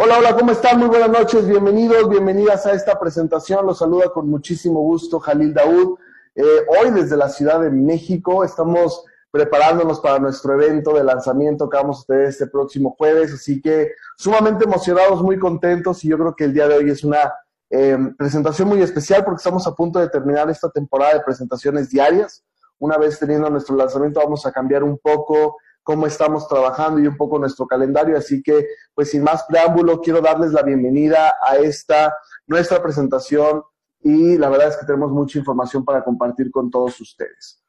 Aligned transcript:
Hola, 0.00 0.18
hola, 0.18 0.36
¿cómo 0.36 0.52
están? 0.52 0.78
Muy 0.78 0.86
buenas 0.86 1.10
noches, 1.10 1.48
bienvenidos, 1.48 2.08
bienvenidas 2.08 2.64
a 2.66 2.72
esta 2.72 3.00
presentación. 3.00 3.66
Los 3.66 3.78
saluda 3.78 4.10
con 4.10 4.30
muchísimo 4.30 4.78
gusto 4.78 5.18
Jalil 5.18 5.52
Daud. 5.52 5.98
Eh, 6.36 6.44
hoy 6.68 6.92
desde 6.92 7.16
la 7.16 7.28
Ciudad 7.28 7.60
de 7.60 7.68
México 7.68 8.44
estamos 8.44 9.04
preparándonos 9.32 9.98
para 9.98 10.20
nuestro 10.20 10.54
evento 10.54 10.94
de 10.94 11.02
lanzamiento 11.02 11.68
que 11.68 11.78
vamos 11.78 12.02
a 12.02 12.04
tener 12.04 12.26
este 12.26 12.46
próximo 12.46 12.94
jueves, 12.96 13.32
así 13.32 13.60
que 13.60 13.90
sumamente 14.16 14.66
emocionados, 14.66 15.20
muy 15.20 15.36
contentos 15.36 16.04
y 16.04 16.08
yo 16.10 16.16
creo 16.16 16.36
que 16.36 16.44
el 16.44 16.54
día 16.54 16.68
de 16.68 16.76
hoy 16.76 16.90
es 16.90 17.02
una 17.02 17.34
eh, 17.68 17.98
presentación 18.16 18.68
muy 18.68 18.80
especial 18.80 19.24
porque 19.24 19.38
estamos 19.38 19.66
a 19.66 19.74
punto 19.74 19.98
de 19.98 20.08
terminar 20.08 20.48
esta 20.48 20.70
temporada 20.70 21.14
de 21.14 21.24
presentaciones 21.24 21.90
diarias. 21.90 22.44
Una 22.78 22.98
vez 22.98 23.18
teniendo 23.18 23.50
nuestro 23.50 23.74
lanzamiento 23.74 24.20
vamos 24.20 24.46
a 24.46 24.52
cambiar 24.52 24.84
un 24.84 24.96
poco 24.96 25.56
cómo 25.88 26.06
estamos 26.06 26.46
trabajando 26.46 27.00
y 27.00 27.06
un 27.06 27.16
poco 27.16 27.38
nuestro 27.38 27.66
calendario. 27.66 28.18
Así 28.18 28.42
que, 28.42 28.66
pues 28.94 29.10
sin 29.10 29.22
más 29.22 29.44
preámbulo, 29.44 30.02
quiero 30.02 30.20
darles 30.20 30.52
la 30.52 30.60
bienvenida 30.60 31.32
a 31.42 31.56
esta 31.56 32.14
nuestra 32.46 32.82
presentación 32.82 33.62
y 34.02 34.36
la 34.36 34.50
verdad 34.50 34.68
es 34.68 34.76
que 34.76 34.84
tenemos 34.84 35.10
mucha 35.10 35.38
información 35.38 35.86
para 35.86 36.04
compartir 36.04 36.50
con 36.50 36.70
todos 36.70 37.00
ustedes. 37.00 37.64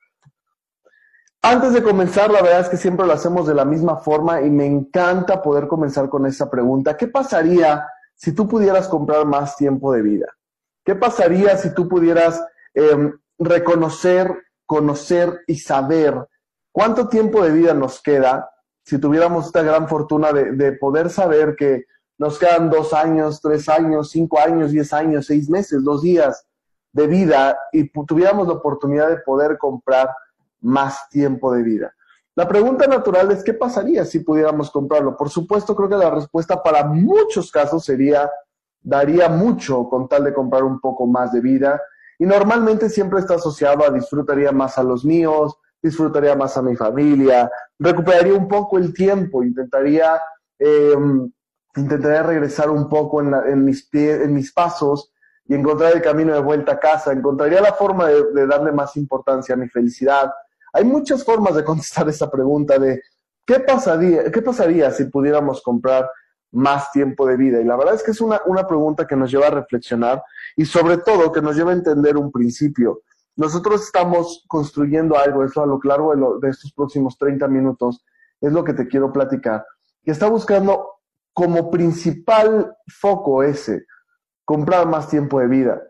Antes 1.42 1.72
de 1.72 1.82
comenzar, 1.82 2.30
la 2.30 2.42
verdad 2.42 2.60
es 2.60 2.68
que 2.68 2.76
siempre 2.76 3.06
lo 3.06 3.14
hacemos 3.14 3.48
de 3.48 3.56
la 3.56 3.64
misma 3.64 3.96
forma 3.96 4.42
y 4.42 4.50
me 4.50 4.66
encanta 4.66 5.42
poder 5.42 5.70
comenzar 5.70 6.10
con 6.10 6.26
esa 6.26 6.52
pregunta. 6.52 6.98
¿Qué 6.98 7.08
pasaría 7.08 7.88
si 8.16 8.34
tú 8.34 8.50
pudieras 8.50 8.90
comprar 8.90 9.26
más 9.26 9.56
tiempo 9.56 9.94
de 9.94 10.02
vida? 10.02 10.28
¿Qué 10.84 10.94
pasaría 10.94 11.56
si 11.56 11.74
tú 11.74 11.88
pudieras 11.88 12.44
eh, 12.74 13.14
reconocer, 13.38 14.44
conocer 14.66 15.40
y 15.48 15.56
saber 15.56 16.28
¿Cuánto 16.72 17.08
tiempo 17.08 17.44
de 17.44 17.52
vida 17.52 17.74
nos 17.74 18.02
queda 18.02 18.50
si 18.84 18.98
tuviéramos 18.98 19.48
esta 19.48 19.62
gran 19.62 19.88
fortuna 19.88 20.32
de, 20.32 20.72
poder 20.74 21.10
saber 21.10 21.56
que 21.56 21.86
nos 22.18 22.40
quedan 22.40 22.70
dos 22.70 22.94
años, 22.94 23.40
tres 23.42 23.70
años, 23.70 24.10
cinco 24.10 24.40
años, 24.40 24.72
diez 24.72 24.94
años, 24.94 25.28
seis 25.28 25.50
meses, 25.50 25.84
dos 25.84 26.02
días 26.02 26.46
de 26.92 27.08
vida 27.08 27.58
y 27.72 27.90
tuviéramos 27.90 28.48
la 28.48 28.56
oportunidad 28.56 29.10
de 29.10 29.18
poder 29.18 29.58
comprar 29.58 30.10
más 30.62 31.08
tiempo 31.10 31.54
de 31.54 31.64
vida? 31.64 31.94
La 32.36 32.48
pregunta 32.48 32.88
natural 32.88 33.32
es, 33.32 33.44
¿qué 33.44 33.54
pasaría 33.54 34.06
si 34.06 34.20
pudiéramos 34.20 34.72
comprarlo? 34.72 35.18
Por 35.18 35.30
supuesto, 35.30 35.76
creo 35.76 35.90
que 35.90 35.98
la 35.98 36.10
respuesta 36.10 36.64
para 36.64 36.84
muchos 36.86 37.52
casos 37.52 37.84
sería, 37.84 38.30
daría 38.82 39.28
mucho 39.30 39.90
con 39.90 40.08
tal 40.08 40.24
de 40.24 40.34
comprar 40.34 40.64
un 40.64 40.80
poco 40.80 41.06
más 41.06 41.32
de 41.32 41.42
vida. 41.42 41.82
Y 42.18 42.26
normalmente 42.26 42.90
siempre 42.90 43.20
está 43.20 43.36
asociado 43.36 43.86
a 43.86 43.92
disfrutaría 43.92 44.52
más 44.52 44.78
a 44.78 44.84
los 44.84 45.04
míos, 45.06 45.58
disfrutaría 45.82 46.36
más 46.36 46.58
a 46.58 46.62
mi 46.62 46.76
familia, 46.76 47.50
recuperaría 47.78 48.34
un 48.34 48.48
poco 48.48 48.78
el 48.78 48.94
tiempo, 48.94 49.44
intentaría, 49.44 50.20
em, 50.58 51.32
intentaría 51.76 52.24
regresar 52.24 52.70
un 52.70 52.90
poco 52.90 53.22
en, 53.22 53.64
mis 53.64 53.88
en 53.94 54.34
mis 54.34 54.52
pasos 54.52 55.12
y 55.46 55.56
encontrar 55.56 55.96
el 55.96 56.02
camino 56.02 56.34
de 56.34 56.42
vuelta 56.42 56.74
a 56.74 56.80
casa, 56.80 57.12
encontraría 57.12 57.62
la 57.62 57.74
forma 57.74 58.08
de, 58.08 58.48
darle 58.48 58.72
más 58.72 58.96
importancia 58.98 59.56
a 59.56 59.58
mi 59.58 59.68
felicidad. 59.68 60.32
Hay 60.74 60.84
muchas 60.84 61.24
formas 61.24 61.56
de 61.56 61.64
contestar 61.64 62.08
esa 62.10 62.30
pregunta 62.30 62.78
de 62.78 63.02
¿qué 63.46 63.60
pasaría, 63.60 64.32
qué 64.32 64.42
pasaría 64.42 64.92
si 64.92 65.06
pudiéramos 65.06 65.62
comprar 65.64 66.10
más 66.52 66.92
tiempo 66.92 67.26
de 67.26 67.38
vida? 67.38 67.62
Y 67.62 67.64
la 67.64 67.78
verdad 67.78 67.96
es 67.96 68.04
que 68.04 68.12
es 68.12 68.22
una, 68.22 68.42
una 68.46 68.68
pregunta 68.68 69.08
que 69.08 69.16
nos 69.16 69.32
lleva 69.32 69.48
a 69.48 69.52
reflexionar 69.52 70.22
y 70.56 70.66
sobre 70.66 70.98
todo 70.98 71.32
que 71.32 71.42
nos 71.42 71.56
lleva 71.56 71.72
a 71.72 71.76
entender 71.76 72.18
un 72.18 72.32
principio. 72.32 73.02
Nosotros 73.40 73.84
estamos 73.84 74.44
construyendo 74.50 75.18
algo, 75.18 75.46
eso 75.46 75.64
a 75.64 75.66
lo 75.66 75.80
largo 75.86 76.40
de, 76.40 76.50
estos 76.50 76.74
próximos 76.74 77.18
30 77.18 77.48
minutos, 77.48 78.04
es 78.42 78.52
lo 78.52 78.66
que 78.66 78.74
te 78.74 78.86
quiero 78.86 79.14
platicar, 79.14 79.66
que 80.04 80.12
está 80.12 80.28
buscando 80.28 80.96
como 81.32 81.72
principal 81.72 82.76
foco 83.00 83.42
ese, 83.42 83.86
comprar 84.44 84.86
más 84.90 85.08
tiempo 85.08 85.40
de 85.40 85.48
vida. 85.48 85.82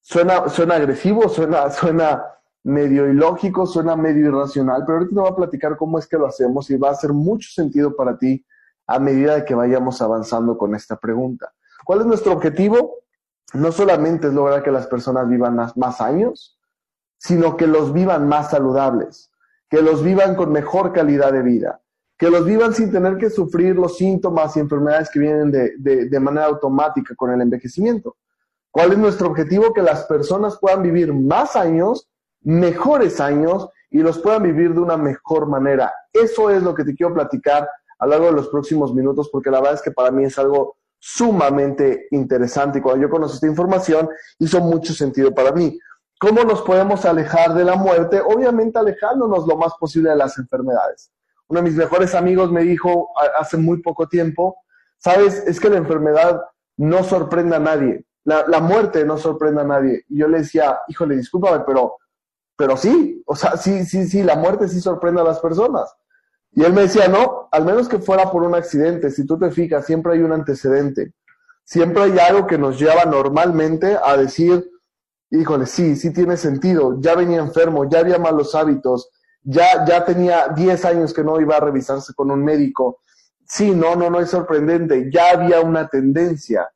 Suena, 0.00 0.48
suena 0.48 0.76
agresivo, 0.76 1.28
suena, 1.28 1.70
suena 1.70 2.22
medio 2.62 3.08
ilógico, 3.08 3.66
suena 3.66 3.96
medio 3.96 4.28
irracional, 4.28 4.84
pero 4.86 4.98
ahorita 4.98 5.14
te 5.16 5.20
voy 5.22 5.30
a 5.32 5.34
platicar 5.34 5.76
cómo 5.76 5.98
es 5.98 6.06
que 6.06 6.18
lo 6.18 6.28
hacemos 6.28 6.70
y 6.70 6.76
va 6.76 6.90
a 6.90 6.92
hacer 6.92 7.12
mucho 7.12 7.50
sentido 7.50 7.96
para 7.96 8.16
ti 8.16 8.46
a 8.86 9.00
medida 9.00 9.34
de 9.34 9.44
que 9.44 9.56
vayamos 9.56 10.00
avanzando 10.00 10.56
con 10.56 10.76
esta 10.76 10.94
pregunta. 10.94 11.52
¿Cuál 11.84 12.02
es 12.02 12.06
nuestro 12.06 12.32
objetivo? 12.32 12.98
No 13.54 13.72
solamente 13.72 14.28
es 14.28 14.32
lograr 14.32 14.62
que 14.62 14.70
las 14.70 14.86
personas 14.86 15.28
vivan 15.28 15.56
más 15.56 16.00
años, 16.00 16.60
sino 17.22 17.56
que 17.56 17.68
los 17.68 17.92
vivan 17.92 18.26
más 18.26 18.50
saludables, 18.50 19.30
que 19.70 19.80
los 19.80 20.02
vivan 20.02 20.34
con 20.34 20.50
mejor 20.50 20.92
calidad 20.92 21.32
de 21.32 21.42
vida, 21.42 21.80
que 22.18 22.28
los 22.28 22.44
vivan 22.44 22.74
sin 22.74 22.90
tener 22.90 23.16
que 23.16 23.30
sufrir 23.30 23.76
los 23.76 23.96
síntomas 23.96 24.56
y 24.56 24.60
enfermedades 24.60 25.08
que 25.08 25.20
vienen 25.20 25.52
de, 25.52 25.72
de, 25.78 26.20
manera 26.20 26.46
automática 26.46 27.14
con 27.14 27.30
el 27.30 27.40
envejecimiento. 27.40 28.16
¿Cuál 28.72 28.92
es 28.92 28.98
nuestro 28.98 29.28
objetivo? 29.28 29.72
Que 29.72 29.82
las 29.82 30.04
personas 30.06 30.58
puedan 30.60 30.82
vivir 30.82 31.12
más 31.14 31.54
años, 31.54 32.08
mejores 32.40 33.20
años 33.20 33.68
y 33.88 33.98
los 33.98 34.18
puedan 34.18 34.42
vivir 34.42 34.74
de 34.74 34.80
una 34.80 34.96
mejor 34.96 35.46
manera. 35.46 35.92
Eso 36.12 36.50
es 36.50 36.64
lo 36.64 36.74
que 36.74 36.82
te 36.82 36.94
quiero 36.94 37.14
platicar 37.14 37.68
a 38.00 38.06
lo 38.06 38.10
largo 38.10 38.26
de 38.26 38.32
los 38.32 38.48
próximos 38.48 38.92
minutos 38.92 39.28
porque 39.30 39.50
la 39.50 39.58
verdad 39.60 39.74
es 39.74 39.82
que 39.82 39.92
para 39.92 40.10
mí 40.10 40.24
es 40.24 40.36
algo 40.40 40.76
sumamente 40.98 42.08
interesante 42.10 42.80
y 42.80 42.82
cuando 42.82 43.02
yo 43.02 43.10
conocí 43.10 43.34
esta 43.34 43.46
información 43.46 44.08
hizo 44.40 44.60
mucho 44.60 44.92
sentido 44.92 45.32
para 45.32 45.52
mí. 45.52 45.78
¿Cómo 46.22 46.44
nos 46.44 46.62
podemos 46.62 47.04
alejar 47.04 47.52
de 47.52 47.64
la 47.64 47.74
muerte? 47.74 48.20
Obviamente 48.20 48.78
alejándonos 48.78 49.44
lo 49.44 49.56
más 49.56 49.72
posible 49.74 50.10
de 50.10 50.14
las 50.14 50.38
enfermedades. 50.38 51.10
Uno 51.48 51.60
de 51.60 51.68
mis 51.68 51.76
mejores 51.76 52.14
amigos 52.14 52.52
me 52.52 52.62
dijo 52.62 53.08
hace 53.40 53.56
muy 53.56 53.82
poco 53.82 54.06
tiempo, 54.06 54.56
sabes, 54.98 55.42
es 55.48 55.58
que 55.58 55.68
la 55.68 55.78
enfermedad 55.78 56.40
no 56.76 57.02
sorprende 57.02 57.56
a 57.56 57.58
nadie, 57.58 58.06
la, 58.22 58.60
muerte 58.60 59.04
no 59.04 59.18
sorprende 59.18 59.62
a 59.62 59.64
nadie. 59.64 60.04
Y 60.08 60.18
yo 60.18 60.28
le 60.28 60.38
decía, 60.38 60.78
híjole, 60.86 61.16
discúlpame, 61.16 61.64
pero, 61.66 61.96
pero 62.54 62.76
sí, 62.76 63.20
o 63.26 63.34
sea, 63.34 63.56
sí, 63.56 63.84
sí, 63.84 64.06
sí, 64.06 64.22
la 64.22 64.36
muerte 64.36 64.68
sí 64.68 64.80
sorprende 64.80 65.22
a 65.22 65.24
las 65.24 65.40
personas. 65.40 65.92
Y 66.52 66.62
él 66.62 66.72
me 66.72 66.82
decía, 66.82 67.08
no, 67.08 67.48
al 67.50 67.64
menos 67.64 67.88
que 67.88 67.98
fuera 67.98 68.30
por 68.30 68.44
un 68.44 68.54
accidente, 68.54 69.10
si 69.10 69.26
tú 69.26 69.40
te 69.40 69.50
fijas, 69.50 69.86
siempre 69.86 70.12
hay 70.12 70.20
un 70.20 70.30
antecedente, 70.30 71.14
siempre 71.64 72.04
hay 72.04 72.16
algo 72.20 72.46
que 72.46 72.58
nos 72.58 72.78
lleva 72.78 73.06
normalmente 73.06 73.98
a 74.00 74.16
decir, 74.16 74.71
híjole, 75.32 75.66
sí, 75.66 75.96
sí 75.96 76.12
tiene 76.12 76.36
sentido, 76.36 77.00
ya 77.00 77.14
venía 77.14 77.38
enfermo, 77.38 77.88
ya 77.88 78.00
había 78.00 78.18
malos 78.18 78.54
hábitos, 78.54 79.10
ya, 79.42 79.84
ya 79.86 80.04
tenía 80.04 80.48
10 80.48 80.84
años 80.84 81.14
que 81.14 81.24
no 81.24 81.40
iba 81.40 81.56
a 81.56 81.60
revisarse 81.60 82.12
con 82.14 82.30
un 82.30 82.44
médico. 82.44 83.00
Sí, 83.46 83.74
no, 83.74 83.96
no, 83.96 84.10
no 84.10 84.20
es 84.20 84.30
sorprendente, 84.30 85.10
ya 85.10 85.30
había 85.30 85.60
una 85.60 85.88
tendencia. 85.88 86.70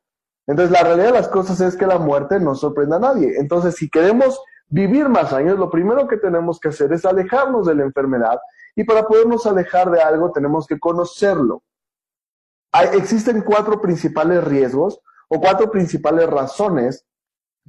Entonces, 0.47 0.71
la 0.71 0.83
realidad 0.83 1.07
de 1.07 1.19
las 1.19 1.27
cosas 1.27 1.61
es 1.61 1.75
que 1.75 1.85
la 1.85 1.99
muerte 1.99 2.39
no 2.39 2.55
sorprende 2.55 2.95
a 2.95 2.99
nadie. 2.99 3.35
Entonces, 3.37 3.75
si 3.75 3.89
queremos 3.89 4.39
vivir 4.69 5.07
más 5.07 5.33
años, 5.33 5.59
lo 5.59 5.69
primero 5.69 6.07
que 6.07 6.17
tenemos 6.17 6.59
que 6.59 6.69
hacer 6.69 6.91
es 6.93 7.05
alejarnos 7.05 7.67
de 7.67 7.75
la 7.75 7.83
enfermedad 7.83 8.39
y 8.75 8.83
para 8.83 9.03
podernos 9.07 9.45
alejar 9.45 9.91
de 9.91 10.01
algo 10.01 10.31
tenemos 10.31 10.65
que 10.65 10.79
conocerlo. 10.79 11.63
Hay, 12.71 12.89
existen 12.97 13.41
cuatro 13.41 13.81
principales 13.81 14.43
riesgos 14.43 14.99
o 15.29 15.39
cuatro 15.39 15.69
principales 15.69 16.29
razones 16.29 17.05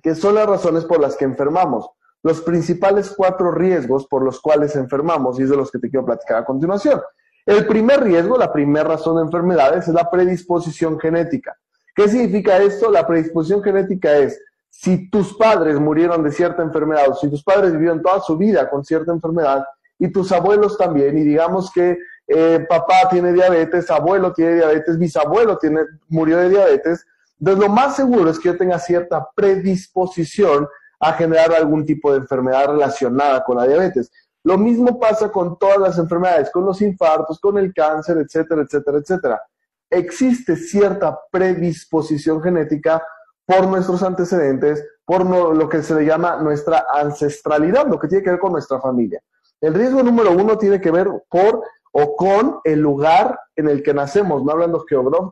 que 0.03 0.15
son 0.15 0.35
las 0.35 0.47
razones 0.47 0.85
por 0.85 1.01
las 1.01 1.17
que 1.17 1.25
enfermamos. 1.25 1.89
Los 2.23 2.41
principales 2.41 3.15
cuatro 3.17 3.51
riesgos 3.53 4.07
por 4.07 4.23
los 4.23 4.41
cuales 4.41 4.75
enfermamos, 4.77 5.39
y 5.39 5.45
es 5.45 5.51
de 5.51 5.57
los 5.57 5.71
que 5.71 5.79
te 5.79 5.89
quiero 5.89 6.07
platicar 6.07 6.39
a 6.39 6.45
continuación. 6.45 7.01
El 7.47 7.67
primer 7.67 8.03
riesgo, 8.03 8.37
la 8.37 8.53
primera 8.53 8.89
razón 8.89 9.17
de 9.17 9.23
enfermedades, 9.23 9.89
es 9.89 9.95
la 9.95 10.11
predisposición 10.11 10.99
genética. 10.99 11.57
¿Qué 11.95 12.09
significa 12.09 12.59
esto? 12.59 12.91
La 12.91 13.07
predisposición 13.07 13.63
genética 13.63 14.17
es 14.19 14.41
si 14.71 15.11
tus 15.11 15.35
padres 15.37 15.81
murieron 15.81 16.23
de 16.23 16.31
cierta 16.31 16.63
enfermedad 16.63 17.09
o 17.09 17.15
si 17.15 17.29
tus 17.29 17.43
padres 17.43 17.73
vivieron 17.73 18.03
toda 18.03 18.21
su 18.21 18.37
vida 18.37 18.69
con 18.69 18.85
cierta 18.85 19.13
enfermedad 19.13 19.65
y 19.99 20.13
tus 20.13 20.31
abuelos 20.31 20.79
también, 20.79 21.17
y 21.19 21.23
digamos 21.23 21.73
que 21.73 21.99
eh, 22.29 22.67
papá 22.69 23.09
tiene 23.11 23.33
diabetes, 23.33 23.91
abuelo 23.91 24.33
tiene 24.33 24.57
diabetes, 24.57 24.99
bisabuelo 24.99 25.57
tiene, 25.57 25.81
murió 26.09 26.37
de 26.37 26.51
diabetes, 26.51 27.05
entonces, 27.41 27.65
lo 27.65 27.73
más 27.73 27.97
seguro 27.97 28.31
es 28.31 28.39
que 28.39 28.49
yo 28.49 28.57
tenga 28.57 28.79
cierta 28.79 29.29
predisposición 29.35 30.67
a 31.01 31.13
generar 31.13 31.53
algún 31.53 31.85
tipo 31.85 32.11
de 32.11 32.19
enfermedad 32.19 32.67
relacionada 32.67 33.45
con 33.45 33.57
la 33.59 33.67
diabetes. 33.67 34.11
Lo 34.43 34.59
mismo 34.59 34.99
pasa 34.99 35.31
con 35.31 35.59
todas 35.59 35.79
las 35.79 35.99
enfermedades, 35.99 36.51
con 36.51 36.65
los 36.65 36.83
infartos, 36.83 37.39
con 37.39 37.59
el 37.59 37.73
cáncer, 37.73 38.19
etcétera, 38.19 38.63
etcétera, 38.63 38.99
etcétera. 38.99 39.43
Existe 39.91 40.57
cierta 40.57 41.19
predisposición 41.31 42.43
genética 42.43 43.03
por 43.47 43.67
nuestros 43.67 44.03
antecedentes, 44.03 44.85
por 45.05 45.25
lo 45.25 45.69
que 45.69 45.83
se 45.83 45.95
le 45.95 46.05
llama 46.05 46.37
nuestra 46.37 46.85
ancestralidad, 46.93 47.87
lo 47.87 47.99
que 47.99 48.09
tiene 48.09 48.25
que 48.25 48.31
ver 48.31 48.39
con 48.39 48.53
nuestra 48.53 48.81
familia. 48.81 49.23
El 49.61 49.75
riesgo 49.75 50.03
número 50.03 50.33
uno 50.33 50.59
tiene 50.59 50.81
que 50.81 50.91
ver 50.91 51.09
por 51.29 51.63
o 52.01 52.15
con 52.15 52.61
el 52.63 52.79
lugar 52.79 53.37
en 53.57 53.69
el 53.69 53.83
que 53.83 53.93
nacemos, 53.93 54.45
no 54.45 54.53
hablando 54.53 54.85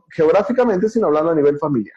geográficamente, 0.09 0.89
sino 0.89 1.07
hablando 1.07 1.31
a 1.31 1.35
nivel 1.35 1.57
familiar. 1.57 1.95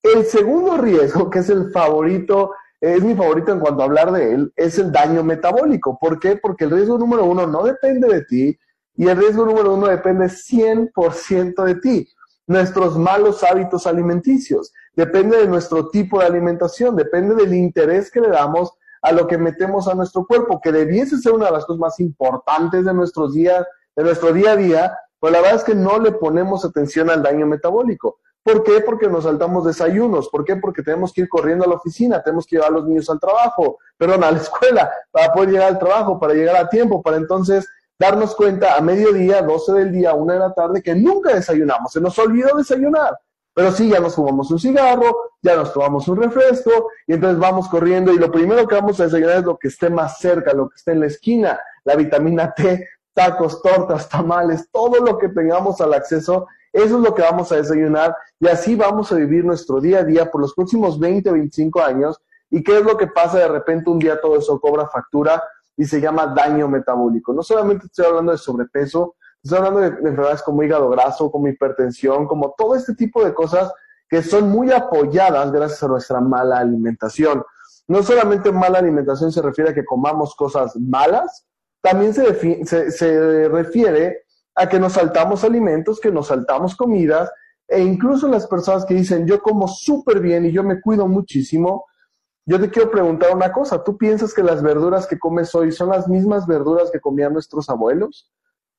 El 0.00 0.24
segundo 0.24 0.76
riesgo, 0.76 1.28
que 1.28 1.40
es 1.40 1.50
el 1.50 1.72
favorito, 1.72 2.52
es 2.80 3.02
mi 3.02 3.16
favorito 3.16 3.50
en 3.50 3.58
cuanto 3.58 3.82
a 3.82 3.86
hablar 3.86 4.12
de 4.12 4.34
él, 4.34 4.52
es 4.54 4.78
el 4.78 4.92
daño 4.92 5.24
metabólico. 5.24 5.98
¿Por 6.00 6.20
qué? 6.20 6.36
Porque 6.36 6.64
el 6.64 6.70
riesgo 6.70 6.96
número 6.96 7.24
uno 7.24 7.44
no 7.48 7.64
depende 7.64 8.06
de 8.06 8.24
ti 8.24 8.56
y 8.94 9.08
el 9.08 9.16
riesgo 9.16 9.44
número 9.44 9.74
uno 9.74 9.88
depende 9.88 10.26
100% 10.26 11.64
de 11.64 11.74
ti. 11.76 12.08
nuestros 12.46 12.98
malos 12.98 13.42
hábitos 13.44 13.86
alimenticios, 13.86 14.72
depende 14.94 15.38
de 15.38 15.48
nuestro 15.48 15.88
tipo 15.88 16.18
de 16.18 16.26
alimentación, 16.26 16.94
depende 16.94 17.34
del 17.34 17.54
interés 17.54 18.10
que 18.10 18.20
le 18.20 18.28
damos 18.28 18.72
a 19.02 19.12
lo 19.12 19.26
que 19.26 19.36
metemos 19.36 19.88
a 19.88 19.94
nuestro 19.94 20.24
cuerpo, 20.24 20.60
que 20.60 20.72
debiese 20.72 21.18
ser 21.18 21.32
una 21.32 21.46
de 21.46 21.52
las 21.52 21.66
cosas 21.66 21.80
más 21.80 22.00
importantes 22.00 22.84
de 22.84 22.94
nuestros 22.94 23.34
días, 23.34 23.66
de 23.96 24.04
nuestro 24.04 24.32
día 24.32 24.52
a 24.52 24.56
día, 24.56 24.98
pues 25.18 25.32
la 25.32 25.40
verdad 25.40 25.56
es 25.56 25.64
que 25.64 25.74
no 25.74 25.98
le 25.98 26.12
ponemos 26.12 26.64
atención 26.64 27.10
al 27.10 27.22
daño 27.22 27.46
metabólico. 27.46 28.18
¿Por 28.44 28.64
qué? 28.64 28.80
Porque 28.80 29.08
nos 29.08 29.24
saltamos 29.24 29.64
desayunos. 29.64 30.28
¿Por 30.28 30.44
qué? 30.44 30.56
Porque 30.56 30.82
tenemos 30.82 31.12
que 31.12 31.22
ir 31.22 31.28
corriendo 31.28 31.64
a 31.64 31.68
la 31.68 31.76
oficina, 31.76 32.22
tenemos 32.22 32.46
que 32.46 32.56
llevar 32.56 32.70
a 32.70 32.74
los 32.74 32.86
niños 32.86 33.08
al 33.10 33.20
trabajo, 33.20 33.78
perdón, 33.96 34.24
a 34.24 34.30
la 34.32 34.38
escuela, 34.40 34.90
para 35.10 35.32
poder 35.32 35.50
llegar 35.50 35.68
al 35.68 35.78
trabajo, 35.78 36.18
para 36.18 36.34
llegar 36.34 36.56
a 36.56 36.68
tiempo, 36.68 37.02
para 37.02 37.16
entonces 37.16 37.68
darnos 37.98 38.34
cuenta 38.34 38.76
a 38.76 38.80
mediodía, 38.80 39.42
12 39.42 39.72
del 39.74 39.92
día, 39.92 40.14
1 40.14 40.32
de 40.32 40.38
la 40.38 40.52
tarde, 40.52 40.82
que 40.82 40.94
nunca 40.94 41.34
desayunamos. 41.34 41.92
Se 41.92 42.00
nos 42.00 42.18
olvidó 42.18 42.56
desayunar. 42.56 43.16
Pero 43.54 43.72
sí, 43.72 43.88
ya 43.88 44.00
nos 44.00 44.14
fumamos 44.14 44.50
un 44.50 44.58
cigarro, 44.58 45.14
ya 45.42 45.56
nos 45.56 45.72
tomamos 45.72 46.08
un 46.08 46.22
refresco, 46.22 46.88
y 47.06 47.14
entonces 47.14 47.38
vamos 47.38 47.68
corriendo, 47.68 48.12
y 48.12 48.18
lo 48.18 48.30
primero 48.30 48.66
que 48.66 48.74
vamos 48.74 48.98
a 49.00 49.04
desayunar 49.04 49.38
es 49.38 49.44
lo 49.44 49.58
que 49.58 49.68
esté 49.68 49.90
más 49.90 50.18
cerca, 50.18 50.54
lo 50.54 50.68
que 50.68 50.76
esté 50.76 50.92
en 50.92 51.00
la 51.00 51.06
esquina, 51.06 51.60
la 51.84 51.96
vitamina 51.96 52.54
T, 52.54 52.88
tacos, 53.14 53.60
tortas, 53.60 54.08
tamales, 54.08 54.68
todo 54.70 55.04
lo 55.04 55.18
que 55.18 55.28
tengamos 55.28 55.80
al 55.80 55.94
acceso, 55.94 56.46
eso 56.72 56.96
es 56.96 57.02
lo 57.02 57.14
que 57.14 57.22
vamos 57.22 57.52
a 57.52 57.56
desayunar 57.56 58.16
y 58.40 58.48
así 58.48 58.74
vamos 58.74 59.12
a 59.12 59.16
vivir 59.16 59.44
nuestro 59.44 59.80
día 59.80 59.98
a 59.98 60.04
día 60.04 60.30
por 60.30 60.40
los 60.40 60.54
próximos 60.54 60.98
20, 60.98 61.30
25 61.30 61.82
años. 61.82 62.18
¿Y 62.50 62.62
qué 62.62 62.78
es 62.78 62.84
lo 62.84 62.96
que 62.96 63.06
pasa 63.06 63.38
de 63.38 63.48
repente 63.48 63.90
un 63.90 63.98
día 63.98 64.20
todo 64.20 64.36
eso 64.36 64.58
cobra 64.58 64.88
factura 64.88 65.42
y 65.76 65.84
se 65.84 66.00
llama 66.00 66.32
daño 66.34 66.68
metabólico? 66.68 67.32
No 67.34 67.42
solamente 67.42 67.86
estoy 67.86 68.06
hablando 68.06 68.32
de 68.32 68.38
sobrepeso, 68.38 69.16
estoy 69.42 69.58
hablando 69.58 69.80
de, 69.80 69.88
enfermedades 69.88 70.42
como 70.42 70.62
hígado 70.62 70.88
graso, 70.90 71.30
como 71.30 71.48
hipertensión, 71.48 72.26
como 72.26 72.54
todo 72.56 72.74
este 72.74 72.94
tipo 72.94 73.24
de 73.24 73.34
cosas 73.34 73.72
que 74.08 74.22
son 74.22 74.50
muy 74.50 74.70
apoyadas 74.70 75.50
gracias 75.50 75.82
a 75.82 75.88
nuestra 75.88 76.20
mala 76.20 76.58
alimentación. 76.58 77.42
No 77.88 78.02
solamente 78.02 78.52
mala 78.52 78.78
alimentación 78.78 79.32
se 79.32 79.42
refiere 79.42 79.70
a 79.70 79.74
que 79.74 79.84
comamos 79.84 80.34
cosas 80.36 80.76
malas, 80.76 81.46
también 81.80 82.14
se, 82.14 82.90
se, 82.90 83.48
refiere 83.48 84.22
a 84.54 84.68
que 84.68 84.78
nos 84.78 84.92
saltamos 84.92 85.42
alimentos, 85.42 85.98
que 85.98 86.12
nos 86.12 86.28
saltamos 86.28 86.76
comidas, 86.76 87.30
e 87.66 87.80
incluso 87.80 88.28
las 88.28 88.46
personas 88.46 88.84
que 88.84 88.94
dicen, 88.94 89.26
yo 89.26 89.40
como 89.40 89.66
súper 89.66 90.20
bien 90.20 90.44
y 90.44 90.52
yo 90.52 90.62
me 90.62 90.80
cuido 90.80 91.08
muchísimo, 91.08 91.86
yo 92.44 92.60
te 92.60 92.70
quiero 92.70 92.90
preguntar 92.90 93.34
una 93.34 93.52
cosa, 93.52 93.82
¿tú 93.82 93.96
piensas 93.96 94.34
que 94.34 94.42
las 94.42 94.62
verduras 94.62 95.06
que 95.06 95.18
comes 95.18 95.54
hoy 95.54 95.72
son 95.72 95.88
las 95.88 96.06
mismas 96.06 96.46
verduras 96.46 96.90
que 96.90 97.00
comían 97.00 97.32
nuestros 97.32 97.68
abuelos? 97.68 98.30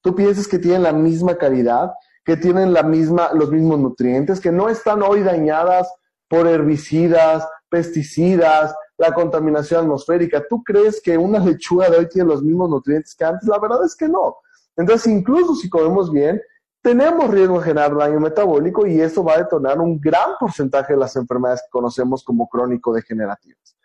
¿Tú 0.03 0.13
piensas 0.13 0.47
que 0.47 0.59
tienen 0.59 0.83
la 0.83 0.93
misma 0.93 1.35
calidad, 1.35 1.93
que 2.25 2.37
tienen 2.37 2.73
la 2.73 2.83
misma, 2.83 3.31
los 3.33 3.49
mismos 3.49 3.79
nutrientes, 3.79 4.39
que 4.39 4.51
no 4.51 4.69
están 4.69 5.01
hoy 5.01 5.23
dañadas 5.23 5.91
por 6.27 6.45
herbicidas, 6.45 7.47
pesticidas, 7.69 8.75
la 8.97 9.13
contaminación 9.13 9.85
atmosférica. 9.85 10.43
¿Tú 10.47 10.63
crees 10.63 11.01
que 11.01 11.17
una 11.17 11.39
lechuga 11.45 11.89
de 11.89 11.97
hoy 11.97 12.09
tiene 12.09 12.29
los 12.29 12.43
mismos 12.43 12.69
nutrientes 12.69 13.15
que 13.15 13.23
antes? 13.23 13.47
La 13.47 13.59
verdad 13.59 13.83
es 13.85 13.95
que 13.95 14.07
no. 14.07 14.37
Entonces, 14.75 15.07
incluso 15.07 15.55
si 15.55 15.69
comemos 15.69 16.11
bien, 16.11 16.41
tenemos 16.81 17.29
riesgo 17.29 17.59
de 17.59 17.65
generar 17.65 17.95
daño 17.95 18.19
metabólico 18.19 18.85
y 18.85 18.99
eso 18.99 19.23
va 19.23 19.35
a 19.35 19.37
detonar 19.37 19.79
un 19.79 19.99
gran 20.01 20.31
porcentaje 20.39 20.93
de 20.93 20.99
las 20.99 21.15
enfermedades 21.15 21.61
que 21.61 21.71
conocemos 21.71 22.23
como 22.23 22.49
crónico-degenerativas. 22.49 23.77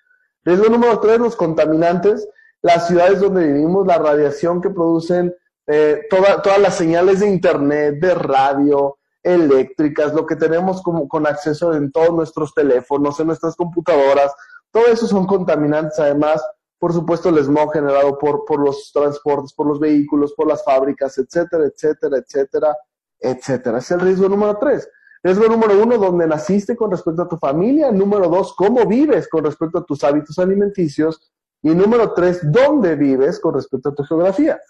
Riesgo 0.44 0.68
número 0.68 0.98
tres, 0.98 1.20
los 1.20 1.36
contaminantes. 1.36 2.28
Las 2.60 2.88
ciudades 2.88 3.20
donde 3.20 3.46
vivimos, 3.46 3.86
la 3.86 3.98
radiación 3.98 4.60
que 4.60 4.70
producen 4.70 5.32
eh, 5.68 6.06
todas 6.10 6.58
las 6.58 6.76
señales 6.76 7.20
de 7.20 7.28
internet, 7.28 7.96
de 8.00 8.14
radio, 8.14 8.98
eléctricas, 9.22 10.14
lo 10.14 10.26
que 10.26 10.36
tenemos 10.36 10.82
como, 10.82 11.06
con 11.06 11.26
acceso 11.26 11.74
en 11.74 11.92
todos 11.92 12.12
nuestros 12.12 12.54
teléfonos, 12.54 13.20
en 13.20 13.26
nuestras 13.26 13.54
computadoras, 13.54 14.32
todo 14.70 14.86
eso 14.86 15.06
son 15.06 15.26
contaminantes, 15.26 15.98
además, 15.98 16.42
por 16.78 16.92
supuesto, 16.92 17.28
el 17.28 17.38
smog 17.44 17.72
generado 17.72 18.18
por, 18.18 18.44
por 18.44 18.60
los 18.60 18.90
transportes, 18.92 19.52
por 19.52 19.66
los 19.66 19.80
vehículos, 19.80 20.32
por 20.34 20.46
las 20.46 20.64
fábricas, 20.64 21.18
etcétera, 21.18 21.66
etcétera, 21.66 22.18
etcétera, 22.18 22.76
etcétera. 23.20 23.78
Es 23.78 23.90
el 23.90 24.00
riesgo 24.00 24.28
número 24.28 24.56
tres. 24.58 24.88
Riesgo 25.22 25.48
número 25.48 25.82
uno, 25.82 25.98
donde 25.98 26.26
naciste 26.26 26.76
con 26.76 26.90
respecto 26.90 27.22
a 27.22 27.28
tu 27.28 27.36
familia. 27.36 27.90
Número 27.90 28.28
dos, 28.28 28.54
cómo 28.54 28.86
vives 28.86 29.28
con 29.28 29.44
respecto 29.44 29.78
a 29.78 29.84
tus 29.84 30.04
hábitos 30.04 30.38
alimenticios. 30.38 31.32
Y 31.62 31.70
número 31.70 32.12
tres, 32.12 32.40
dónde 32.44 32.94
vives 32.94 33.40
con 33.40 33.54
respecto 33.54 33.88
a 33.88 33.94
tu 33.94 34.04
geografía. 34.04 34.60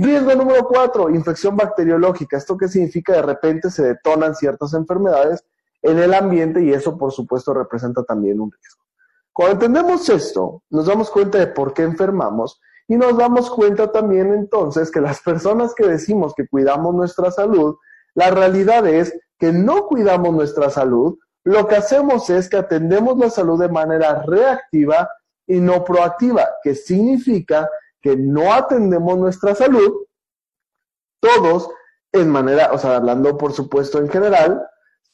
Riesgo 0.00 0.32
número 0.36 0.62
cuatro, 0.68 1.10
infección 1.10 1.56
bacteriológica. 1.56 2.36
¿Esto 2.36 2.56
qué 2.56 2.68
significa? 2.68 3.14
De 3.14 3.22
repente 3.22 3.68
se 3.68 3.82
detonan 3.82 4.36
ciertas 4.36 4.72
enfermedades 4.74 5.44
en 5.82 5.98
el 5.98 6.14
ambiente 6.14 6.62
y 6.62 6.72
eso, 6.72 6.96
por 6.96 7.10
supuesto, 7.10 7.52
representa 7.52 8.04
también 8.04 8.38
un 8.38 8.52
riesgo. 8.52 8.84
Cuando 9.32 9.54
entendemos 9.54 10.08
esto, 10.08 10.62
nos 10.70 10.86
damos 10.86 11.10
cuenta 11.10 11.38
de 11.38 11.48
por 11.48 11.74
qué 11.74 11.82
enfermamos 11.82 12.60
y 12.86 12.96
nos 12.96 13.18
damos 13.18 13.50
cuenta 13.50 13.90
también 13.90 14.32
entonces 14.32 14.88
que 14.92 15.00
las 15.00 15.20
personas 15.20 15.74
que 15.74 15.88
decimos 15.88 16.32
que 16.32 16.46
cuidamos 16.46 16.94
nuestra 16.94 17.32
salud, 17.32 17.74
la 18.14 18.30
realidad 18.30 18.86
es 18.86 19.18
que 19.36 19.50
no 19.50 19.86
cuidamos 19.86 20.32
nuestra 20.32 20.70
salud, 20.70 21.18
lo 21.42 21.66
que 21.66 21.74
hacemos 21.74 22.30
es 22.30 22.48
que 22.48 22.56
atendemos 22.56 23.18
la 23.18 23.30
salud 23.30 23.60
de 23.60 23.68
manera 23.68 24.22
reactiva 24.22 25.10
y 25.44 25.58
no 25.58 25.82
proactiva, 25.82 26.48
que 26.62 26.76
significa 26.76 27.68
no 28.16 28.52
atendemos 28.52 29.18
nuestra 29.18 29.54
salud, 29.54 30.06
todos 31.20 31.70
en 32.12 32.30
manera, 32.30 32.70
o 32.72 32.78
sea, 32.78 32.96
hablando 32.96 33.36
por 33.36 33.52
supuesto 33.52 33.98
en 33.98 34.08
general, 34.08 34.66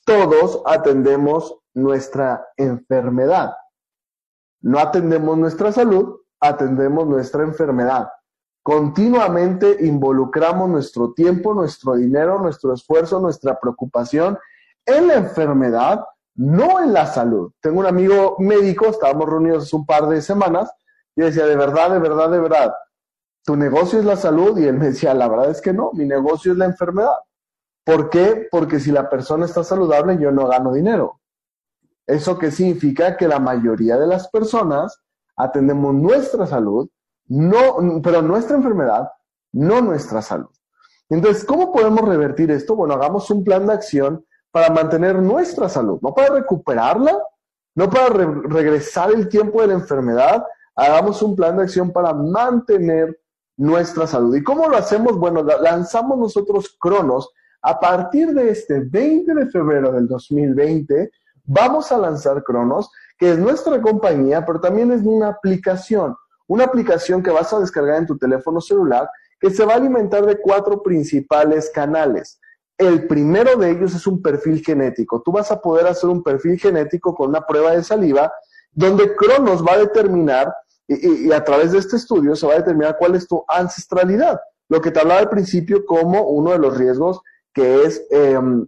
todos 0.05 0.63
atendemos 0.67 1.59
nuestra 1.75 2.47
enfermedad. 2.57 3.55
No 4.61 4.79
atendemos 4.79 5.37
nuestra 5.37 5.73
salud, 5.73 6.21
atendemos 6.41 7.07
nuestra 7.07 7.43
enfermedad. 7.43 8.09
Continuamente 8.63 9.77
involucramos 9.85 10.71
nuestro 10.71 11.13
tiempo, 11.13 11.53
nuestro 11.53 11.97
dinero, 11.97 12.39
nuestro 12.39 12.73
esfuerzo, 12.73 13.21
nuestra 13.21 13.59
preocupación 13.61 14.39
en 14.87 15.09
la 15.09 15.15
enfermedad, 15.15 16.03
no 16.35 16.81
en 16.81 16.93
la 16.93 17.07
salud. 17.07 17.53
Tengo 17.61 17.81
un 17.81 17.87
amigo 17.87 18.37
médico, 18.39 18.87
estábamos 18.87 19.29
reunidos 19.29 19.65
hace 19.65 19.77
un 19.77 19.85
par 19.85 20.09
de 20.09 20.23
semanas, 20.23 20.73
y 21.17 21.23
decía, 21.23 21.47
de 21.47 21.57
verdad, 21.57 21.91
de 21.91 21.99
verdad, 21.99 22.31
de 22.31 22.41
verdad, 22.41 22.75
tu 23.45 23.57
negocio 23.57 23.99
es 23.99 24.05
la 24.05 24.17
salud, 24.17 24.59
y 24.59 24.67
él 24.67 24.75
me 24.75 24.87
decía, 24.87 25.15
la 25.15 25.29
verdad 25.29 25.51
es 25.51 25.61
que 25.61 25.73
no, 25.73 25.91
mi 25.93 26.05
negocio 26.05 26.53
es 26.53 26.59
la 26.59 26.65
enfermedad. 26.65 27.17
¿Por 27.85 28.09
qué? 28.09 28.49
Porque 28.51 28.81
si 28.81 28.91
la 28.91 29.11
persona 29.11 29.45
está 29.45 29.63
saludable, 29.63 30.19
yo 30.19 30.33
no 30.33 30.49
gano 30.49 30.73
dinero. 30.73 31.21
¿Eso 32.07 32.39
qué 32.39 32.51
significa? 32.51 33.17
Que 33.17 33.29
la 33.29 33.39
mayoría 33.39 33.99
de 33.99 34.07
las 34.07 34.29
personas 34.29 35.01
atendemos 35.37 35.95
nuestra 35.95 36.47
salud, 36.47 36.89
no, 37.27 38.01
pero 38.03 38.23
nuestra 38.23 38.57
enfermedad, 38.57 39.11
no 39.53 39.81
nuestra 39.81 40.23
salud. 40.23 40.51
Entonces, 41.09 41.45
¿cómo 41.45 41.73
podemos 41.73 42.09
revertir 42.09 42.51
esto? 42.51 42.75
Bueno, 42.77 42.95
hagamos 42.95 43.31
un 43.31 43.45
plan 43.45 43.67
de 43.67 43.75
acción 43.75 44.25
para 44.51 44.71
mantener 44.71 45.21
nuestra 45.21 45.69
salud, 45.69 45.99
no 46.01 46.15
para 46.15 46.35
recuperarla, 46.35 47.19
no 47.75 47.91
para 47.91 48.09
regresar 48.09 49.11
el 49.11 49.29
tiempo 49.29 49.61
de 49.61 49.69
la 49.69 49.75
enfermedad, 49.75 50.45
hagamos 50.77 51.23
un 51.23 51.37
plan 51.37 51.57
de 51.57 51.65
acción 51.65 51.93
para 51.93 52.13
mantener 52.13 53.19
nuestra 53.57 54.07
salud. 54.07 54.35
¿Y 54.35 54.43
cómo 54.43 54.69
lo 54.69 54.77
hacemos? 54.77 55.17
Bueno, 55.19 55.43
lanzamos 55.43 56.19
nosotros 56.19 56.77
Cronos 56.81 57.31
a 57.63 57.81
partir 57.81 58.35
de 58.35 58.51
este 58.51 58.81
20 58.81 59.35
de 59.35 59.47
febrero 59.47 59.93
del 59.93 60.07
2020 60.07 61.11
vamos 61.45 61.93
a 61.93 61.99
lanzar 61.99 62.43
Cronos, 62.43 62.91
que 63.19 63.33
es 63.33 63.39
nuestra 63.39 63.81
compañía, 63.81 64.45
pero 64.45 64.61
también 64.61 64.93
es 64.93 65.03
una 65.03 65.29
aplicación, 65.29 66.17
una 66.47 66.65
aplicación 66.65 67.23
que 67.23 67.31
vas 67.31 67.53
a 67.53 67.61
descargar 67.61 67.99
en 67.99 68.07
tu 68.07 68.19
teléfono 68.19 68.61
celular, 68.61 69.09
que 69.41 69.51
se 69.51 69.65
va 69.65 69.75
a 69.75 69.77
alimentar 69.77 70.25
de 70.27 70.41
cuatro 70.41 70.83
principales 70.83 71.71
canales. 71.71 72.41
El 72.77 73.07
primero 73.07 73.57
de 73.57 73.71
ellos 73.71 73.95
es 73.95 74.07
un 74.07 74.21
perfil 74.21 74.63
genético. 74.65 75.23
Tú 75.23 75.33
vas 75.33 75.51
a 75.51 75.61
poder 75.61 75.87
hacer 75.87 76.11
un 76.11 76.23
perfil 76.23 76.59
genético 76.59 77.15
con 77.15 77.29
una 77.29 77.47
prueba 77.47 77.73
de 77.73 77.85
saliva, 77.85 78.33
donde 78.73 79.15
Cronos 79.15 79.65
va 79.65 79.75
a 79.75 79.79
determinar, 79.79 80.53
y, 80.87 81.33
a 81.33 81.43
través 81.43 81.73
de 81.73 81.79
este 81.79 81.97
estudio 81.97 82.37
se 82.37 82.47
va 82.47 82.55
a 82.55 82.59
determinar 82.59 82.97
cuál 82.99 83.15
es 83.15 83.27
tu 83.27 83.45
ancestralidad. 83.49 84.41
Lo 84.69 84.81
que 84.81 84.91
te 84.91 85.01
hablaba 85.01 85.21
al 85.21 85.31
principio 85.31 85.85
como 85.85 86.23
uno 86.29 86.53
de 86.53 86.59
los 86.59 86.77
riesgos 86.77 87.21
que 87.53 87.85
es 87.85 88.05
em, 88.11 88.67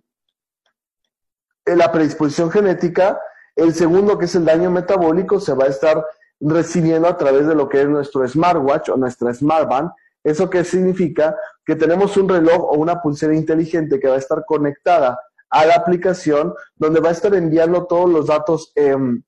la 1.64 1.90
predisposición 1.90 2.50
genética, 2.50 3.20
el 3.56 3.74
segundo, 3.74 4.18
que 4.18 4.26
es 4.26 4.34
el 4.34 4.44
daño 4.44 4.70
metabólico, 4.70 5.40
se 5.40 5.54
va 5.54 5.64
a 5.64 5.68
estar 5.68 6.04
recibiendo 6.40 7.08
a 7.08 7.16
través 7.16 7.46
de 7.46 7.54
lo 7.54 7.68
que 7.68 7.82
es 7.82 7.88
nuestro 7.88 8.26
smartwatch 8.26 8.90
o 8.90 8.96
nuestra 8.96 9.34
smartband. 9.34 9.90
¿Eso 10.22 10.48
qué 10.48 10.62
significa? 10.62 11.36
Que 11.64 11.74
tenemos 11.74 12.16
un 12.16 12.28
reloj 12.28 12.62
o 12.62 12.74
una 12.74 13.00
pulsera 13.00 13.34
inteligente 13.34 13.98
que 13.98 14.08
va 14.08 14.14
a 14.14 14.18
estar 14.18 14.44
conectada 14.46 15.18
a 15.50 15.66
la 15.66 15.74
aplicación, 15.74 16.54
donde 16.76 17.00
va 17.00 17.08
a 17.08 17.12
estar 17.12 17.34
enviando 17.34 17.86
todos 17.86 18.10
los 18.10 18.26
datos 18.26 18.72
em, 18.74 19.22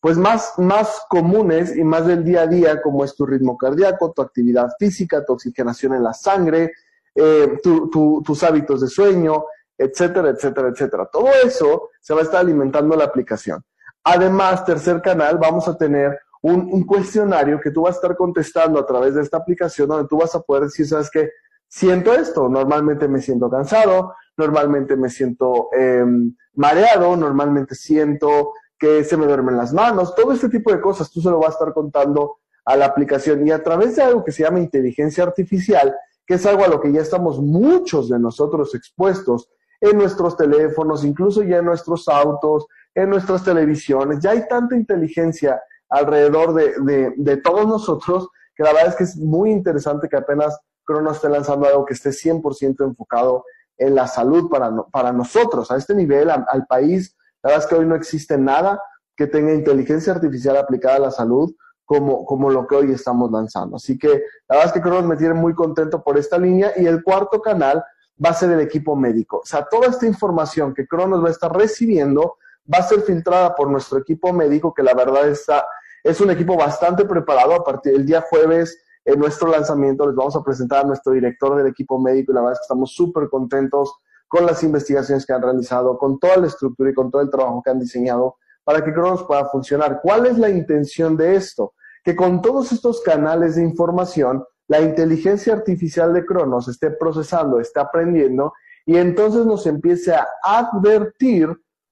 pues 0.00 0.16
más, 0.16 0.54
más 0.58 1.02
comunes 1.08 1.76
y 1.76 1.84
más 1.84 2.06
del 2.06 2.24
día 2.24 2.42
a 2.42 2.46
día, 2.46 2.80
como 2.80 3.04
es 3.04 3.14
tu 3.14 3.26
ritmo 3.26 3.56
cardíaco, 3.58 4.12
tu 4.12 4.22
actividad 4.22 4.68
física, 4.78 5.24
tu 5.24 5.34
oxigenación 5.34 5.94
en 5.94 6.02
la 6.02 6.14
sangre, 6.14 6.72
eh, 7.14 7.58
tus 7.62 8.42
hábitos 8.42 8.80
de 8.80 8.88
sueño, 8.88 9.44
etcétera, 9.76 10.30
etcétera, 10.30 10.68
etcétera. 10.68 11.08
Todo 11.12 11.28
eso 11.44 11.90
se 12.00 12.14
va 12.14 12.20
a 12.20 12.24
estar 12.24 12.40
alimentando 12.40 12.96
la 12.96 13.04
aplicación. 13.04 13.62
Además, 14.04 14.64
tercer 14.64 15.02
canal, 15.02 15.38
vamos 15.38 15.68
a 15.68 15.76
tener 15.76 16.18
un, 16.42 16.84
cuestionario 16.86 17.60
que 17.60 17.70
tú 17.70 17.82
vas 17.82 17.96
a 17.96 17.98
estar 17.98 18.16
contestando 18.16 18.78
a 18.78 18.86
través 18.86 19.14
de 19.14 19.22
esta 19.22 19.38
aplicación 19.38 19.88
donde 19.88 20.08
tú 20.08 20.18
vas 20.18 20.34
a 20.34 20.40
poder 20.40 20.64
decir, 20.64 20.86
¿sabes 20.86 21.10
qué? 21.10 21.30
Siento 21.68 22.12
esto, 22.12 22.48
normalmente 22.48 23.06
me 23.06 23.20
siento 23.20 23.50
cansado, 23.50 24.14
normalmente 24.36 24.96
me 24.96 25.08
siento 25.08 25.68
em, 25.72 26.34
mareado, 26.54 27.16
normalmente 27.16 27.74
siento 27.74 28.52
que 28.80 29.04
se 29.04 29.16
me 29.18 29.26
duermen 29.26 29.58
las 29.58 29.74
manos, 29.74 30.14
todo 30.14 30.32
este 30.32 30.48
tipo 30.48 30.72
de 30.72 30.80
cosas 30.80 31.10
tú 31.10 31.20
se 31.20 31.30
lo 31.30 31.38
vas 31.38 31.50
a 31.50 31.52
estar 31.52 31.74
contando 31.74 32.38
a 32.64 32.76
la 32.76 32.86
aplicación 32.86 33.46
y 33.46 33.50
a 33.50 33.62
través 33.62 33.96
de 33.96 34.02
algo 34.02 34.24
que 34.24 34.32
se 34.32 34.42
llama 34.42 34.58
inteligencia 34.58 35.22
artificial, 35.22 35.94
que 36.26 36.34
es 36.34 36.46
algo 36.46 36.64
a 36.64 36.68
lo 36.68 36.80
que 36.80 36.90
ya 36.90 37.02
estamos 37.02 37.40
muchos 37.40 38.08
de 38.08 38.18
nosotros 38.18 38.74
expuestos 38.74 39.50
en 39.82 39.98
nuestros 39.98 40.36
teléfonos, 40.36 41.04
incluso 41.04 41.42
ya 41.42 41.58
en 41.58 41.66
nuestros 41.66 42.08
autos, 42.08 42.66
en 42.94 43.10
nuestras 43.10 43.44
televisiones, 43.44 44.20
ya 44.20 44.30
hay 44.30 44.48
tanta 44.48 44.76
inteligencia 44.76 45.60
alrededor 45.90 46.54
de, 46.54 47.12
de, 47.16 47.36
todos 47.38 47.66
nosotros, 47.66 48.28
que 48.54 48.62
la 48.62 48.72
verdad 48.72 48.90
es 48.90 48.96
que 48.96 49.04
es 49.04 49.16
muy 49.16 49.50
interesante 49.50 50.08
que 50.08 50.16
apenas 50.16 50.58
Crono 50.84 51.12
esté 51.12 51.28
lanzando 51.28 51.66
algo 51.66 51.84
que 51.84 51.94
esté 51.94 52.10
100% 52.10 52.84
enfocado 52.84 53.44
en 53.76 53.94
la 53.94 54.06
salud 54.06 54.48
para, 54.48 54.70
para 54.90 55.12
nosotros, 55.12 55.70
a 55.70 55.76
este 55.76 55.94
nivel, 55.94 56.30
al 56.30 56.66
país. 56.66 57.16
La 57.42 57.50
verdad 57.50 57.64
es 57.64 57.66
que 57.68 57.74
hoy 57.76 57.86
no 57.86 57.94
existe 57.94 58.38
nada 58.38 58.80
que 59.16 59.26
tenga 59.26 59.52
inteligencia 59.52 60.12
artificial 60.12 60.56
aplicada 60.56 60.96
a 60.96 61.00
la 61.00 61.10
salud 61.10 61.54
como, 61.84 62.24
como 62.24 62.50
lo 62.50 62.66
que 62.66 62.76
hoy 62.76 62.92
estamos 62.92 63.30
lanzando. 63.30 63.76
Así 63.76 63.98
que 63.98 64.08
la 64.48 64.56
verdad 64.56 64.66
es 64.66 64.72
que 64.72 64.80
Cronos 64.80 65.04
me 65.04 65.16
tiene 65.16 65.34
muy 65.34 65.54
contento 65.54 66.02
por 66.02 66.16
esta 66.18 66.38
línea 66.38 66.72
y 66.76 66.86
el 66.86 67.02
cuarto 67.02 67.40
canal 67.40 67.82
va 68.24 68.30
a 68.30 68.34
ser 68.34 68.50
el 68.50 68.60
equipo 68.60 68.94
médico. 68.94 69.38
O 69.38 69.46
sea, 69.46 69.66
toda 69.68 69.88
esta 69.88 70.06
información 70.06 70.74
que 70.74 70.86
Cronos 70.86 71.22
va 71.22 71.28
a 71.28 71.32
estar 71.32 71.54
recibiendo 71.54 72.36
va 72.72 72.78
a 72.78 72.82
ser 72.82 73.00
filtrada 73.00 73.54
por 73.54 73.68
nuestro 73.68 73.98
equipo 73.98 74.32
médico, 74.32 74.72
que 74.72 74.82
la 74.82 74.94
verdad 74.94 75.28
está 75.28 75.64
es 76.02 76.20
un 76.20 76.30
equipo 76.30 76.56
bastante 76.56 77.04
preparado. 77.04 77.54
A 77.54 77.64
partir 77.64 77.92
del 77.92 78.06
día 78.06 78.24
jueves, 78.28 78.78
en 79.04 79.18
nuestro 79.18 79.48
lanzamiento, 79.50 80.06
les 80.06 80.14
vamos 80.14 80.36
a 80.36 80.42
presentar 80.42 80.84
a 80.84 80.88
nuestro 80.88 81.12
director 81.12 81.56
del 81.56 81.66
equipo 81.66 81.98
médico 81.98 82.32
y 82.32 82.34
la 82.34 82.40
verdad 82.40 82.54
es 82.54 82.58
que 82.60 82.64
estamos 82.64 82.92
súper 82.92 83.28
contentos 83.28 83.94
con 84.30 84.46
las 84.46 84.62
investigaciones 84.62 85.26
que 85.26 85.32
han 85.32 85.42
realizado, 85.42 85.98
con 85.98 86.20
toda 86.20 86.36
la 86.36 86.46
estructura 86.46 86.90
y 86.90 86.94
con 86.94 87.10
todo 87.10 87.20
el 87.20 87.30
trabajo 87.30 87.60
que 87.64 87.70
han 87.70 87.80
diseñado 87.80 88.36
para 88.62 88.84
que 88.84 88.92
Cronos 88.94 89.24
pueda 89.24 89.46
funcionar. 89.46 90.00
¿Cuál 90.00 90.26
es 90.26 90.38
la 90.38 90.48
intención 90.48 91.16
de 91.16 91.34
esto? 91.34 91.74
Que 92.04 92.14
con 92.14 92.40
todos 92.40 92.70
estos 92.70 93.00
canales 93.00 93.56
de 93.56 93.64
información, 93.64 94.44
la 94.68 94.80
inteligencia 94.80 95.52
artificial 95.52 96.14
de 96.14 96.24
Cronos 96.24 96.68
esté 96.68 96.92
procesando, 96.92 97.58
esté 97.58 97.80
aprendiendo 97.80 98.52
y 98.86 98.96
entonces 98.98 99.44
nos 99.46 99.66
empiece 99.66 100.14
a 100.14 100.28
advertir 100.44 101.48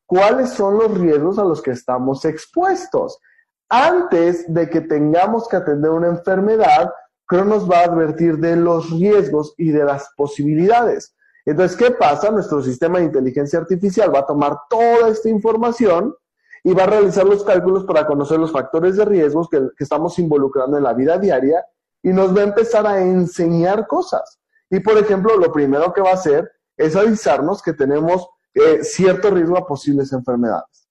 cuáles 0.06 0.50
son 0.50 0.78
los 0.78 0.96
riesgos 0.96 1.40
a 1.40 1.44
los 1.44 1.60
que 1.60 1.72
estamos 1.72 2.24
expuestos 2.24 3.18
antes 3.68 4.52
de 4.52 4.70
que 4.70 4.80
tengamos 4.80 5.48
que 5.48 5.56
atender 5.56 5.90
una 5.90 6.08
enfermedad, 6.08 6.92
Cronos 7.26 7.70
va 7.70 7.80
a 7.80 7.84
advertir 7.84 8.38
de 8.38 8.56
los 8.56 8.90
riesgos 8.90 9.54
y 9.58 9.70
de 9.70 9.84
las 9.84 10.08
posibilidades. 10.16 11.14
Entonces, 11.48 11.78
¿qué 11.78 11.92
pasa? 11.92 12.30
Nuestro 12.30 12.62
sistema 12.62 12.98
de 12.98 13.06
inteligencia 13.06 13.58
artificial 13.58 14.14
va 14.14 14.18
a 14.18 14.26
tomar 14.26 14.54
toda 14.68 15.08
esta 15.08 15.30
información 15.30 16.14
y 16.62 16.74
va 16.74 16.82
a 16.82 16.88
realizar 16.88 17.24
los 17.24 17.42
cálculos 17.42 17.84
para 17.84 18.06
conocer 18.06 18.38
los 18.38 18.52
factores 18.52 18.98
de 18.98 19.06
riesgos 19.06 19.48
que, 19.48 19.68
estamos 19.78 20.18
involucrando 20.18 20.76
en 20.76 20.82
la 20.82 20.92
vida 20.92 21.16
diaria 21.16 21.64
y 22.02 22.10
nos 22.10 22.36
va 22.36 22.42
a 22.42 22.44
empezar 22.44 22.86
a 22.86 23.00
enseñar 23.00 23.86
cosas. 23.86 24.38
Y, 24.68 24.80
por 24.80 24.98
ejemplo, 24.98 25.38
lo 25.38 25.50
primero 25.50 25.90
que 25.94 26.02
va 26.02 26.10
a 26.10 26.14
hacer 26.14 26.52
es 26.76 26.94
avisarnos 26.94 27.62
que 27.62 27.72
tenemos 27.72 28.28
eh, 28.52 28.84
cierto 28.84 29.30
riesgo 29.30 29.56
a 29.56 29.66
posibles 29.66 30.12
enfermedades. 30.12 30.86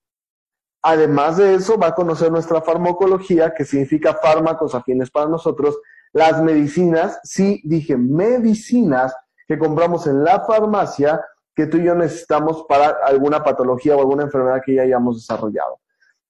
Además 0.82 1.38
de 1.38 1.54
eso, 1.54 1.78
va 1.78 1.90
a 1.90 1.96
conocer 1.96 2.32
nuestra 2.32 2.64
farmacología, 2.64 3.54
que 3.54 3.64
significa 3.64 4.16
fármacos 4.16 4.74
afines 4.74 5.12
para 5.12 5.30
nosotros, 5.30 5.78
las 6.14 6.42
medicinas, 6.42 7.20
sí 7.24 7.62
dije 7.64 7.96
medicinas 7.96 9.14
que 9.48 9.58
compramos 9.58 10.08
en 10.08 10.24
la 10.24 10.42
farmacia 10.42 11.22
que 11.56 11.68
tú 11.68 11.78
y 11.78 11.86
yo 11.86 11.96
necesitamos 11.96 12.66
para 12.68 12.98
alguna 13.04 13.44
patología 13.44 13.96
o 13.96 14.00
alguna 14.00 14.24
enfermedad 14.24 14.62
que 14.64 14.76
ya 14.76 14.84
hayamos 14.84 15.18
desarrollado. 15.18 15.80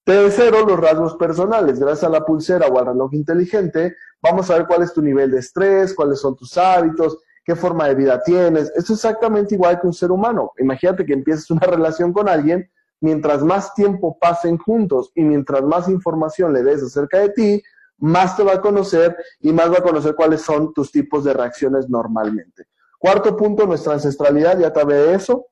Tercero, 0.05 0.65
los 0.65 0.79
rasgos 0.79 1.17
personales. 1.17 1.79
Gracias 1.79 2.05
a 2.05 2.09
la 2.09 2.23
pulsera 2.23 2.67
o 2.67 2.79
al 2.79 2.85
reloj 2.85 3.13
inteligente, 3.13 3.97
vamos 4.21 4.49
a 4.49 4.55
ver 4.55 4.65
cuál 4.65 4.83
es 4.83 4.93
tu 4.93 5.01
nivel 5.01 5.31
de 5.31 5.39
estrés, 5.39 5.93
cuáles 5.93 6.21
son 6.21 6.35
tus 6.37 6.57
hábitos, 6.57 7.17
qué 7.43 7.57
forma 7.57 7.89
de 7.89 7.95
vida 7.95 8.21
tienes. 8.23 8.71
Es 8.73 8.89
exactamente 8.89 9.55
igual 9.55 9.81
que 9.81 9.87
un 9.87 9.93
ser 9.93 10.11
humano. 10.11 10.53
Imagínate 10.59 11.05
que 11.05 11.11
empieces 11.11 11.51
una 11.51 11.61
relación 11.67 12.13
con 12.13 12.29
alguien 12.29 12.69
mientras 13.01 13.43
más 13.43 13.73
tiempo 13.73 14.17
pasen 14.17 14.57
juntos 14.57 15.11
y 15.13 15.23
mientras 15.23 15.61
más 15.63 15.89
información 15.89 16.53
le 16.53 16.63
des 16.63 16.81
acerca 16.83 17.19
de 17.19 17.29
ti, 17.29 17.63
más 17.97 18.37
te 18.37 18.43
va 18.43 18.53
a 18.53 18.61
conocer 18.61 19.15
y 19.39 19.51
más 19.51 19.71
va 19.71 19.79
a 19.79 19.83
conocer 19.83 20.15
cuáles 20.15 20.41
son 20.41 20.73
tus 20.73 20.91
tipos 20.91 21.23
de 21.23 21.33
reacciones 21.33 21.89
normalmente. 21.89 22.67
Cuarto 22.97 23.35
punto, 23.37 23.65
nuestra 23.65 23.93
ancestralidad, 23.93 24.59
ya 24.59 24.73
te 24.73 24.85
de 24.85 25.13
eso, 25.13 25.47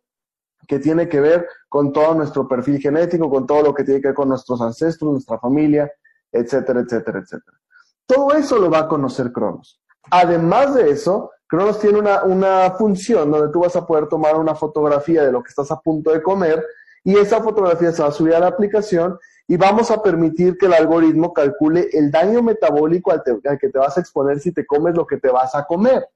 que 0.67 0.79
tiene 0.79 1.07
que 1.07 1.19
ver 1.19 1.47
con 1.69 1.93
todo 1.93 2.15
nuestro 2.15 2.47
perfil 2.47 2.79
genético, 2.79 3.29
con 3.29 3.45
todo 3.45 3.61
lo 3.61 3.73
que 3.73 3.83
tiene 3.83 4.01
que 4.01 4.07
ver 4.09 4.15
con 4.15 4.29
nuestros 4.29 4.61
ancestros, 4.61 5.11
nuestra 5.11 5.37
familia, 5.39 5.91
etcétera, 6.31 6.81
etcétera, 6.81 7.19
etcétera. 7.19 7.57
Todo 8.05 8.33
eso 8.33 8.57
lo 8.57 8.69
va 8.69 8.79
a 8.79 8.87
conocer 8.87 9.31
Cronos. 9.31 9.81
Además 10.11 10.75
de 10.75 10.89
eso, 10.89 11.31
Cronos 11.47 11.79
tiene 11.79 11.99
una, 11.99 12.23
una 12.23 12.71
función 12.71 13.31
donde 13.31 13.51
tú 13.51 13.61
vas 13.61 13.75
a 13.75 13.85
poder 13.85 14.07
tomar 14.07 14.35
una 14.35 14.55
fotografía 14.55 15.23
de 15.23 15.31
lo 15.31 15.43
que 15.43 15.49
estás 15.49 15.71
a 15.71 15.79
punto 15.79 16.11
de 16.11 16.21
comer 16.21 16.63
y 17.03 17.17
esa 17.17 17.41
fotografía 17.41 17.91
se 17.91 18.01
va 18.01 18.09
a 18.09 18.11
subir 18.11 18.33
a 18.33 18.39
la 18.39 18.47
aplicación 18.47 19.17
y 19.47 19.57
vamos 19.57 19.91
a 19.91 20.01
permitir 20.01 20.57
que 20.57 20.65
el 20.65 20.73
algoritmo 20.73 21.33
calcule 21.33 21.87
el 21.93 22.09
daño 22.09 22.41
metabólico 22.41 23.11
al, 23.11 23.21
que 23.59 23.69
te 23.69 23.77
vas 23.77 23.95
a 23.97 24.01
exponer 24.01 24.39
si 24.39 24.51
te 24.51 24.65
comes 24.65 24.95
lo 24.95 25.05
que 25.05 25.17
te 25.17 25.29
vas 25.29 25.53
a 25.53 25.65
comer. 25.65 26.07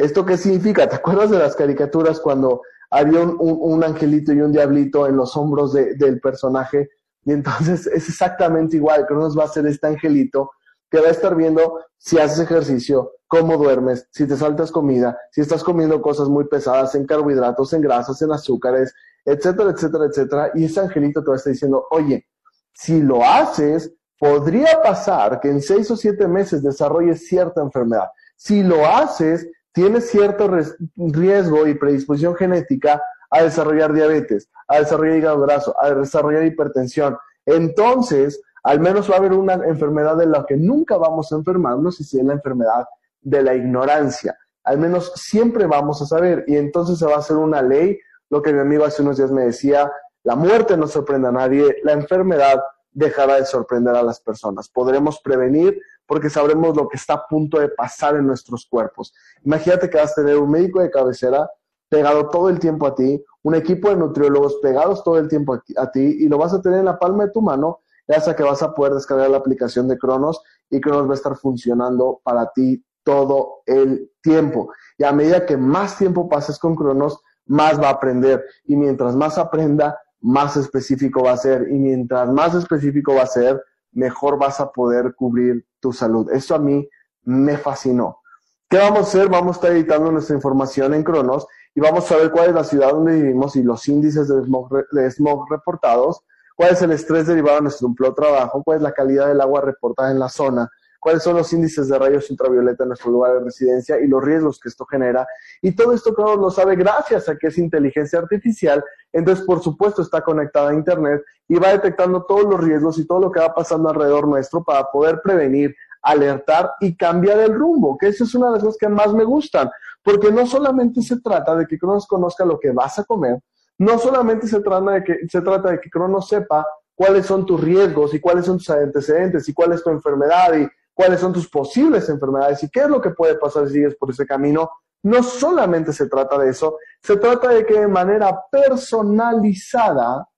¿Esto 0.00 0.24
qué 0.24 0.36
significa? 0.36 0.88
¿Te 0.88 0.96
acuerdas 0.96 1.30
de 1.30 1.38
las 1.38 1.54
caricaturas 1.54 2.20
cuando 2.20 2.62
había 2.90 3.20
un, 3.20 3.84
angelito 3.84 4.32
y 4.32 4.40
un 4.40 4.50
diablito 4.50 5.06
en 5.06 5.16
los 5.16 5.36
hombros 5.36 5.74
del 5.74 6.20
personaje? 6.20 6.88
Y 7.24 7.32
entonces 7.32 7.86
es 7.86 8.08
exactamente 8.08 8.76
igual, 8.76 9.06
Cronos 9.06 9.38
va 9.38 9.44
a 9.44 9.48
ser 9.48 9.66
este 9.66 9.86
angelito 9.86 10.52
que 10.90 11.00
va 11.00 11.08
a 11.08 11.10
estar 11.10 11.36
viendo 11.36 11.80
si 11.98 12.18
haces 12.18 12.40
ejercicio, 12.40 13.12
cómo 13.28 13.58
duermes, 13.58 14.08
si 14.10 14.26
te 14.26 14.36
saltas 14.36 14.72
comida, 14.72 15.16
si 15.30 15.42
estás 15.42 15.62
comiendo 15.62 16.00
cosas 16.00 16.28
muy 16.28 16.46
pesadas 16.46 16.94
en 16.94 17.06
carbohidratos, 17.06 17.72
en 17.74 17.82
grasas, 17.82 18.20
en 18.22 18.32
azúcares, 18.32 18.94
etcétera, 19.24 19.70
etcétera, 19.70 20.06
etcétera. 20.06 20.50
Y 20.54 20.64
ese 20.64 20.80
angelito 20.80 21.22
te 21.22 21.28
va 21.28 21.34
a 21.34 21.36
estar 21.36 21.52
diciendo, 21.52 21.86
oye, 21.90 22.26
si 22.72 23.02
lo 23.02 23.22
haces, 23.22 23.92
podría 24.18 24.82
pasar 24.82 25.40
que 25.40 25.50
en 25.50 25.60
seis 25.60 25.90
o 25.90 25.96
siete 25.96 26.26
meses 26.26 26.62
desarrolles 26.62 27.26
cierta 27.28 27.60
enfermedad. 27.60 28.08
Si 28.36 28.62
lo 28.62 28.86
haces, 28.86 29.46
tienes 29.72 30.10
cierto 30.10 30.50
riesgo 30.96 31.66
y 31.66 31.74
predisposición 31.74 32.34
genética 32.34 33.02
a 33.30 33.42
desarrollar 33.42 33.92
diabetes, 33.92 34.48
a 34.68 34.78
desarrollar 34.80 35.16
hígado 35.16 35.40
graso, 35.40 35.74
a 35.80 35.90
desarrollar 35.94 36.44
hipertensión. 36.44 37.16
Entonces, 37.46 38.42
al 38.62 38.80
menos 38.80 39.10
va 39.10 39.14
a 39.14 39.18
haber 39.18 39.32
una 39.32 39.54
enfermedad 39.54 40.16
de 40.16 40.26
la 40.26 40.44
que 40.46 40.56
nunca 40.56 40.96
vamos 40.96 41.32
a 41.32 41.36
enfermarnos 41.36 42.00
y 42.00 42.04
si 42.04 42.18
es 42.18 42.24
la 42.24 42.34
enfermedad 42.34 42.84
de 43.20 43.42
la 43.42 43.54
ignorancia. 43.54 44.36
Al 44.64 44.78
menos 44.78 45.12
siempre 45.14 45.66
vamos 45.66 46.02
a 46.02 46.06
saber 46.06 46.44
y 46.46 46.56
entonces 46.56 46.98
se 46.98 47.06
va 47.06 47.14
a 47.14 47.18
hacer 47.18 47.36
una 47.36 47.62
ley 47.62 47.98
lo 48.30 48.42
que 48.42 48.52
mi 48.52 48.60
amigo 48.60 48.84
hace 48.84 49.02
unos 49.02 49.16
días 49.16 49.32
me 49.32 49.42
decía, 49.42 49.90
la 50.22 50.36
muerte 50.36 50.76
no 50.76 50.86
sorprende 50.86 51.28
a 51.28 51.32
nadie, 51.32 51.76
la 51.82 51.92
enfermedad 51.92 52.62
dejará 52.92 53.36
de 53.36 53.44
sorprender 53.44 53.94
a 53.96 54.02
las 54.02 54.20
personas. 54.20 54.68
Podremos 54.68 55.20
prevenir 55.20 55.80
porque 56.10 56.28
sabremos 56.28 56.76
lo 56.76 56.88
que 56.88 56.96
está 56.96 57.14
a 57.14 57.26
punto 57.28 57.60
de 57.60 57.68
pasar 57.68 58.16
en 58.16 58.26
nuestros 58.26 58.66
cuerpos. 58.66 59.14
Imagínate 59.44 59.88
que 59.88 59.96
vas 59.96 60.10
a 60.10 60.22
tener 60.22 60.38
un 60.38 60.50
médico 60.50 60.80
de 60.80 60.90
cabecera 60.90 61.48
pegado 61.88 62.28
todo 62.30 62.48
el 62.48 62.58
tiempo 62.58 62.84
a 62.84 62.96
ti, 62.96 63.24
un 63.44 63.54
equipo 63.54 63.90
de 63.90 63.94
nutriólogos 63.94 64.56
pegados 64.56 65.04
todo 65.04 65.18
el 65.18 65.28
tiempo 65.28 65.62
a 65.76 65.90
ti 65.92 66.00
y 66.00 66.28
lo 66.28 66.36
vas 66.36 66.52
a 66.52 66.60
tener 66.60 66.80
en 66.80 66.86
la 66.86 66.98
palma 66.98 67.26
de 67.26 67.30
tu 67.30 67.40
mano 67.40 67.78
gracias 68.08 68.26
a 68.26 68.34
que 68.34 68.42
vas 68.42 68.60
a 68.60 68.74
poder 68.74 68.94
descargar 68.94 69.30
la 69.30 69.36
aplicación 69.36 69.86
de 69.86 69.98
Cronos 69.98 70.42
y 70.68 70.80
Cronos 70.80 71.06
va 71.06 71.12
a 71.12 71.14
estar 71.14 71.36
funcionando 71.36 72.20
para 72.24 72.50
ti 72.50 72.84
todo 73.04 73.62
el 73.66 74.10
tiempo. 74.20 74.72
Y 74.98 75.04
a 75.04 75.12
medida 75.12 75.46
que 75.46 75.56
más 75.56 75.96
tiempo 75.96 76.28
pases 76.28 76.58
con 76.58 76.74
Cronos, 76.74 77.20
más 77.46 77.80
va 77.80 77.86
a 77.86 77.92
aprender. 77.92 78.44
Y 78.64 78.74
mientras 78.74 79.14
más 79.14 79.38
aprenda, 79.38 79.96
más 80.20 80.56
específico 80.56 81.22
va 81.22 81.34
a 81.34 81.36
ser. 81.36 81.68
Y 81.70 81.78
mientras 81.78 82.28
más 82.30 82.56
específico 82.56 83.14
va 83.14 83.22
a 83.22 83.26
ser, 83.26 83.62
mejor 83.92 84.38
vas 84.38 84.60
a 84.60 84.70
poder 84.70 85.14
cubrir 85.14 85.66
tu 85.80 85.92
salud. 85.92 86.30
Eso 86.30 86.54
a 86.54 86.58
mí 86.58 86.88
me 87.22 87.56
fascinó. 87.56 88.20
¿Qué 88.68 88.78
vamos 88.78 88.98
a 88.98 89.02
hacer? 89.02 89.28
Vamos 89.28 89.56
a 89.56 89.58
estar 89.58 89.72
editando 89.72 90.12
nuestra 90.12 90.36
información 90.36 90.94
en 90.94 91.02
Cronos 91.02 91.46
y 91.74 91.80
vamos 91.80 92.10
a 92.10 92.16
ver 92.16 92.30
cuál 92.30 92.50
es 92.50 92.54
la 92.54 92.64
ciudad 92.64 92.92
donde 92.92 93.14
vivimos 93.14 93.56
y 93.56 93.62
los 93.62 93.86
índices 93.88 94.28
de 94.28 95.10
smog, 95.10 95.50
reportados, 95.50 96.22
cuál 96.56 96.72
es 96.72 96.82
el 96.82 96.92
estrés 96.92 97.26
derivado 97.26 97.56
de 97.56 97.62
nuestro 97.62 97.88
empleo 97.88 98.14
trabajo, 98.14 98.62
cuál 98.62 98.78
es 98.78 98.82
la 98.82 98.92
calidad 98.92 99.28
del 99.28 99.40
agua 99.40 99.60
reportada 99.60 100.10
en 100.10 100.18
la 100.18 100.28
zona, 100.28 100.70
cuáles 101.00 101.22
son 101.22 101.36
los 101.36 101.52
índices 101.52 101.88
de 101.88 101.98
rayos 101.98 102.30
ultravioleta 102.30 102.84
en 102.84 102.88
nuestro 102.88 103.10
lugar 103.10 103.34
de 103.34 103.40
residencia 103.40 103.98
y 103.98 104.06
los 104.06 104.22
riesgos 104.22 104.60
que 104.60 104.68
esto 104.68 104.84
genera. 104.84 105.26
Y 105.62 105.74
todo 105.74 105.92
esto 105.92 106.14
Cronos 106.14 106.38
lo 106.38 106.50
sabe 106.50 106.76
gracias 106.76 107.28
a 107.28 107.36
que 107.36 107.48
es 107.48 107.58
inteligencia 107.58 108.18
artificial, 108.18 108.84
entonces 109.12 109.44
por 109.44 109.60
supuesto 109.60 110.02
está 110.02 110.20
conectada 110.20 110.70
a 110.70 110.74
Internet 110.74 111.22
y 111.48 111.56
va 111.56 111.72
detectando 111.72 112.24
todos 112.24 112.44
los 112.44 112.60
riesgos 112.60 112.98
y 112.98 113.06
todo 113.06 113.20
lo 113.20 113.32
que 113.32 113.40
va 113.40 113.52
pasando 113.54 113.88
alrededor 113.88 114.28
nuestro 114.28 114.62
para 114.62 114.84
poder 114.90 115.20
prevenir, 115.24 115.74
alertar 116.02 116.70
y 116.80 116.96
cambiar 116.96 117.40
el 117.40 117.54
rumbo, 117.54 117.96
que 117.98 118.08
eso 118.08 118.24
es 118.24 118.34
una 118.34 118.46
de 118.46 118.52
las 118.52 118.62
cosas 118.62 118.78
que 118.78 118.88
más 118.88 119.12
me 119.12 119.24
gustan, 119.24 119.70
porque 120.02 120.30
no 120.30 120.46
solamente 120.46 121.02
se 121.02 121.20
trata 121.20 121.56
de 121.56 121.66
que 121.66 121.78
Cronos 121.78 122.06
conozca 122.06 122.44
lo 122.44 122.58
que 122.58 122.70
vas 122.70 122.98
a 122.98 123.04
comer, 123.04 123.40
no 123.78 123.98
solamente 123.98 124.46
se 124.46 124.60
trata 124.60 124.90
de 124.92 125.04
que, 125.04 125.18
se 125.28 125.40
trata 125.40 125.70
de 125.70 125.80
que 125.80 125.90
Cronos 125.90 126.28
sepa 126.28 126.66
cuáles 126.94 127.24
son 127.24 127.46
tus 127.46 127.58
riesgos 127.58 128.12
y 128.12 128.20
cuáles 128.20 128.44
son 128.44 128.58
tus 128.58 128.68
antecedentes 128.68 129.48
y 129.48 129.54
cuál 129.54 129.72
es 129.72 129.82
tu 129.82 129.88
enfermedad 129.88 130.54
y 130.54 130.68
cuáles 131.00 131.20
son 131.20 131.32
tus 131.32 131.48
posibles 131.48 132.10
enfermedades 132.10 132.62
y 132.62 132.68
qué 132.68 132.80
es 132.80 132.88
lo 132.88 133.00
que 133.00 133.10
puede 133.10 133.36
pasar 133.36 133.66
si 133.66 133.74
sigues 133.74 133.96
por 133.96 134.10
ese 134.10 134.26
camino. 134.26 134.70
No 135.02 135.22
solamente 135.22 135.94
se 135.94 136.10
trata 136.10 136.36
de 136.36 136.50
eso, 136.50 136.76
se 137.02 137.16
trata 137.16 137.48
de 137.48 137.64
que 137.64 137.80
de 137.80 137.88
manera 137.88 138.38
personalizada, 138.52 140.28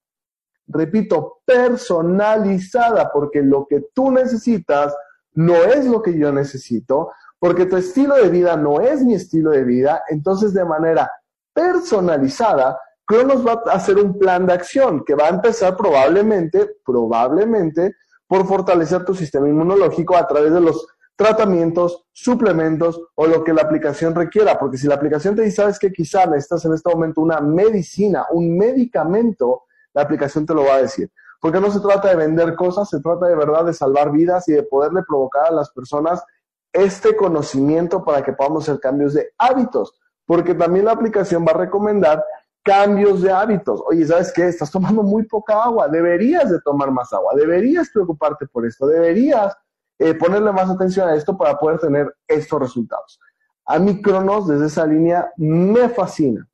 repito, 0.67 1.39
personalizada, 1.43 3.11
porque 3.11 3.41
lo 3.41 3.67
que 3.67 3.89
tú 3.93 4.09
necesitas 4.09 4.95
no 5.33 5.55
es 5.55 5.85
lo 5.85 6.01
que 6.01 6.17
yo 6.17 6.31
necesito, 6.31 7.11
porque 7.37 7.65
tu 7.65 7.75
estilo 7.75 8.15
de 8.15 8.29
vida 8.29 8.55
no 8.55 8.79
es 8.79 9.03
mi 9.03 9.15
estilo 9.15 9.51
de 9.51 9.65
vida, 9.65 10.03
entonces 10.07 10.53
de 10.53 10.63
manera 10.63 11.11
personalizada 11.53 12.79
Cronos 13.05 13.45
va 13.45 13.61
a 13.65 13.75
hacer 13.75 13.97
un 13.97 14.17
plan 14.17 14.45
de 14.45 14.53
acción 14.53 15.03
que 15.03 15.13
va 15.13 15.25
a 15.25 15.31
empezar 15.31 15.75
probablemente, 15.75 16.77
probablemente, 16.85 17.95
por 18.33 18.47
fortalecer 18.47 19.05
tu 19.05 19.13
sistema 19.13 19.47
inmunológico 19.47 20.17
a 20.17 20.25
través 20.25 20.51
de 20.51 20.59
los 20.59 20.87
tratamientos, 21.15 22.03
suplementos 22.11 22.99
o 23.13 23.27
lo 23.27 23.43
que 23.43 23.53
la 23.53 23.61
aplicación 23.61 24.15
requiera. 24.15 24.57
Porque 24.57 24.75
si 24.75 24.87
la 24.87 24.95
aplicación 24.95 25.35
te 25.35 25.43
dice, 25.43 25.57
sabes 25.57 25.77
que 25.77 25.91
quizá 25.91 26.25
necesitas 26.25 26.65
en 26.65 26.73
este 26.73 26.89
momento 26.89 27.21
una 27.21 27.39
medicina, 27.41 28.25
un 28.31 28.57
medicamento, 28.57 29.65
la 29.93 30.01
aplicación 30.01 30.47
te 30.47 30.55
lo 30.55 30.65
va 30.65 30.77
a 30.77 30.81
decir. 30.81 31.11
Porque 31.39 31.61
no 31.61 31.69
se 31.69 31.79
trata 31.79 32.09
de 32.09 32.15
vender 32.15 32.55
cosas, 32.55 32.89
se 32.89 32.99
trata 33.01 33.27
de 33.27 33.35
verdad 33.35 33.65
de 33.65 33.73
salvar 33.75 34.11
vidas 34.11 34.49
y 34.49 34.53
de 34.53 34.63
poderle 34.63 35.03
provocar 35.07 35.49
a 35.49 35.51
las 35.51 35.69
personas 35.69 36.23
este 36.71 37.15
conocimiento 37.15 38.03
para 38.03 38.23
que 38.23 38.33
podamos 38.33 38.67
hacer 38.67 38.79
cambios 38.79 39.13
de 39.13 39.29
hábitos. 39.37 39.93
Porque 40.25 40.55
también 40.55 40.85
la 40.85 40.93
aplicación 40.93 41.45
va 41.45 41.51
a 41.51 41.59
recomendar 41.59 42.25
cambios 42.63 43.21
de 43.21 43.31
hábitos. 43.31 43.81
Oye, 43.87 44.05
¿sabes 44.05 44.31
qué? 44.33 44.47
Estás 44.47 44.71
tomando 44.71 45.03
muy 45.03 45.23
poca 45.23 45.63
agua, 45.63 45.87
deberías 45.87 46.49
de 46.49 46.59
tomar 46.61 46.91
más 46.91 47.11
agua, 47.13 47.33
deberías 47.35 47.89
preocuparte 47.89 48.47
por 48.47 48.65
esto, 48.65 48.87
deberías 48.87 49.55
eh, 49.99 50.13
ponerle 50.13 50.51
más 50.51 50.69
atención 50.69 51.07
a 51.09 51.15
esto 51.15 51.37
para 51.37 51.57
poder 51.59 51.79
tener 51.79 52.15
estos 52.27 52.59
resultados. 52.59 53.19
A 53.65 53.79
mí 53.79 54.01
Cronos, 54.01 54.47
desde 54.47 54.67
esa 54.67 54.85
línea, 54.85 55.31
me 55.37 55.89
fascina. 55.89 56.47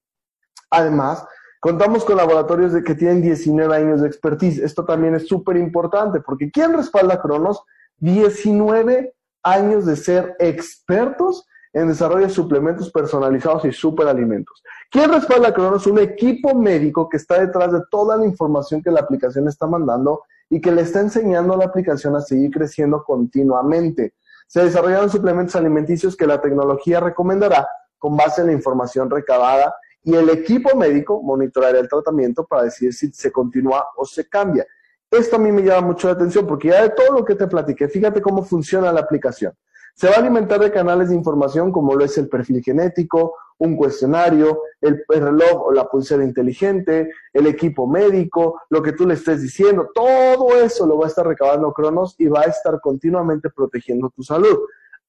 Además, 0.69 1.25
contamos 1.59 2.05
con 2.05 2.17
laboratorios 2.17 2.73
de 2.73 2.83
que 2.83 2.95
tienen 2.95 3.21
19 3.21 3.75
años 3.75 4.01
de 4.01 4.07
expertise. 4.07 4.59
Esto 4.59 4.85
también 4.85 5.15
es 5.15 5.27
súper 5.27 5.57
importante, 5.57 6.19
porque 6.21 6.51
¿quién 6.51 6.73
respalda 6.73 7.21
Cronos? 7.21 7.63
19 7.97 9.15
años 9.43 9.85
de 9.85 9.95
ser 9.95 10.35
expertos 10.39 11.47
en 11.73 11.87
desarrollo 11.87 12.27
de 12.27 12.33
suplementos 12.33 12.91
personalizados 12.91 13.65
y 13.65 13.71
superalimentos. 13.71 14.63
¿Quién 14.89 15.11
respalda 15.11 15.53
Cronos? 15.53 15.85
Un 15.87 15.99
equipo 15.99 16.55
médico 16.55 17.07
que 17.07 17.17
está 17.17 17.39
detrás 17.39 17.71
de 17.71 17.81
toda 17.91 18.17
la 18.17 18.25
información 18.25 18.81
que 18.81 18.91
la 18.91 19.01
aplicación 19.01 19.47
está 19.47 19.67
mandando 19.67 20.23
y 20.49 20.59
que 20.59 20.71
le 20.71 20.81
está 20.81 21.01
enseñando 21.01 21.53
a 21.53 21.57
la 21.57 21.65
aplicación 21.65 22.15
a 22.15 22.21
seguir 22.21 22.49
creciendo 22.51 23.03
continuamente. 23.03 24.15
Se 24.47 24.63
desarrollaron 24.63 25.09
suplementos 25.09 25.55
alimenticios 25.55 26.15
que 26.17 26.25
la 26.25 26.41
tecnología 26.41 26.99
recomendará 26.99 27.67
con 27.99 28.17
base 28.17 28.41
en 28.41 28.47
la 28.47 28.53
información 28.53 29.09
recabada 29.09 29.75
y 30.03 30.15
el 30.15 30.29
equipo 30.29 30.75
médico 30.75 31.21
monitoreará 31.21 31.79
el 31.79 31.89
tratamiento 31.89 32.45
para 32.45 32.63
decidir 32.63 32.93
si 32.93 33.11
se 33.11 33.31
continúa 33.31 33.85
o 33.95 34.05
se 34.05 34.27
cambia. 34.27 34.65
Esto 35.11 35.35
a 35.35 35.39
mí 35.39 35.51
me 35.51 35.61
llama 35.61 35.87
mucho 35.87 36.07
la 36.07 36.13
atención 36.13 36.47
porque 36.47 36.69
ya 36.69 36.83
de 36.83 36.89
todo 36.89 37.19
lo 37.19 37.25
que 37.25 37.35
te 37.35 37.45
platiqué, 37.45 37.87
fíjate 37.87 38.21
cómo 38.21 38.43
funciona 38.43 38.91
la 38.91 39.01
aplicación. 39.01 39.53
Se 39.93 40.07
va 40.07 40.15
a 40.15 40.19
alimentar 40.19 40.59
de 40.59 40.71
canales 40.71 41.09
de 41.09 41.15
información 41.15 41.71
como 41.71 41.95
lo 41.95 42.05
es 42.05 42.17
el 42.17 42.29
perfil 42.29 42.63
genético, 42.63 43.35
un 43.59 43.75
cuestionario, 43.75 44.61
el, 44.81 45.03
reloj 45.07 45.67
o 45.67 45.71
la 45.71 45.87
pulsera 45.87 46.23
inteligente, 46.23 47.11
el 47.33 47.47
equipo 47.47 47.87
médico, 47.87 48.61
lo 48.69 48.81
que 48.81 48.93
tú 48.93 49.05
le 49.05 49.15
estés 49.15 49.41
diciendo, 49.41 49.89
todo 49.93 50.55
eso 50.55 50.85
lo 50.85 50.97
va 50.97 51.05
a 51.05 51.09
estar 51.09 51.27
recabando 51.27 51.73
Cronos 51.73 52.15
y 52.17 52.27
va 52.27 52.41
a 52.41 52.45
estar 52.45 52.79
continuamente 52.79 53.49
protegiendo 53.49 54.09
tu 54.09 54.23
salud. 54.23 54.57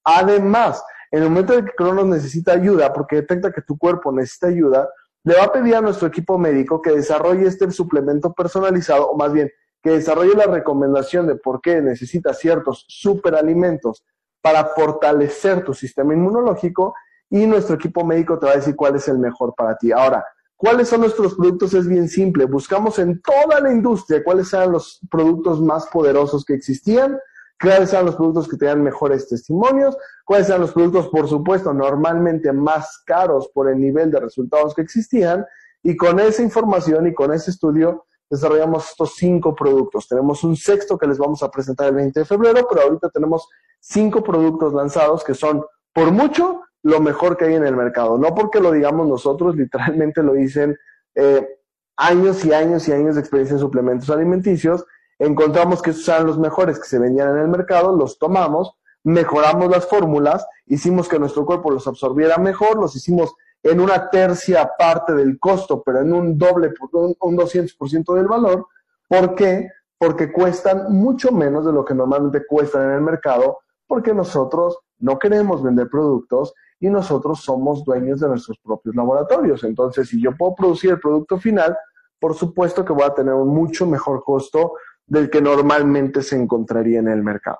Además, 0.02 0.82
en 1.12 1.22
el 1.22 1.28
momento 1.28 1.54
en 1.54 1.64
que 1.64 1.72
Cronos 1.72 2.06
necesita 2.06 2.52
ayuda, 2.52 2.92
porque 2.92 3.16
detecta 3.16 3.52
que 3.52 3.62
tu 3.62 3.78
cuerpo 3.78 4.12
necesita 4.12 4.48
ayuda, 4.48 4.88
le 5.22 5.36
va 5.36 5.44
a 5.44 5.52
pedir 5.52 5.76
a 5.76 5.80
nuestro 5.80 6.08
equipo 6.08 6.38
médico 6.38 6.82
que 6.82 6.90
desarrolle 6.90 7.46
este 7.46 7.70
suplemento 7.70 8.32
personalizado, 8.32 9.10
o 9.10 9.16
más 9.16 9.32
bien, 9.32 9.50
que 9.82 9.90
desarrolle 9.90 10.34
la 10.34 10.46
recomendación 10.46 11.26
de 11.26 11.36
por 11.36 11.60
qué 11.60 11.80
necesita 11.80 12.34
ciertos 12.34 12.84
superalimentos 12.88 14.04
para 14.40 14.64
fortalecer 14.64 15.64
tu 15.64 15.74
sistema 15.74 16.14
inmunológico 16.14 16.94
y 17.28 17.46
nuestro 17.46 17.76
equipo 17.76 18.04
médico 18.04 18.38
te 18.38 18.46
va 18.46 18.52
a 18.52 18.56
decir 18.56 18.74
cuál 18.74 18.96
es 18.96 19.06
el 19.08 19.18
mejor 19.18 19.54
para 19.54 19.76
ti. 19.76 19.92
Ahora, 19.92 20.24
¿cuáles 20.56 20.88
son 20.88 21.02
nuestros 21.02 21.34
productos? 21.34 21.74
Es 21.74 21.86
bien 21.86 22.08
simple. 22.08 22.44
Buscamos 22.46 22.98
en 22.98 23.20
toda 23.22 23.60
la 23.60 23.70
industria 23.72 24.24
cuáles 24.24 24.52
eran 24.52 24.72
los 24.72 25.00
productos 25.10 25.60
más 25.60 25.86
poderosos 25.86 26.44
que 26.44 26.54
existían, 26.54 27.18
cuáles 27.60 27.92
eran 27.92 28.06
los 28.06 28.16
productos 28.16 28.48
que 28.48 28.56
tenían 28.56 28.82
mejores 28.82 29.28
testimonios, 29.28 29.96
cuáles 30.24 30.48
eran 30.48 30.62
los 30.62 30.72
productos, 30.72 31.08
por 31.08 31.28
supuesto, 31.28 31.72
normalmente 31.72 32.52
más 32.52 33.02
caros 33.06 33.48
por 33.54 33.70
el 33.70 33.78
nivel 33.78 34.10
de 34.10 34.20
resultados 34.20 34.74
que 34.74 34.82
existían. 34.82 35.46
Y 35.82 35.96
con 35.96 36.18
esa 36.18 36.42
información 36.42 37.06
y 37.06 37.14
con 37.14 37.32
ese 37.32 37.52
estudio 37.52 38.06
desarrollamos 38.30 38.88
estos 38.90 39.14
cinco 39.16 39.54
productos. 39.54 40.06
Tenemos 40.06 40.44
un 40.44 40.56
sexto 40.56 40.96
que 40.96 41.06
les 41.06 41.18
vamos 41.18 41.42
a 41.42 41.50
presentar 41.50 41.88
el 41.88 41.96
20 41.96 42.20
de 42.20 42.26
febrero, 42.26 42.66
pero 42.68 42.82
ahorita 42.82 43.10
tenemos 43.10 43.48
cinco 43.80 44.22
productos 44.22 44.72
lanzados 44.72 45.24
que 45.24 45.34
son, 45.34 45.64
por 45.92 46.12
mucho, 46.12 46.62
lo 46.82 47.00
mejor 47.00 47.36
que 47.36 47.46
hay 47.46 47.54
en 47.54 47.66
el 47.66 47.76
mercado. 47.76 48.16
No 48.16 48.34
porque 48.34 48.60
lo 48.60 48.70
digamos 48.70 49.08
nosotros, 49.08 49.56
literalmente 49.56 50.22
lo 50.22 50.34
dicen 50.34 50.78
eh, 51.14 51.46
años 51.96 52.44
y 52.44 52.52
años 52.54 52.86
y 52.88 52.92
años 52.92 53.16
de 53.16 53.20
experiencia 53.20 53.54
en 53.54 53.60
suplementos 53.60 54.08
alimenticios. 54.10 54.84
Encontramos 55.18 55.82
que 55.82 55.90
esos 55.90 56.08
eran 56.08 56.26
los 56.26 56.38
mejores 56.38 56.78
que 56.78 56.88
se 56.88 56.98
vendían 56.98 57.36
en 57.36 57.42
el 57.42 57.48
mercado, 57.48 57.94
los 57.94 58.18
tomamos, 58.18 58.74
mejoramos 59.04 59.68
las 59.70 59.86
fórmulas, 59.86 60.46
hicimos 60.66 61.08
que 61.08 61.18
nuestro 61.18 61.44
cuerpo 61.44 61.70
los 61.70 61.86
absorbiera 61.86 62.38
mejor, 62.38 62.78
los 62.78 62.96
hicimos 62.96 63.34
en 63.62 63.80
una 63.80 64.08
tercia 64.08 64.70
parte 64.78 65.14
del 65.14 65.38
costo, 65.38 65.82
pero 65.82 66.00
en 66.00 66.12
un 66.12 66.38
doble, 66.38 66.72
un, 66.92 67.14
un 67.20 67.36
200% 67.36 68.14
del 68.14 68.26
valor. 68.26 68.66
¿Por 69.06 69.34
qué? 69.34 69.68
Porque 69.98 70.32
cuestan 70.32 70.92
mucho 70.92 71.30
menos 71.32 71.66
de 71.66 71.72
lo 71.72 71.84
que 71.84 71.94
normalmente 71.94 72.46
cuestan 72.46 72.84
en 72.84 72.96
el 72.96 73.00
mercado, 73.02 73.58
porque 73.86 74.14
nosotros 74.14 74.78
no 74.98 75.18
queremos 75.18 75.62
vender 75.62 75.88
productos 75.88 76.54
y 76.78 76.88
nosotros 76.88 77.40
somos 77.40 77.84
dueños 77.84 78.20
de 78.20 78.28
nuestros 78.28 78.58
propios 78.58 78.94
laboratorios. 78.94 79.62
Entonces, 79.64 80.08
si 80.08 80.20
yo 80.20 80.36
puedo 80.36 80.54
producir 80.54 80.90
el 80.92 81.00
producto 81.00 81.38
final, 81.38 81.76
por 82.18 82.34
supuesto 82.34 82.84
que 82.84 82.92
voy 82.92 83.04
a 83.04 83.14
tener 83.14 83.34
un 83.34 83.48
mucho 83.48 83.86
mejor 83.86 84.24
costo 84.24 84.72
del 85.06 85.28
que 85.28 85.42
normalmente 85.42 86.22
se 86.22 86.36
encontraría 86.36 87.00
en 87.00 87.08
el 87.08 87.22
mercado. 87.22 87.58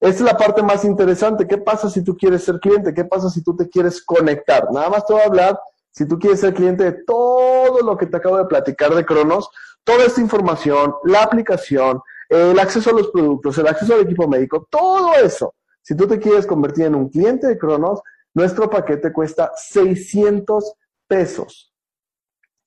Esta 0.00 0.24
es 0.24 0.32
la 0.32 0.36
parte 0.36 0.62
más 0.62 0.84
interesante. 0.84 1.46
¿Qué 1.46 1.58
pasa 1.58 1.90
si 1.90 2.02
tú 2.02 2.16
quieres 2.16 2.44
ser 2.44 2.58
cliente? 2.58 2.94
¿Qué 2.94 3.04
pasa 3.04 3.28
si 3.28 3.42
tú 3.42 3.54
te 3.54 3.68
quieres 3.68 4.02
conectar? 4.02 4.72
Nada 4.72 4.88
más 4.88 5.04
te 5.04 5.12
voy 5.12 5.22
a 5.22 5.26
hablar 5.26 5.60
si 5.92 6.06
tú 6.06 6.18
quieres 6.18 6.40
ser 6.40 6.54
cliente 6.54 6.84
de 6.84 6.92
todo 7.04 7.82
lo 7.82 7.96
que 7.96 8.06
te 8.06 8.16
acabo 8.16 8.38
de 8.38 8.46
platicar 8.46 8.94
de 8.94 9.04
Cronos, 9.04 9.50
toda 9.84 10.04
esta 10.04 10.20
información, 10.20 10.94
la 11.04 11.22
aplicación, 11.22 12.00
el 12.28 12.58
acceso 12.58 12.90
a 12.90 12.92
los 12.94 13.08
productos, 13.08 13.58
el 13.58 13.66
acceso 13.66 13.94
al 13.94 14.02
equipo 14.02 14.28
médico, 14.28 14.66
todo 14.70 15.14
eso 15.14 15.54
si 15.82 15.96
tú 15.96 16.06
te 16.06 16.18
quieres 16.18 16.46
convertir 16.46 16.86
en 16.86 16.94
un 16.94 17.08
cliente 17.08 17.46
de 17.46 17.58
Cronos, 17.58 18.00
nuestro 18.34 18.68
paquete 18.68 19.12
cuesta 19.12 19.50
600 19.56 20.74
pesos. 21.06 21.72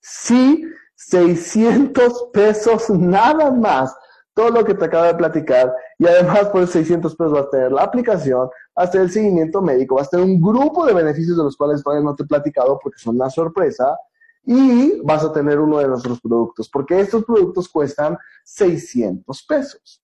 Sí, 0.01 0.65
600 0.95 2.29
pesos 2.33 2.89
nada 2.89 3.51
más. 3.51 3.95
Todo 4.33 4.49
lo 4.49 4.65
que 4.65 4.73
te 4.73 4.85
acabo 4.85 5.05
de 5.05 5.15
platicar. 5.15 5.73
Y 5.99 6.07
además, 6.07 6.49
por 6.49 6.67
600 6.67 7.15
pesos 7.15 7.33
vas 7.33 7.45
a 7.45 7.49
tener 7.49 7.71
la 7.71 7.83
aplicación, 7.83 8.49
vas 8.75 8.87
a 8.87 8.91
tener 8.91 9.07
el 9.07 9.13
seguimiento 9.13 9.61
médico, 9.61 9.95
vas 9.95 10.07
a 10.07 10.11
tener 10.11 10.25
un 10.25 10.41
grupo 10.41 10.85
de 10.85 10.93
beneficios 10.93 11.37
de 11.37 11.43
los 11.43 11.55
cuales 11.55 11.83
todavía 11.83 12.03
no 12.03 12.15
te 12.15 12.23
he 12.23 12.27
platicado 12.27 12.79
porque 12.81 12.99
son 12.99 13.15
una 13.15 13.29
sorpresa. 13.29 13.97
Y 14.45 14.99
vas 15.01 15.23
a 15.23 15.31
tener 15.31 15.59
uno 15.59 15.79
de 15.79 15.87
nuestros 15.87 16.19
productos, 16.19 16.69
porque 16.69 16.99
estos 16.99 17.23
productos 17.23 17.69
cuestan 17.69 18.17
600 18.43 19.45
pesos. 19.47 20.03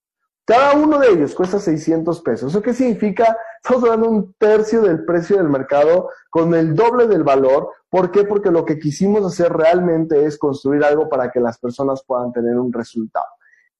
Cada 0.49 0.73
uno 0.73 0.97
de 0.97 1.10
ellos 1.10 1.36
cuesta 1.36 1.60
600 1.60 2.21
pesos. 2.21 2.52
¿Eso 2.52 2.62
qué 2.62 2.73
significa? 2.73 3.38
Estamos 3.63 3.88
dando 3.88 4.10
un 4.10 4.34
tercio 4.34 4.82
del 4.82 5.06
precio 5.06 5.38
del 5.38 5.47
mercado 5.47 6.10
con 6.32 6.56
el 6.56 6.73
doble 6.73 7.06
del 7.06 7.23
valor. 7.23 7.69
¿Por 7.88 8.10
qué? 8.10 8.23
Porque 8.23 8.49
lo 8.49 8.65
que 8.65 8.80
quisimos 8.80 9.23
hacer 9.23 9.54
realmente 9.54 10.25
es 10.25 10.39
construir 10.39 10.84
algo 10.84 11.08
para 11.08 11.30
que 11.30 11.39
las 11.39 11.60
personas 11.60 12.04
puedan 12.04 12.32
tener 12.32 12.58
un 12.58 12.73
resultado. 12.73 13.28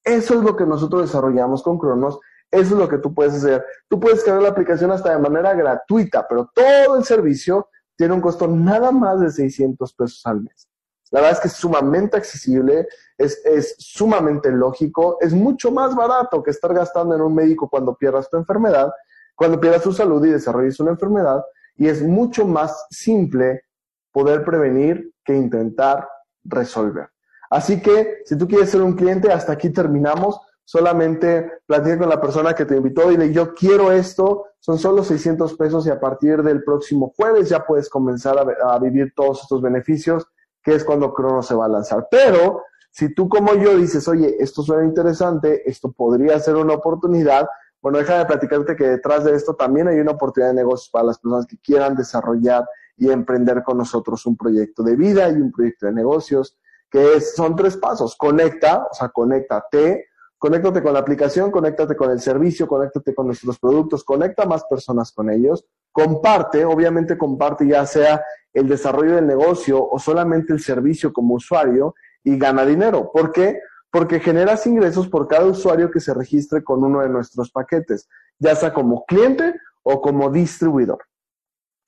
Eso 0.10 0.34
es 0.34 0.42
lo 0.42 0.56
que 0.56 0.66
nosotros 0.66 1.04
desarrollamos 1.04 1.62
con 1.62 1.78
Cronos. 1.78 2.20
Eso 2.50 2.74
es 2.74 2.80
lo 2.80 2.90
que 2.90 2.98
tú 2.98 3.14
puedes 3.14 3.36
hacer. 3.36 3.64
Tú 3.88 4.00
puedes 4.00 4.24
crear 4.24 4.42
la 4.42 4.50
aplicación 4.50 4.92
hasta 4.92 5.12
de 5.12 5.20
manera 5.20 5.54
gratuita, 5.54 6.28
pero 6.28 6.50
todo 6.54 6.98
el 6.98 7.04
servicio 7.04 7.70
tiene 7.96 8.16
un 8.16 8.22
costo 8.22 8.48
nada 8.48 8.92
más 8.92 9.20
de 9.20 9.30
600 9.30 9.94
pesos 9.94 10.22
al 10.26 10.42
mes. 10.42 10.68
La 11.12 11.22
verdad 11.22 11.38
es 11.38 11.42
que 11.42 11.48
es 11.48 11.54
sumamente 11.54 12.18
accesible, 12.18 12.88
es, 13.18 13.42
es, 13.46 13.76
sumamente 13.78 14.52
lógico, 14.52 15.18
es 15.22 15.34
mucho 15.34 15.72
más 15.72 15.96
barato 15.96 16.42
que 16.42 16.52
estar 16.52 16.74
gastando 16.74 17.16
en 17.16 17.22
un 17.22 17.34
médico 17.34 17.68
cuando 17.70 17.96
pierdas 17.96 18.30
tu 18.30 18.38
enfermedad, 18.38 18.92
cuando 19.36 19.60
pierdas 19.60 19.84
tu 19.84 19.92
salud 19.92 20.24
y 20.26 20.30
desarrolles 20.30 20.80
una 20.80 20.92
enfermedad, 20.92 21.44
y 21.76 21.88
es 21.88 22.02
mucho 22.02 22.46
más 22.46 22.86
simple 22.90 23.64
poder 24.12 24.44
prevenir 24.44 25.14
que 25.24 25.36
intentar 25.36 26.08
resolver. 26.44 27.10
Así 27.50 27.82
que 27.82 28.22
si 28.26 28.38
tú 28.38 28.48
quieres 28.48 28.70
ser 28.70 28.82
un 28.82 28.94
cliente, 28.94 29.32
hasta 29.32 29.54
aquí 29.54 29.70
terminamos. 29.70 30.40
Solamente 30.64 31.62
platica 31.66 31.98
con 31.98 32.10
la 32.10 32.22
persona 32.22 32.54
que 32.54 32.66
te 32.66 32.78
invitó, 32.78 33.12
y 33.12 33.18
dile 33.18 33.34
yo 33.34 33.56
quiero 33.56 33.92
esto, 33.92 34.46
son 34.60 34.78
solo 34.78 35.04
600 35.04 35.56
pesos 35.56 35.88
y 35.88 35.90
a 35.90 36.00
partir 36.00 36.44
del 36.44 36.64
próximo 36.64 37.12
jueves 37.18 37.50
ya 37.50 37.66
puedes 37.66 37.90
comenzar 37.90 38.38
a, 38.38 38.74
a 38.76 38.78
vivir 38.78 39.14
todos 39.16 39.42
estos 39.42 39.62
beneficios 39.64 40.28
que 40.62 40.76
es 40.76 40.84
cuando 40.84 41.12
Crono 41.12 41.42
se 41.42 41.56
va 41.56 41.66
a 41.66 41.70
lanzar. 41.70 42.08
Pero 42.12 42.64
si 42.92 43.14
tú 43.14 43.28
como 43.30 43.56
yo 43.56 43.76
dices, 43.78 44.08
oye, 44.08 44.36
esto 44.40 44.62
suena 44.62 44.84
interesante, 44.84 45.68
esto 45.68 45.92
podría 45.92 46.40
ser 46.40 46.56
una 46.56 46.74
oportunidad, 46.74 47.48
bueno, 47.82 48.00
déjame 48.00 48.26
platicarte 48.26 48.76
que 48.76 48.88
detrás 48.88 49.24
de 49.24 49.34
esto 49.34 49.54
también 49.54 49.88
hay 49.88 50.00
una 50.00 50.12
oportunidad 50.12 50.50
de 50.50 50.56
negocios 50.56 50.90
para 50.90 51.06
las 51.06 51.20
personas 51.20 51.46
que 51.48 51.58
quieran 51.58 51.96
desarrollar 51.96 52.66
y 52.98 53.10
emprender 53.10 53.64
con 53.64 53.78
nosotros 53.78 54.26
un 54.26 54.36
proyecto 54.36 54.84
de 54.84 54.98
vida 54.98 55.30
y 55.30 55.36
un 55.36 55.52
proyecto 55.52 55.86
de 55.86 55.94
negocios, 55.94 56.58
que 56.90 57.22
son 57.22 57.56
tres 57.56 57.78
pasos. 57.78 58.16
Conecta, 58.16 58.88
o 58.92 58.94
sea, 58.94 59.10
conéctate, 59.10 60.08
conéctate 60.38 60.82
con 60.82 60.94
la 60.94 61.00
aplicación, 61.00 61.52
conéctate 61.52 61.96
con 61.96 62.12
el 62.12 62.20
servicio, 62.20 62.68
conéctate 62.68 63.14
con 63.14 63.28
nuestros 63.28 63.60
productos, 63.60 64.04
conecta 64.04 64.46
más 64.46 64.64
personas 64.66 65.12
con 65.12 65.30
ellos, 65.30 65.66
comparte, 65.92 66.66
obviamente 66.66 67.18
comparte 67.18 67.68
ya 67.68 67.86
sea 67.86 68.24
el 68.54 68.68
desarrollo 68.68 69.16
del 69.16 69.28
negocio 69.28 69.86
o 69.88 70.00
solamente 70.00 70.54
el 70.54 70.60
servicio 70.60 71.14
como 71.14 71.36
usuario 71.36 71.94
y 72.24 72.38
gana 72.38 72.66
dinero. 72.66 73.12
¿Por 73.12 73.32
qué? 73.32 73.60
Porque 73.92 74.20
generas 74.20 74.66
ingresos 74.66 75.08
por 75.08 75.28
cada 75.28 75.46
usuario 75.46 75.92
que 75.92 76.00
se 76.00 76.14
registre 76.14 76.64
con 76.64 76.84
uno 76.84 77.02
de 77.02 77.10
nuestros 77.10 77.52
paquetes, 77.52 78.08
ya 78.40 78.56
sea 78.56 78.74
como 78.74 79.06
cliente 79.06 79.54
o 79.84 80.02
como 80.02 80.30
distribuidor. 80.30 81.00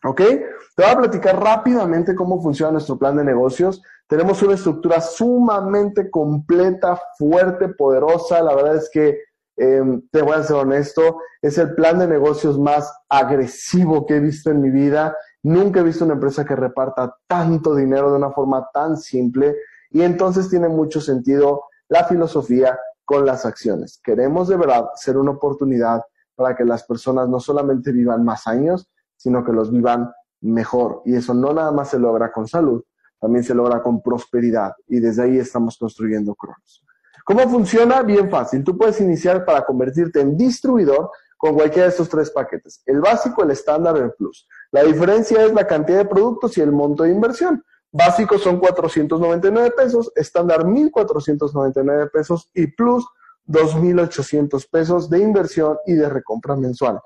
¿Ok? 0.04 0.18
Te 0.18 0.84
voy 0.84 0.92
a 0.92 0.98
platicar 0.98 1.42
rápidamente 1.42 2.16
cómo 2.16 2.42
funciona 2.42 2.72
nuestro 2.72 2.98
plan 2.98 3.16
de 3.18 3.24
negocios. 3.24 3.82
Tenemos 4.08 4.42
una 4.42 4.56
estructura 4.56 5.00
sumamente 5.00 6.10
completa, 6.10 7.00
fuerte, 7.18 7.70
poderosa. 7.70 8.42
La 8.42 8.56
verdad 8.56 8.78
es 8.78 8.90
que, 8.92 9.20
em, 9.58 10.02
te 10.12 10.22
voy 10.22 10.34
a 10.34 10.44
ser 10.44 10.56
honesto, 10.56 11.20
es 11.42 11.58
el 11.58 11.76
plan 11.76 12.00
de 12.00 12.08
negocios 12.08 12.58
más 12.60 12.92
agresivo 13.10 14.06
que 14.06 14.16
he 14.16 14.20
visto 14.20 14.50
en 14.50 14.62
mi 14.62 14.70
vida. 14.70 15.16
Nunca 15.44 15.80
he 15.80 15.84
visto 15.84 16.06
una 16.06 16.16
empresa 16.16 16.46
que 16.46 16.56
reparta 16.56 17.16
tanto 17.28 17.76
dinero 17.76 18.12
de 18.12 18.18
una 18.18 18.32
forma 18.32 18.68
tan 18.74 18.98
simple 18.98 19.56
y 19.92 20.02
entonces 20.02 20.50
tiene 20.50 20.70
mucho 20.70 21.02
sentido 21.02 21.64
la 21.90 22.06
filosofía 22.06 22.80
con 23.06 23.26
las 23.26 23.46
acciones. 23.46 24.00
Queremos 24.04 24.48
de 24.48 24.58
verdad 24.58 24.86
ser 24.96 25.18
una 25.18 25.32
oportunidad 25.32 26.02
para 26.36 26.56
que 26.56 26.64
las 26.64 26.84
personas 26.84 27.28
no 27.28 27.40
solamente 27.40 27.92
vivan 27.92 28.24
más 28.24 28.48
años, 28.48 28.90
sino 29.22 29.44
que 29.44 29.54
los 29.54 29.72
vivan 29.72 30.12
mejor. 30.42 31.04
Y 31.06 31.16
eso 31.16 31.34
no 31.34 31.54
nada 31.54 31.72
más 31.72 31.90
se 31.90 32.00
logra 32.00 32.32
con 32.32 32.48
salud, 32.48 32.84
también 33.20 33.44
se 33.44 33.54
logra 33.54 33.82
con 33.84 34.02
prosperidad. 34.02 34.74
Y 34.88 35.00
desde 35.00 35.24
ahí 35.24 35.38
estamos 35.38 35.78
construyendo 35.78 36.34
Cronos. 36.34 36.84
¿Cómo 37.24 37.48
funciona? 37.48 38.02
Bien 38.02 38.32
fácil. 38.32 38.64
Tú 38.64 38.76
puedes 38.76 39.00
iniciar 39.00 39.46
para 39.46 39.64
convertirte 39.64 40.22
en 40.22 40.36
distribuidor 40.36 41.12
con 41.38 41.54
cualquiera 41.54 41.84
de 41.84 41.90
estos 41.90 42.10
tres 42.10 42.32
paquetes. 42.32 42.82
El 42.86 43.00
básico, 43.00 43.44
el 43.44 43.52
estándar, 43.52 43.96
el 43.98 44.12
plus. 44.14 44.48
La 44.72 44.84
diferencia 44.84 45.46
es 45.46 45.54
la 45.54 45.68
cantidad 45.68 46.00
de 46.00 46.06
productos 46.06 46.58
y 46.58 46.62
el 46.62 46.72
monto 46.72 47.04
de 47.04 47.12
inversión. 47.12 47.64
Básico 47.92 48.40
son 48.40 48.60
499 48.60 49.72
pesos, 49.78 50.12
estándar 50.16 50.66
1499 50.66 52.10
pesos 52.12 52.50
y 52.56 52.68
plus 52.68 53.06
2800 53.46 54.66
pesos 54.68 55.10
de 55.10 55.20
inversión 55.20 55.78
y 55.86 55.94
de 55.94 56.10
recompra 56.10 56.56
mensual. 56.56 57.00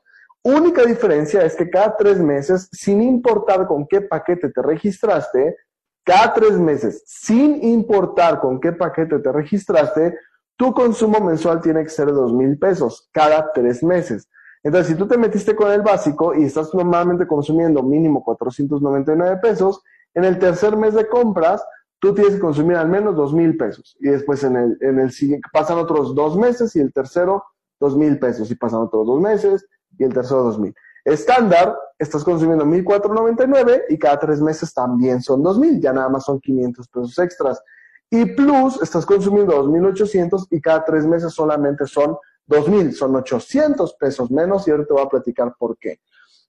Única 0.46 0.86
diferencia 0.86 1.44
es 1.44 1.56
que 1.56 1.72
cada 1.72 1.98
tres 1.98 2.20
meses, 2.20 2.70
sin 2.72 3.02
importar 3.02 3.66
con 3.66 3.88
qué 3.88 4.02
paquete 4.02 4.52
te 4.52 4.62
registraste, 4.62 5.58
cada 6.04 6.36
tres 6.36 6.52
meses, 6.52 7.02
sin 7.08 7.64
importar 7.64 8.40
con 8.40 8.60
qué 8.60 8.72
paquete 8.72 9.18
te 9.18 9.32
registraste, 9.32 10.16
tu 10.56 10.72
consumo 10.72 11.20
mensual 11.20 11.62
tiene 11.62 11.82
que 11.82 11.90
ser 11.90 12.06
de 12.06 12.12
dos 12.12 12.32
mil 12.32 12.60
pesos 12.60 13.10
cada 13.12 13.52
tres 13.54 13.82
meses. 13.82 14.30
Entonces, 14.62 14.92
si 14.92 14.96
tú 14.96 15.08
te 15.08 15.18
metiste 15.18 15.56
con 15.56 15.72
el 15.72 15.82
básico 15.82 16.36
y 16.36 16.44
estás 16.44 16.72
normalmente 16.76 17.26
consumiendo 17.26 17.82
mínimo 17.82 18.24
499 18.24 19.40
pesos, 19.42 19.82
en 20.14 20.26
el 20.26 20.38
tercer 20.38 20.78
mes 20.78 20.94
de 20.94 21.08
compras, 21.08 21.66
tú 21.98 22.14
tienes 22.14 22.36
que 22.36 22.40
consumir 22.40 22.78
al 22.78 22.88
menos 22.88 23.16
dos 23.16 23.34
mil 23.34 23.58
pesos. 23.58 23.98
Y 24.00 24.10
después 24.10 24.44
en 24.44 24.58
el, 24.58 24.78
en 24.82 25.00
el 25.00 25.12
siguiente, 25.12 25.50
pasan 25.52 25.80
otros 25.80 26.14
dos 26.14 26.38
meses 26.38 26.76
y 26.76 26.82
el 26.82 26.94
tercero, 26.94 27.44
dos 27.80 27.98
mil 27.98 28.20
pesos. 28.20 28.52
Y 28.52 28.56
pasan 28.56 28.82
otros 28.82 29.08
dos 29.08 29.20
meses 29.20 29.66
y 29.98 30.04
el 30.04 30.14
tercero, 30.14 30.44
dos 30.44 30.60
mil. 30.60 30.74
Estándar, 31.04 31.78
estás 32.00 32.24
consumiendo 32.24 32.66
1.499 32.66 33.84
y 33.90 33.98
cada 33.98 34.20
tres 34.20 34.42
meses 34.42 34.74
también 34.74 35.22
son 35.22 35.44
2.000, 35.44 35.80
ya 35.80 35.94
nada 35.94 36.10
más 36.10 36.26
son 36.26 36.40
500 36.40 36.88
pesos 36.88 37.20
extras. 37.20 37.62
Y 38.10 38.26
Plus, 38.26 38.82
estás 38.82 39.06
consumiendo 39.06 39.54
2.800 39.64 40.48
y 40.50 40.60
cada 40.62 40.84
tres 40.84 41.06
meses 41.06 41.32
solamente 41.32 41.86
son 41.86 42.18
2.000, 42.48 42.92
son 42.94 43.16
800 43.16 43.94
pesos 43.96 44.32
menos 44.32 44.68
y 44.68 44.72
ahora 44.72 44.86
te 44.86 44.94
voy 44.94 45.04
a 45.04 45.10
platicar 45.10 45.54
por 45.58 45.78
qué. 45.78 46.00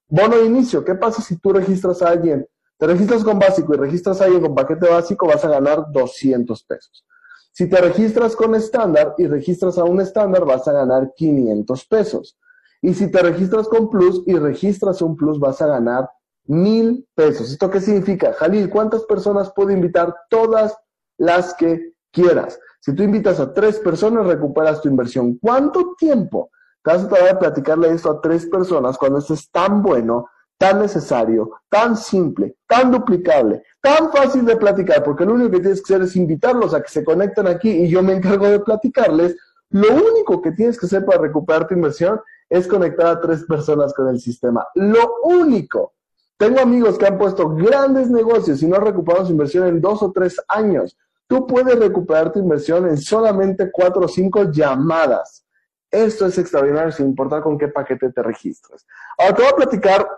Bono 0.08 0.36
de 0.36 0.46
inicio, 0.46 0.84
¿qué 0.84 0.94
pasa 0.94 1.20
si 1.20 1.36
tú 1.36 1.52
registras 1.52 2.00
a 2.00 2.08
alguien? 2.08 2.46
Te 2.78 2.86
registras 2.86 3.24
con 3.24 3.38
básico 3.38 3.74
y 3.74 3.78
registras 3.78 4.20
a 4.20 4.24
alguien 4.24 4.42
con 4.42 4.54
paquete 4.54 4.88
básico, 4.88 5.26
vas 5.26 5.44
a 5.44 5.48
ganar 5.48 5.86
200 5.90 6.62
pesos. 6.64 7.04
Si 7.52 7.68
te 7.68 7.80
registras 7.80 8.36
con 8.36 8.54
estándar 8.54 9.14
y 9.18 9.26
registras 9.26 9.78
a 9.78 9.84
un 9.84 10.00
estándar, 10.00 10.44
vas 10.44 10.68
a 10.68 10.72
ganar 10.72 11.12
500 11.16 11.86
pesos. 11.86 12.38
Y 12.86 12.94
si 12.94 13.10
te 13.10 13.20
registras 13.20 13.66
con 13.66 13.90
plus 13.90 14.22
y 14.26 14.34
registras 14.34 15.02
un 15.02 15.16
plus, 15.16 15.40
vas 15.40 15.60
a 15.60 15.66
ganar 15.66 16.08
mil 16.44 17.04
pesos. 17.16 17.50
¿Esto 17.50 17.68
qué 17.68 17.80
significa? 17.80 18.32
Jalil, 18.34 18.70
¿cuántas 18.70 19.02
personas 19.06 19.52
puedo 19.56 19.72
invitar? 19.72 20.14
Todas 20.30 20.72
las 21.18 21.52
que 21.54 21.94
quieras. 22.12 22.60
Si 22.78 22.94
tú 22.94 23.02
invitas 23.02 23.40
a 23.40 23.52
tres 23.52 23.80
personas, 23.80 24.28
recuperas 24.28 24.80
tu 24.80 24.88
inversión. 24.88 25.36
¿Cuánto 25.42 25.96
tiempo? 25.98 26.50
Te 26.84 26.92
vas 26.92 27.02
a 27.02 27.08
tratar 27.08 27.28
de 27.30 27.40
platicarle 27.40 27.90
esto 27.90 28.08
a 28.08 28.20
tres 28.20 28.46
personas 28.46 28.96
cuando 28.96 29.18
esto 29.18 29.34
es 29.34 29.50
tan 29.50 29.82
bueno, 29.82 30.28
tan 30.56 30.78
necesario, 30.78 31.50
tan 31.68 31.96
simple, 31.96 32.54
tan 32.68 32.92
duplicable, 32.92 33.64
tan 33.80 34.12
fácil 34.12 34.44
de 34.44 34.58
platicar, 34.58 35.02
porque 35.02 35.24
lo 35.24 35.34
único 35.34 35.50
que 35.50 35.60
tienes 35.60 35.82
que 35.82 35.92
hacer 35.92 36.06
es 36.06 36.14
invitarlos 36.14 36.72
a 36.72 36.80
que 36.80 36.88
se 36.88 37.04
conecten 37.04 37.48
aquí 37.48 37.68
y 37.68 37.88
yo 37.88 38.00
me 38.04 38.12
encargo 38.12 38.46
de 38.46 38.60
platicarles. 38.60 39.34
Lo 39.70 39.88
único 39.92 40.40
que 40.40 40.52
tienes 40.52 40.78
que 40.78 40.86
hacer 40.86 41.04
para 41.04 41.20
recuperar 41.20 41.66
tu 41.66 41.74
inversión 41.74 42.20
es 42.48 42.66
conectar 42.66 43.06
a 43.06 43.20
tres 43.20 43.44
personas 43.44 43.92
con 43.94 44.08
el 44.08 44.20
sistema. 44.20 44.66
Lo 44.74 45.16
único. 45.24 45.94
Tengo 46.36 46.60
amigos 46.60 46.98
que 46.98 47.06
han 47.06 47.18
puesto 47.18 47.48
grandes 47.48 48.10
negocios 48.10 48.62
y 48.62 48.66
no 48.66 48.76
han 48.76 48.84
recuperado 48.84 49.24
su 49.24 49.32
inversión 49.32 49.66
en 49.66 49.80
dos 49.80 50.02
o 50.02 50.12
tres 50.12 50.36
años. 50.48 50.96
Tú 51.26 51.46
puedes 51.46 51.78
recuperar 51.78 52.30
tu 52.30 52.38
inversión 52.38 52.86
en 52.88 52.98
solamente 52.98 53.70
cuatro 53.72 54.02
o 54.02 54.08
cinco 54.08 54.44
llamadas. 54.50 55.44
Esto 55.90 56.26
es 56.26 56.36
extraordinario 56.38 56.92
sin 56.92 57.06
importar 57.06 57.42
con 57.42 57.56
qué 57.56 57.68
paquete 57.68 58.12
te 58.12 58.22
registres. 58.22 58.86
Ahora 59.18 59.34
te 59.34 59.42
voy 59.42 59.50
a 59.50 59.56
platicar 59.56 60.08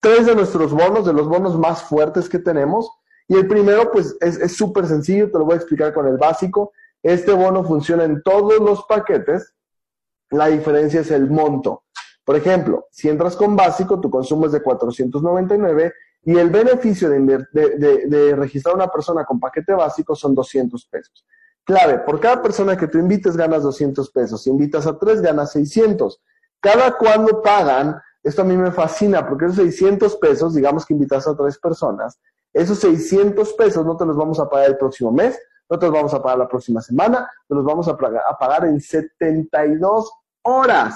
tres 0.00 0.26
de 0.26 0.34
nuestros 0.34 0.72
bonos, 0.72 1.04
de 1.04 1.12
los 1.12 1.28
bonos 1.28 1.58
más 1.58 1.82
fuertes 1.82 2.28
que 2.28 2.38
tenemos. 2.38 2.90
Y 3.28 3.34
el 3.34 3.48
primero, 3.48 3.90
pues, 3.90 4.16
es 4.20 4.56
súper 4.56 4.86
sencillo, 4.86 5.30
te 5.30 5.38
lo 5.38 5.44
voy 5.44 5.54
a 5.54 5.56
explicar 5.56 5.92
con 5.92 6.06
el 6.06 6.16
básico. 6.16 6.72
Este 7.02 7.32
bono 7.32 7.64
funciona 7.64 8.04
en 8.04 8.22
todos 8.22 8.60
los 8.60 8.84
paquetes. 8.84 9.52
La 10.30 10.46
diferencia 10.48 11.00
es 11.00 11.10
el 11.10 11.30
monto. 11.30 11.84
Por 12.24 12.36
ejemplo, 12.36 12.88
si 12.90 13.08
entras 13.08 13.36
con 13.36 13.54
básico, 13.54 14.00
tu 14.00 14.10
consumo 14.10 14.46
es 14.46 14.52
de 14.52 14.62
499 14.62 15.92
y 16.24 16.36
el 16.36 16.50
beneficio 16.50 17.08
de, 17.08 18.34
registrar 18.34 18.72
a 18.72 18.76
una 18.76 18.88
persona 18.88 19.24
con 19.24 19.38
paquete 19.38 19.74
básico 19.74 20.16
son 20.16 20.34
200 20.34 20.86
pesos. 20.86 21.24
Clave, 21.64 22.00
por 22.00 22.18
cada 22.18 22.42
persona 22.42 22.76
que 22.76 22.88
tú 22.88 22.98
invites 22.98 23.36
ganas 23.36 23.62
200 23.62 24.10
pesos. 24.10 24.42
Si 24.42 24.50
invitas 24.50 24.86
a 24.88 24.98
tres, 24.98 25.20
ganas 25.20 25.52
600. 25.52 26.20
Cada 26.60 26.96
cuando 26.96 27.42
pagan, 27.42 28.00
esto 28.24 28.42
a 28.42 28.44
mí 28.44 28.56
me 28.56 28.72
fascina 28.72 29.28
porque 29.28 29.44
esos 29.44 29.58
600 29.58 30.16
pesos, 30.16 30.54
digamos 30.54 30.84
que 30.84 30.94
invitas 30.94 31.28
a 31.28 31.36
tres 31.36 31.58
personas, 31.58 32.18
esos 32.52 32.78
600 32.80 33.52
pesos 33.52 33.86
no 33.86 33.96
te 33.96 34.04
los 34.04 34.16
vamos 34.16 34.40
a 34.40 34.48
pagar 34.48 34.70
el 34.70 34.78
próximo 34.78 35.12
mes, 35.12 35.38
no 35.68 35.78
te 35.78 35.86
los 35.86 35.94
vamos 35.94 36.14
a 36.14 36.22
pagar 36.22 36.38
la 36.38 36.48
próxima 36.48 36.80
semana, 36.80 37.30
te 37.48 37.54
los 37.54 37.64
vamos 37.64 37.88
a 37.88 37.96
pagar, 37.96 38.22
a 38.28 38.36
pagar 38.36 38.66
en 38.66 38.80
72 38.80 40.10
horas. 40.42 40.94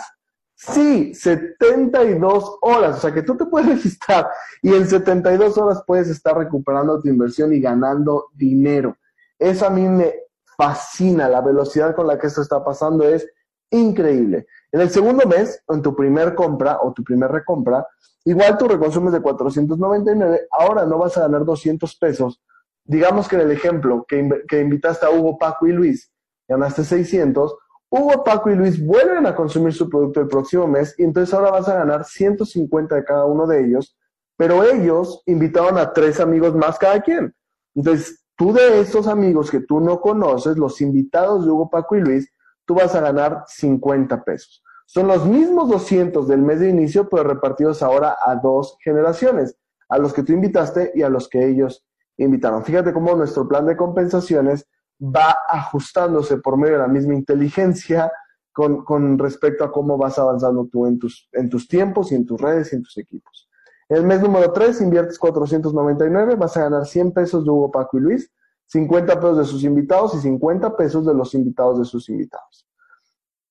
Sí, 0.54 1.14
72 1.14 2.58
horas. 2.60 2.98
O 2.98 3.00
sea 3.00 3.14
que 3.14 3.22
tú 3.22 3.36
te 3.36 3.46
puedes 3.46 3.68
registrar 3.76 4.28
y 4.62 4.74
en 4.74 4.86
72 4.86 5.56
horas 5.58 5.82
puedes 5.86 6.08
estar 6.08 6.36
recuperando 6.36 7.00
tu 7.00 7.08
inversión 7.08 7.52
y 7.52 7.60
ganando 7.60 8.26
dinero. 8.34 8.96
Eso 9.38 9.66
a 9.66 9.70
mí 9.70 9.88
me 9.88 10.14
fascina. 10.56 11.28
La 11.28 11.40
velocidad 11.40 11.94
con 11.96 12.06
la 12.06 12.18
que 12.18 12.26
esto 12.26 12.42
está 12.42 12.62
pasando 12.62 13.08
es 13.08 13.26
increíble. 13.70 14.46
En 14.72 14.82
el 14.82 14.90
segundo 14.90 15.26
mes, 15.26 15.62
en 15.68 15.80
tu 15.80 15.96
primer 15.96 16.34
compra 16.34 16.78
o 16.82 16.92
tu 16.92 17.02
primer 17.02 17.30
recompra, 17.30 17.86
igual 18.24 18.58
tu 18.58 18.68
reconsumo 18.68 19.08
es 19.08 19.14
de 19.14 19.22
499, 19.22 20.48
ahora 20.50 20.84
no 20.84 20.98
vas 20.98 21.16
a 21.16 21.22
ganar 21.22 21.44
200 21.44 21.96
pesos. 21.96 22.42
Digamos 22.84 23.28
que 23.28 23.36
en 23.36 23.42
el 23.42 23.50
ejemplo 23.50 24.04
que, 24.08 24.44
que 24.48 24.60
invitaste 24.60 25.06
a 25.06 25.10
Hugo, 25.10 25.38
Paco 25.38 25.66
y 25.66 25.72
Luis, 25.72 26.12
ganaste 26.48 26.84
600, 26.84 27.56
Hugo, 27.92 28.22
Paco 28.22 28.50
y 28.50 28.54
Luis 28.54 28.84
vuelven 28.84 29.26
a 29.26 29.34
consumir 29.34 29.72
su 29.72 29.88
producto 29.88 30.20
el 30.20 30.28
próximo 30.28 30.68
mes 30.68 30.94
y 30.96 31.02
entonces 31.02 31.34
ahora 31.34 31.50
vas 31.50 31.68
a 31.68 31.74
ganar 31.74 32.04
150 32.04 32.94
de 32.94 33.04
cada 33.04 33.24
uno 33.24 33.48
de 33.48 33.64
ellos, 33.64 33.96
pero 34.36 34.62
ellos 34.62 35.22
invitaron 35.26 35.76
a 35.76 35.92
tres 35.92 36.20
amigos 36.20 36.54
más 36.54 36.78
cada 36.78 37.00
quien. 37.00 37.34
Entonces, 37.74 38.24
tú 38.36 38.52
de 38.52 38.80
estos 38.80 39.08
amigos 39.08 39.50
que 39.50 39.60
tú 39.60 39.80
no 39.80 40.00
conoces, 40.00 40.56
los 40.56 40.80
invitados 40.80 41.44
de 41.44 41.50
Hugo, 41.50 41.68
Paco 41.68 41.96
y 41.96 42.00
Luis, 42.00 42.32
tú 42.64 42.74
vas 42.74 42.94
a 42.94 43.00
ganar 43.00 43.42
50 43.48 44.22
pesos. 44.22 44.62
Son 44.86 45.08
los 45.08 45.26
mismos 45.26 45.68
200 45.68 46.28
del 46.28 46.42
mes 46.42 46.60
de 46.60 46.68
inicio, 46.68 47.08
pero 47.08 47.24
repartidos 47.24 47.82
ahora 47.82 48.16
a 48.24 48.36
dos 48.36 48.76
generaciones, 48.82 49.56
a 49.88 49.98
los 49.98 50.12
que 50.12 50.22
tú 50.22 50.32
invitaste 50.32 50.92
y 50.94 51.02
a 51.02 51.08
los 51.08 51.28
que 51.28 51.48
ellos 51.48 51.84
invitaron. 52.24 52.64
Fíjate 52.64 52.92
cómo 52.92 53.14
nuestro 53.14 53.46
plan 53.48 53.66
de 53.66 53.76
compensaciones 53.76 54.66
va 55.02 55.36
ajustándose 55.48 56.38
por 56.38 56.56
medio 56.56 56.74
de 56.74 56.82
la 56.82 56.88
misma 56.88 57.14
inteligencia 57.14 58.12
con, 58.52 59.18
respecto 59.18 59.64
a 59.64 59.72
cómo 59.72 59.96
vas 59.96 60.18
avanzando 60.18 60.68
tú 60.70 60.86
en 60.86 60.98
tus, 60.98 61.28
en 61.32 61.48
tus 61.48 61.66
tiempos 61.66 62.12
y 62.12 62.16
en 62.16 62.26
tus 62.26 62.40
redes 62.40 62.72
y 62.72 62.76
en 62.76 62.82
tus 62.82 62.98
equipos. 62.98 63.48
El 63.88 64.04
mes 64.04 64.20
número 64.20 64.52
3 64.52 64.82
inviertes 64.82 65.18
499, 65.18 66.36
vas 66.36 66.56
a 66.56 66.62
ganar 66.62 66.86
100 66.86 67.12
pesos 67.12 67.44
de 67.44 67.50
Hugo, 67.50 67.70
Paco 67.70 67.98
y 67.98 68.00
Luis, 68.00 68.30
50 68.66 69.14
pesos 69.16 69.38
de 69.38 69.44
sus 69.44 69.64
invitados 69.64 70.14
y 70.14 70.18
50 70.18 70.76
pesos 70.76 71.04
de 71.06 71.14
los 71.14 71.34
invitados 71.34 71.78
de 71.78 71.84
sus 71.84 72.08
invitados. 72.08 72.68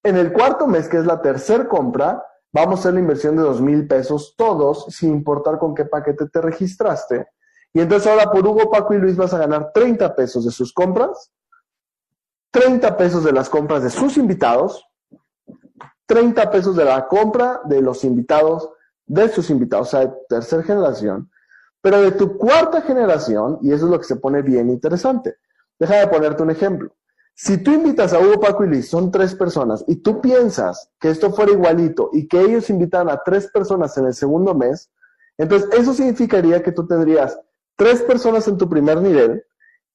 En 0.02 0.16
el 0.16 0.32
cuarto 0.32 0.66
mes, 0.66 0.88
que 0.88 0.98
es 0.98 1.06
la 1.06 1.22
tercera 1.22 1.68
compra, 1.68 2.24
vamos 2.54 2.80
a 2.80 2.80
hacer 2.80 2.94
la 2.94 3.02
inversión 3.02 3.36
de 3.36 3.42
2 3.42 3.62
mil 3.62 3.88
pesos 3.88 4.36
todos, 4.38 4.86
sin 4.90 5.12
importar 5.12 5.60
con 5.60 5.76
qué 5.76 5.86
paquete 5.86 6.30
te 6.30 6.40
registraste. 6.40 7.28
Y 7.74 7.82
entonces 7.82 8.08
ahora 8.12 8.32
por 8.32 8.46
Hugo, 8.46 8.70
Paco 8.70 8.94
y 8.94 8.98
Luis 8.98 9.16
vas 9.16 9.34
a 9.34 9.40
ganar 9.40 9.72
30 9.74 10.16
pesos 10.16 10.46
de 10.46 10.52
sus 10.52 10.74
compras, 10.74 11.32
30 12.52 12.98
pesos 12.98 13.24
de 13.24 13.32
las 13.32 13.50
compras 13.50 13.84
de 13.84 13.90
sus 13.90 14.18
invitados, 14.18 14.84
30 16.08 16.50
pesos 16.50 16.76
de 16.76 16.86
la 16.86 17.08
compra 17.08 17.62
de 17.66 17.82
los 17.82 18.04
invitados 18.04 18.72
de 19.06 19.28
sus 19.30 19.50
invitados, 19.50 19.88
o 19.88 19.92
sea, 19.92 20.00
de 20.02 20.14
tercera 20.30 20.64
generación, 20.64 21.30
pero 21.82 22.02
de 22.02 22.12
tu 22.12 22.38
cuarta 22.38 22.82
generación, 22.82 23.58
y 23.62 23.72
eso 23.72 23.86
es 23.86 23.92
lo 23.92 24.00
que 24.00 24.06
se 24.06 24.16
pone 24.16 24.42
bien 24.42 24.70
interesante. 24.70 25.38
Deja 25.80 25.96
de 25.96 26.08
ponerte 26.08 26.44
un 26.44 26.52
ejemplo. 26.52 26.96
Si 27.34 27.58
tú 27.58 27.72
invitas 27.72 28.14
a 28.14 28.20
Hugo, 28.20 28.40
Paco 28.40 28.66
y 28.66 28.68
Luis, 28.68 28.90
son 28.90 29.12
tres 29.12 29.34
personas, 29.34 29.84
y 29.88 29.98
tú 29.98 30.22
piensas 30.22 30.92
que 31.00 31.10
esto 31.10 31.32
fuera 31.32 31.52
igualito 31.52 32.10
y 32.14 32.28
que 32.28 32.40
ellos 32.42 32.70
invitan 32.70 33.10
a 33.10 33.22
tres 33.24 33.50
personas 33.52 33.98
en 33.98 34.06
el 34.06 34.14
segundo 34.14 34.54
mes, 34.54 34.92
entonces 35.38 35.70
eso 35.74 35.94
significaría 35.94 36.62
que 36.62 36.72
tú 36.72 36.86
tendrías 36.86 37.40
tres 37.80 38.02
personas 38.02 38.46
en 38.50 38.58
tu 38.58 38.68
primer 38.68 39.02
nivel 39.02 39.42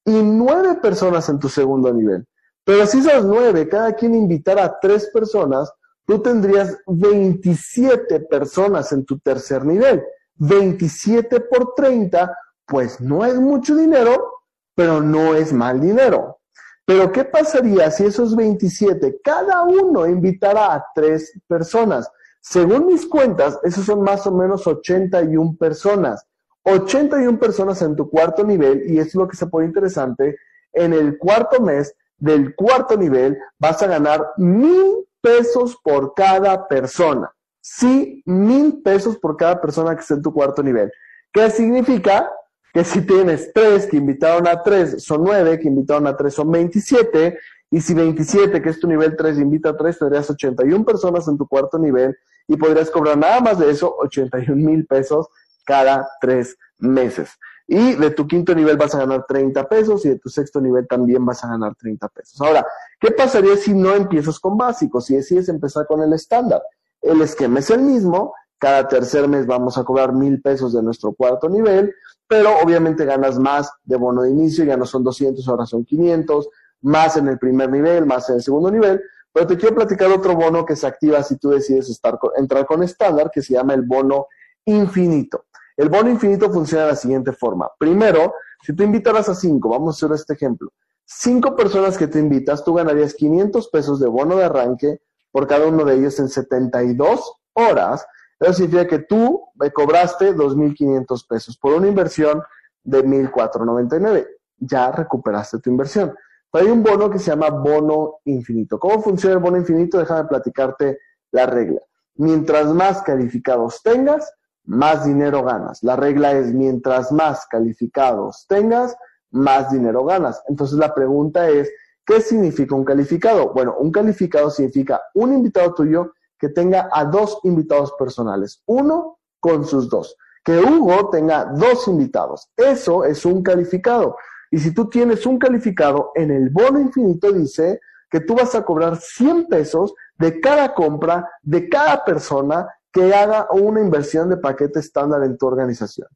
y 0.03 0.11
nueve 0.11 0.79
personas 0.81 1.29
en 1.29 1.37
tu 1.37 1.47
segundo 1.47 1.93
nivel. 1.93 2.25
Pero 2.63 2.87
si 2.87 2.97
esas 2.97 3.23
nueve, 3.23 3.69
cada 3.69 3.93
quien 3.93 4.15
invitara 4.15 4.65
a 4.65 4.79
tres 4.79 5.11
personas, 5.13 5.71
tú 6.07 6.19
tendrías 6.19 6.75
27 6.87 8.21
personas 8.21 8.91
en 8.91 9.05
tu 9.05 9.19
tercer 9.19 9.63
nivel. 9.63 10.03
27 10.37 11.39
por 11.41 11.75
30, 11.75 12.35
pues 12.65 12.99
no 12.99 13.23
es 13.23 13.35
mucho 13.35 13.75
dinero, 13.75 14.41
pero 14.73 14.99
no 14.99 15.35
es 15.35 15.53
mal 15.53 15.79
dinero. 15.79 16.39
Pero 16.85 17.11
¿qué 17.11 17.23
pasaría 17.23 17.91
si 17.91 18.05
esos 18.05 18.35
27, 18.35 19.19
cada 19.23 19.61
uno 19.61 20.07
invitara 20.07 20.73
a 20.73 20.85
tres 20.95 21.39
personas? 21.47 22.09
Según 22.41 22.87
mis 22.87 23.05
cuentas, 23.05 23.59
esos 23.63 23.85
son 23.85 24.01
más 24.01 24.25
o 24.25 24.31
menos 24.31 24.65
81 24.65 25.55
personas. 25.59 26.25
81 26.65 27.39
personas 27.39 27.81
en 27.81 27.95
tu 27.95 28.09
cuarto 28.09 28.43
nivel, 28.43 28.83
y 28.89 28.99
es 28.99 29.13
lo 29.15 29.27
que 29.27 29.37
se 29.37 29.47
pone 29.47 29.67
interesante, 29.67 30.37
en 30.73 30.93
el 30.93 31.17
cuarto 31.17 31.61
mes 31.61 31.95
del 32.17 32.55
cuarto 32.55 32.97
nivel 32.97 33.37
vas 33.59 33.81
a 33.81 33.87
ganar 33.87 34.25
mil 34.37 35.07
pesos 35.21 35.77
por 35.83 36.13
cada 36.13 36.67
persona. 36.67 37.31
Sí, 37.61 38.21
mil 38.25 38.81
pesos 38.83 39.17
por 39.17 39.37
cada 39.37 39.61
persona 39.61 39.95
que 39.95 40.01
esté 40.01 40.15
en 40.15 40.21
tu 40.21 40.33
cuarto 40.33 40.61
nivel. 40.61 40.91
¿Qué 41.31 41.49
significa? 41.49 42.31
Que 42.73 42.83
si 42.83 43.01
tienes 43.01 43.51
tres 43.53 43.87
que 43.87 43.97
invitaron 43.97 44.47
a 44.47 44.61
tres, 44.61 45.03
son 45.03 45.23
nueve, 45.23 45.59
que 45.59 45.67
invitaron 45.67 46.07
a 46.07 46.15
tres 46.15 46.33
son 46.33 46.51
27, 46.51 47.37
y 47.71 47.81
si 47.81 47.93
27, 47.93 48.61
que 48.61 48.69
es 48.69 48.79
tu 48.79 48.87
nivel 48.87 49.15
3, 49.17 49.39
invita 49.39 49.69
a 49.69 49.77
tres, 49.77 49.99
tendrías 49.99 50.29
81 50.29 50.85
personas 50.85 51.27
en 51.27 51.37
tu 51.37 51.47
cuarto 51.47 51.77
nivel 51.79 52.15
y 52.47 52.55
podrías 52.55 52.91
cobrar 52.91 53.17
nada 53.17 53.41
más 53.41 53.59
de 53.59 53.69
eso, 53.71 53.95
81 53.97 54.55
mil 54.55 54.85
pesos 54.85 55.27
cada 55.65 56.07
tres 56.21 56.57
meses. 56.77 57.31
Y 57.67 57.95
de 57.95 58.11
tu 58.11 58.27
quinto 58.27 58.53
nivel 58.53 58.77
vas 58.77 58.93
a 58.93 58.99
ganar 58.99 59.25
30 59.27 59.67
pesos 59.67 60.05
y 60.05 60.09
de 60.09 60.19
tu 60.19 60.29
sexto 60.29 60.61
nivel 60.61 60.87
también 60.87 61.25
vas 61.25 61.43
a 61.43 61.47
ganar 61.47 61.75
30 61.75 62.07
pesos. 62.09 62.39
Ahora, 62.39 62.65
¿qué 62.99 63.11
pasaría 63.11 63.57
si 63.57 63.73
no 63.73 63.93
empiezas 63.95 64.39
con 64.39 64.55
básicos? 64.55 65.05
Si 65.05 65.15
decides 65.15 65.49
empezar 65.49 65.87
con 65.87 66.01
el 66.01 66.13
estándar. 66.13 66.61
El 67.01 67.21
esquema 67.21 67.59
es 67.59 67.69
el 67.71 67.81
mismo, 67.81 68.33
cada 68.59 68.87
tercer 68.87 69.27
mes 69.27 69.45
vamos 69.47 69.77
a 69.77 69.83
cobrar 69.83 70.13
mil 70.13 70.41
pesos 70.41 70.73
de 70.73 70.83
nuestro 70.83 71.13
cuarto 71.13 71.49
nivel, 71.49 71.93
pero 72.27 72.51
obviamente 72.63 73.05
ganas 73.05 73.37
más 73.37 73.71
de 73.83 73.95
bono 73.95 74.23
de 74.23 74.31
inicio, 74.31 74.63
ya 74.63 74.77
no 74.77 74.85
son 74.85 75.03
200, 75.03 75.47
ahora 75.47 75.65
son 75.65 75.85
500, 75.85 76.49
más 76.81 77.17
en 77.17 77.27
el 77.27 77.37
primer 77.37 77.69
nivel, 77.69 78.05
más 78.05 78.29
en 78.29 78.35
el 78.35 78.43
segundo 78.43 78.71
nivel, 78.71 79.01
pero 79.31 79.47
te 79.47 79.57
quiero 79.57 79.75
platicar 79.75 80.09
otro 80.11 80.35
bono 80.35 80.65
que 80.65 80.75
se 80.75 80.87
activa 80.87 81.21
si 81.21 81.37
tú 81.37 81.49
decides 81.49 81.99
entrar 82.37 82.65
con 82.65 82.83
estándar, 82.83 83.29
que 83.33 83.41
se 83.41 83.53
llama 83.53 83.73
el 83.73 83.81
bono 83.81 84.27
infinito. 84.65 85.45
El 85.77 85.89
bono 85.89 86.09
infinito 86.09 86.51
funciona 86.51 86.85
de 86.85 86.91
la 86.91 86.95
siguiente 86.95 87.31
forma. 87.31 87.69
Primero, 87.77 88.33
si 88.63 88.73
tú 88.73 88.83
invitaras 88.83 89.29
a 89.29 89.35
cinco, 89.35 89.69
vamos 89.69 89.95
a 89.95 90.05
hacer 90.05 90.15
este 90.15 90.33
ejemplo. 90.33 90.71
Cinco 91.05 91.55
personas 91.55 91.97
que 91.97 92.07
te 92.07 92.19
invitas, 92.19 92.63
tú 92.63 92.73
ganarías 92.73 93.13
500 93.13 93.69
pesos 93.69 93.99
de 93.99 94.07
bono 94.07 94.37
de 94.37 94.45
arranque 94.45 95.01
por 95.31 95.47
cada 95.47 95.67
uno 95.67 95.85
de 95.85 95.95
ellos 95.95 96.17
en 96.19 96.29
72 96.29 97.33
horas. 97.53 98.05
Eso 98.39 98.53
significa 98.53 98.87
que 98.87 98.99
tú 98.99 99.43
me 99.55 99.71
cobraste 99.71 100.35
2.500 100.35 101.27
pesos 101.27 101.57
por 101.57 101.73
una 101.73 101.87
inversión 101.87 102.41
de 102.83 103.03
1.499. 103.03 104.27
Ya 104.57 104.91
recuperaste 104.91 105.59
tu 105.59 105.69
inversión. 105.69 106.15
Pero 106.51 106.65
hay 106.65 106.71
un 106.71 106.81
bono 106.81 107.09
que 107.09 107.19
se 107.19 107.31
llama 107.31 107.49
bono 107.49 108.15
infinito. 108.23 108.79
¿Cómo 108.79 109.01
funciona 109.01 109.35
el 109.35 109.41
bono 109.41 109.57
infinito? 109.57 109.99
Déjame 109.99 110.27
platicarte 110.27 110.99
la 111.31 111.45
regla. 111.45 111.81
Mientras 112.15 112.67
más 112.67 113.01
calificados 113.01 113.83
tengas, 113.83 114.33
más 114.65 115.05
dinero 115.05 115.43
ganas. 115.43 115.83
La 115.83 115.95
regla 115.95 116.33
es 116.33 116.53
mientras 116.53 117.11
más 117.11 117.45
calificados 117.47 118.45
tengas, 118.47 118.95
más 119.31 119.71
dinero 119.71 120.03
ganas. 120.05 120.41
Entonces 120.47 120.77
la 120.77 120.93
pregunta 120.93 121.49
es, 121.49 121.71
¿qué 122.05 122.21
significa 122.21 122.75
un 122.75 122.85
calificado? 122.85 123.53
Bueno, 123.53 123.75
un 123.79 123.91
calificado 123.91 124.49
significa 124.49 125.01
un 125.13 125.33
invitado 125.33 125.73
tuyo 125.73 126.13
que 126.39 126.49
tenga 126.49 126.89
a 126.91 127.05
dos 127.05 127.39
invitados 127.43 127.93
personales, 127.97 128.61
uno 128.65 129.19
con 129.39 129.65
sus 129.65 129.89
dos. 129.89 130.15
Que 130.43 130.59
Hugo 130.59 131.09
tenga 131.09 131.45
dos 131.45 131.87
invitados. 131.87 132.49
Eso 132.55 133.03
es 133.03 133.25
un 133.25 133.41
calificado. 133.41 134.15
Y 134.51 134.59
si 134.59 134.73
tú 134.73 134.87
tienes 134.89 135.25
un 135.25 135.39
calificado, 135.39 136.11
en 136.15 136.31
el 136.31 136.49
bono 136.49 136.79
infinito 136.79 137.31
dice 137.31 137.79
que 138.09 138.19
tú 138.19 138.35
vas 138.35 138.53
a 138.55 138.63
cobrar 138.63 138.97
100 138.97 139.47
pesos 139.47 139.93
de 140.17 140.39
cada 140.39 140.73
compra 140.73 141.27
de 141.41 141.67
cada 141.67 142.05
persona 142.05 142.67
que 142.95 143.13
haga 143.13 143.49
una 143.51 143.81
inversión 143.81 144.29
de 144.29 144.37
paquete 144.37 144.79
estándar 144.79 145.21
en 145.25 145.37
tu 145.37 145.47
organización. 145.47 146.07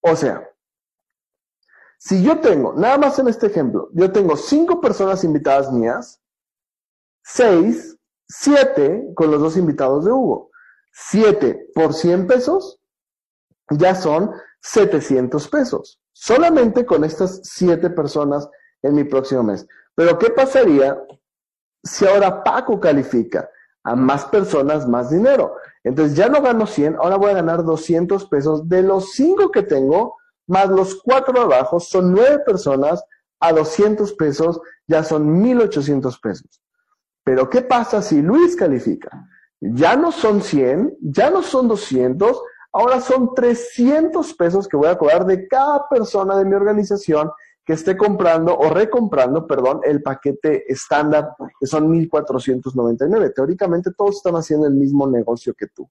O 0.00 0.16
sea, 0.16 0.50
si 1.98 2.22
yo 2.22 2.40
tengo, 2.40 2.72
nada 2.72 2.96
más 2.96 3.18
en 3.18 3.28
este 3.28 3.48
ejemplo, 3.48 3.90
yo 3.92 4.10
tengo 4.10 4.34
cinco 4.34 4.80
personas 4.80 5.24
invitadas 5.24 5.70
mías, 5.70 6.18
seis, 7.22 7.98
siete 8.26 9.12
con 9.14 9.30
los 9.30 9.42
dos 9.42 9.58
invitados 9.58 10.06
de 10.06 10.10
Hugo. 10.10 10.50
Siete 10.90 11.68
por 11.74 11.92
100 11.92 12.26
pesos 12.26 12.80
ya 13.68 13.94
son 13.94 14.32
700 14.62 15.48
pesos. 15.48 16.00
Solamente 16.14 16.86
con 16.86 17.04
estas 17.04 17.42
siete 17.44 17.90
personas 17.90 18.48
en 18.80 18.94
mi 18.94 19.04
próximo 19.04 19.42
mes. 19.42 19.66
Pero 19.94 20.18
¿qué 20.18 20.30
pasaría 20.30 20.98
si 21.84 22.06
ahora 22.06 22.42
Paco 22.42 22.80
califica 22.80 23.50
a 23.84 23.94
más 23.94 24.24
personas, 24.24 24.88
más 24.88 25.10
dinero? 25.10 25.56
Entonces 25.82 26.16
ya 26.16 26.28
no 26.28 26.42
gano 26.42 26.66
100, 26.66 26.96
ahora 26.96 27.16
voy 27.16 27.30
a 27.30 27.34
ganar 27.34 27.64
200 27.64 28.26
pesos 28.26 28.68
de 28.68 28.82
los 28.82 29.12
5 29.12 29.50
que 29.50 29.62
tengo, 29.62 30.16
más 30.46 30.68
los 30.68 31.00
4 31.02 31.32
de 31.32 31.40
abajo, 31.54 31.80
son 31.80 32.12
9 32.12 32.40
personas, 32.44 33.02
a 33.40 33.52
200 33.52 34.12
pesos 34.14 34.60
ya 34.86 35.02
son 35.02 35.40
1800 35.40 36.18
pesos. 36.20 36.62
Pero 37.24 37.48
¿qué 37.48 37.62
pasa 37.62 38.02
si 38.02 38.20
Luis 38.20 38.54
califica? 38.56 39.26
Ya 39.60 39.96
no 39.96 40.12
son 40.12 40.42
100, 40.42 40.98
ya 41.00 41.30
no 41.30 41.42
son 41.42 41.68
200, 41.68 42.42
ahora 42.72 43.00
son 43.00 43.34
300 43.34 44.34
pesos 44.34 44.68
que 44.68 44.76
voy 44.76 44.88
a 44.88 44.98
cobrar 44.98 45.24
de 45.26 45.48
cada 45.48 45.88
persona 45.88 46.36
de 46.36 46.44
mi 46.44 46.54
organización 46.54 47.30
que 47.70 47.74
esté 47.74 47.96
comprando 47.96 48.58
o 48.58 48.68
recomprando, 48.68 49.46
perdón, 49.46 49.80
el 49.84 50.02
paquete 50.02 50.64
estándar, 50.72 51.36
que 51.60 51.68
son 51.68 51.88
1.499. 51.88 53.32
Teóricamente 53.32 53.92
todos 53.96 54.16
están 54.16 54.34
haciendo 54.34 54.66
el 54.66 54.74
mismo 54.74 55.08
negocio 55.08 55.54
que 55.54 55.68
tú. 55.68 55.88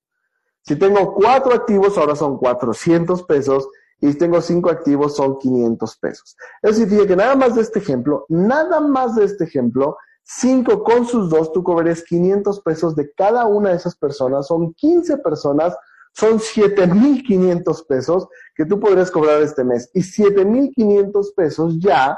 Si 0.61 0.75
tengo 0.75 1.13
cuatro 1.13 1.53
activos, 1.53 1.97
ahora 1.97 2.17
son 2.17 2.37
400 2.37 3.23
pesos. 3.23 3.69
Y 4.01 4.11
si 4.11 4.17
tengo 4.17 4.41
cinco 4.41 4.69
activos, 4.69 5.15
son 5.15 5.37
500 5.37 5.97
pesos. 5.99 6.35
Eso 6.61 6.73
significa 6.73 7.07
que 7.07 7.15
nada 7.15 7.37
más 7.37 7.55
de 7.55 7.61
este 7.61 7.79
ejemplo, 7.79 8.25
nada 8.27 8.81
más 8.81 9.15
de 9.15 9.23
este 9.23 9.45
ejemplo, 9.45 9.95
cinco 10.21 10.83
con 10.83 11.05
sus 11.05 11.29
dos, 11.29 11.53
tú 11.53 11.63
cobrarías 11.63 12.03
500 12.03 12.59
pesos 12.59 12.93
de 12.93 13.09
cada 13.13 13.45
una 13.45 13.69
de 13.69 13.77
esas 13.77 13.95
personas. 13.95 14.47
Son 14.47 14.73
15 14.73 15.15
personas 15.19 15.77
son 16.13 16.39
7.500 16.39 17.87
pesos 17.87 18.27
que 18.55 18.65
tú 18.65 18.79
podrías 18.79 19.11
cobrar 19.11 19.41
este 19.41 19.63
mes. 19.63 19.89
Y 19.93 20.01
7.500 20.01 21.33
pesos 21.35 21.79
ya 21.79 22.17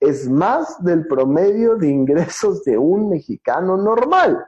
es 0.00 0.28
más 0.28 0.82
del 0.82 1.06
promedio 1.06 1.76
de 1.76 1.88
ingresos 1.88 2.62
de 2.64 2.78
un 2.78 3.10
mexicano 3.10 3.76
normal. 3.76 4.46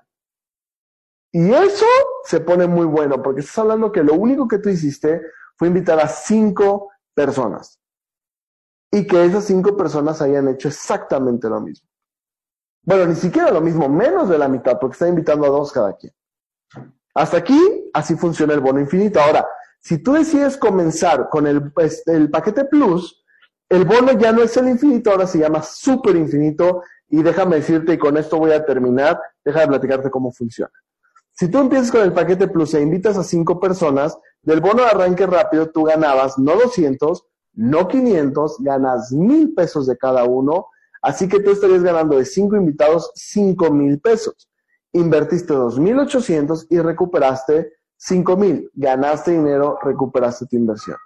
Y 1.32 1.52
eso 1.52 1.86
se 2.24 2.40
pone 2.40 2.66
muy 2.66 2.86
bueno, 2.86 3.22
porque 3.22 3.40
estás 3.40 3.58
hablando 3.58 3.92
que 3.92 4.02
lo 4.02 4.14
único 4.14 4.48
que 4.48 4.58
tú 4.58 4.68
hiciste 4.68 5.22
fue 5.56 5.68
invitar 5.68 6.00
a 6.00 6.08
cinco 6.08 6.90
personas. 7.14 7.78
Y 8.90 9.06
que 9.06 9.24
esas 9.24 9.44
cinco 9.44 9.76
personas 9.76 10.22
hayan 10.22 10.48
hecho 10.48 10.68
exactamente 10.68 11.48
lo 11.48 11.60
mismo. 11.60 11.88
Bueno, 12.82 13.06
ni 13.06 13.14
siquiera 13.14 13.50
lo 13.50 13.60
mismo, 13.60 13.86
menos 13.88 14.30
de 14.30 14.38
la 14.38 14.48
mitad, 14.48 14.78
porque 14.80 14.94
está 14.94 15.08
invitando 15.08 15.44
a 15.46 15.50
dos 15.50 15.72
cada 15.72 15.94
quien. 15.94 16.14
Hasta 17.18 17.38
aquí, 17.38 17.60
así 17.94 18.14
funciona 18.14 18.54
el 18.54 18.60
bono 18.60 18.78
infinito. 18.78 19.20
Ahora, 19.20 19.44
si 19.80 19.98
tú 19.98 20.12
decides 20.12 20.56
comenzar 20.56 21.28
con 21.28 21.48
el, 21.48 21.72
el 22.06 22.30
paquete 22.30 22.64
plus, 22.66 23.24
el 23.68 23.84
bono 23.84 24.12
ya 24.12 24.30
no 24.30 24.40
es 24.40 24.56
el 24.56 24.68
infinito, 24.68 25.10
ahora 25.10 25.26
se 25.26 25.40
llama 25.40 25.60
super 25.64 26.14
infinito. 26.14 26.82
Y 27.08 27.24
déjame 27.24 27.56
decirte, 27.56 27.94
y 27.94 27.98
con 27.98 28.16
esto 28.16 28.38
voy 28.38 28.52
a 28.52 28.64
terminar, 28.64 29.20
déjame 29.44 29.66
platicarte 29.66 30.10
cómo 30.10 30.30
funciona. 30.30 30.70
Si 31.32 31.48
tú 31.48 31.58
empiezas 31.58 31.90
con 31.90 32.02
el 32.02 32.12
paquete 32.12 32.46
plus 32.46 32.74
e 32.74 32.82
invitas 32.82 33.18
a 33.18 33.24
cinco 33.24 33.58
personas, 33.58 34.16
del 34.42 34.60
bono 34.60 34.84
de 34.84 34.90
arranque 34.90 35.26
rápido 35.26 35.70
tú 35.70 35.82
ganabas 35.84 36.38
no 36.38 36.54
200, 36.54 37.24
no 37.54 37.88
500, 37.88 38.58
ganas 38.60 39.10
mil 39.10 39.54
pesos 39.54 39.88
de 39.88 39.96
cada 39.96 40.22
uno. 40.22 40.68
Así 41.02 41.28
que 41.28 41.40
tú 41.40 41.50
estarías 41.50 41.82
ganando 41.82 42.16
de 42.16 42.24
cinco 42.24 42.54
invitados 42.54 43.10
cinco 43.16 43.72
mil 43.72 43.98
pesos 44.00 44.47
invertiste 44.92 45.54
2.800 45.54 46.66
y 46.70 46.78
recuperaste 46.78 47.72
5.000. 47.98 48.70
Ganaste 48.74 49.32
dinero, 49.32 49.78
recuperaste 49.82 50.46
tu 50.46 50.56
inversión. 50.56 50.96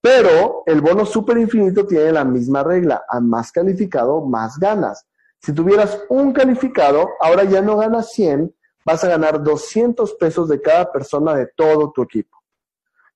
Pero 0.00 0.62
el 0.66 0.80
bono 0.80 1.04
super 1.04 1.36
infinito 1.38 1.86
tiene 1.86 2.12
la 2.12 2.24
misma 2.24 2.62
regla. 2.62 3.04
A 3.08 3.20
más 3.20 3.50
calificado, 3.50 4.24
más 4.24 4.58
ganas. 4.58 5.06
Si 5.40 5.52
tuvieras 5.52 6.04
un 6.08 6.32
calificado, 6.32 7.08
ahora 7.20 7.44
ya 7.44 7.60
no 7.60 7.76
ganas 7.76 8.12
100, 8.12 8.54
vas 8.84 9.02
a 9.04 9.08
ganar 9.08 9.42
200 9.42 10.14
pesos 10.14 10.48
de 10.48 10.60
cada 10.60 10.90
persona 10.92 11.34
de 11.34 11.48
todo 11.56 11.92
tu 11.92 12.02
equipo. 12.02 12.36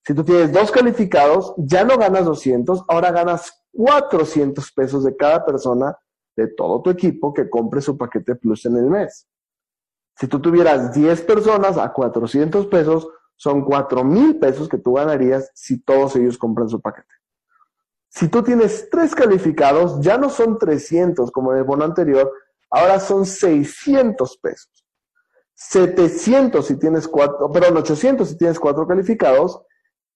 Si 0.05 0.13
tú 0.13 0.23
tienes 0.23 0.51
dos 0.51 0.71
calificados, 0.71 1.53
ya 1.57 1.83
no 1.83 1.97
ganas 1.97 2.25
200, 2.25 2.85
ahora 2.87 3.11
ganas 3.11 3.63
400 3.71 4.71
pesos 4.71 5.03
de 5.03 5.15
cada 5.15 5.45
persona 5.45 5.97
de 6.35 6.47
todo 6.47 6.81
tu 6.81 6.89
equipo 6.89 7.33
que 7.33 7.49
compre 7.49 7.81
su 7.81 7.97
paquete 7.97 8.35
plus 8.35 8.65
en 8.65 8.77
el 8.77 8.89
mes. 8.89 9.27
Si 10.21 10.27
tú 10.27 10.39
tuvieras 10.39 10.93
10 10.93 11.23
personas 11.23 11.79
a 11.79 11.91
400 11.91 12.67
pesos, 12.67 13.09
son 13.35 13.65
4 13.65 14.03
mil 14.03 14.37
pesos 14.37 14.69
que 14.69 14.77
tú 14.77 14.93
ganarías 14.93 15.49
si 15.55 15.79
todos 15.79 16.15
ellos 16.15 16.37
compran 16.37 16.69
su 16.69 16.79
paquete. 16.79 17.09
Si 18.07 18.27
tú 18.27 18.43
tienes 18.43 18.87
tres 18.91 19.15
calificados, 19.15 19.99
ya 19.99 20.19
no 20.19 20.29
son 20.29 20.59
300 20.59 21.31
como 21.31 21.53
en 21.53 21.57
el 21.57 21.63
bono 21.63 21.85
anterior, 21.85 22.31
ahora 22.69 22.99
son 22.99 23.25
600 23.25 24.37
pesos. 24.37 24.85
700 25.55 26.67
si 26.67 26.75
tienes 26.75 27.07
cuatro, 27.07 27.51
perdón, 27.51 27.77
800 27.77 28.29
si 28.29 28.37
tienes 28.37 28.59
cuatro 28.59 28.85
calificados 28.85 29.59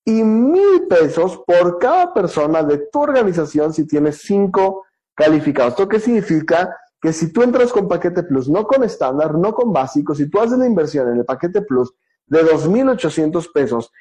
y 0.03 0.21
mil 0.23 0.85
pesos 0.87 1.41
por 1.47 1.79
cada 1.79 2.13
persona 2.13 2.61
de 2.61 2.77
tu 2.91 3.01
organización 3.01 3.73
si 3.73 3.87
tienes 3.87 4.19
cinco 4.21 4.85
calificados. 5.15 5.73
¿Esto 5.73 5.87
qué 5.87 5.99
significa? 5.99 6.77
Que 7.05 7.13
si 7.13 7.31
tú 7.31 7.43
entras 7.43 7.71
con 7.71 7.87
paquete 7.87 8.23
plus, 8.23 8.49
no 8.49 8.65
con 8.65 8.83
estándar, 8.83 9.35
no 9.35 9.53
con 9.53 9.71
básico, 9.71 10.15
si 10.15 10.27
tú 10.27 10.39
haces 10.39 10.57
la 10.57 10.65
inversión 10.65 11.07
en 11.07 11.17
el 11.17 11.23
paquete 11.23 11.61
plus 11.61 11.93
de 12.25 12.43
2.800 12.43 13.51
pesos, 13.53 13.91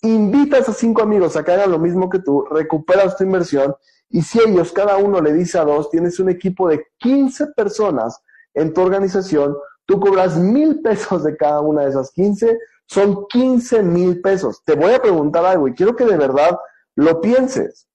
invitas 0.00 0.66
a 0.70 0.72
cinco 0.72 1.02
amigos 1.02 1.36
a 1.36 1.44
que 1.44 1.52
hagan 1.52 1.70
lo 1.70 1.78
mismo 1.78 2.08
que 2.08 2.20
tú, 2.20 2.46
recuperas 2.50 3.18
tu 3.18 3.24
inversión 3.24 3.76
y 4.08 4.22
si 4.22 4.40
ellos 4.40 4.72
cada 4.72 4.96
uno 4.96 5.20
le 5.20 5.34
dice 5.34 5.58
a 5.58 5.64
dos, 5.66 5.90
tienes 5.90 6.18
un 6.18 6.30
equipo 6.30 6.66
de 6.66 6.86
15 7.00 7.48
personas 7.48 8.22
en 8.54 8.72
tu 8.72 8.80
organización, 8.80 9.54
tú 9.84 10.00
cobras 10.00 10.38
mil 10.38 10.80
pesos 10.80 11.22
de 11.22 11.36
cada 11.36 11.60
una 11.60 11.82
de 11.82 11.90
esas 11.90 12.12
15, 12.12 12.58
son 12.86 13.26
15 13.26 13.82
mil 13.82 14.22
pesos. 14.22 14.62
Te 14.64 14.74
voy 14.74 14.94
a 14.94 15.02
preguntar 15.02 15.44
algo 15.44 15.68
y 15.68 15.74
quiero 15.74 15.94
que 15.94 16.06
de 16.06 16.16
verdad 16.16 16.58
lo 16.96 17.20
pienses. 17.20 17.88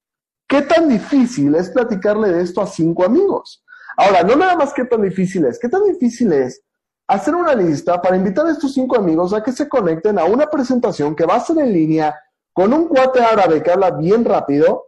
¿Qué 0.48 0.62
tan 0.62 0.90
difícil 0.90 1.56
es 1.56 1.72
platicarle 1.72 2.30
de 2.30 2.44
esto 2.44 2.62
a 2.62 2.68
cinco 2.68 3.04
amigos? 3.04 3.64
Ahora, 4.00 4.24
no 4.24 4.38
nada 4.38 4.56
más 4.56 4.72
qué 4.72 4.86
tan 4.86 5.02
difícil 5.02 5.44
es, 5.44 5.60
qué 5.60 5.68
tan 5.68 5.84
difícil 5.84 6.32
es 6.32 6.64
hacer 7.06 7.36
una 7.36 7.54
lista 7.54 8.02
para 8.02 8.16
invitar 8.16 8.46
a 8.46 8.52
estos 8.52 8.74
cinco 8.74 8.96
amigos 8.96 9.34
a 9.34 9.44
que 9.44 9.52
se 9.52 9.68
conecten 9.68 10.18
a 10.18 10.24
una 10.24 10.50
presentación 10.50 11.14
que 11.14 11.26
va 11.26 11.36
a 11.36 11.42
ser 11.42 11.58
en 11.58 11.74
línea 11.74 12.16
con 12.54 12.72
un 12.72 12.88
cuate 12.88 13.20
árabe 13.20 13.62
que 13.62 13.72
habla 13.72 13.92
bien 13.92 14.24
rápido 14.24 14.86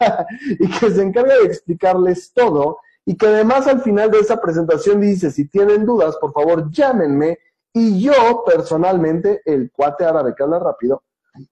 y 0.58 0.66
que 0.66 0.90
se 0.90 1.02
encarga 1.02 1.34
de 1.34 1.44
explicarles 1.44 2.32
todo 2.32 2.78
y 3.04 3.18
que 3.18 3.26
además 3.26 3.66
al 3.66 3.82
final 3.82 4.10
de 4.10 4.20
esa 4.20 4.40
presentación 4.40 4.98
dice, 4.98 5.30
si 5.30 5.46
tienen 5.46 5.84
dudas, 5.84 6.16
por 6.16 6.32
favor 6.32 6.70
llámenme 6.70 7.38
y 7.70 8.00
yo 8.00 8.44
personalmente, 8.46 9.42
el 9.44 9.70
cuate 9.72 10.06
árabe 10.06 10.34
que 10.34 10.42
habla 10.42 10.58
rápido, 10.58 11.02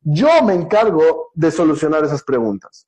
yo 0.01 0.43
me 0.45 0.55
encargo 0.55 1.31
de 1.35 1.51
solucionar 1.51 2.05
esas 2.05 2.23
preguntas. 2.23 2.87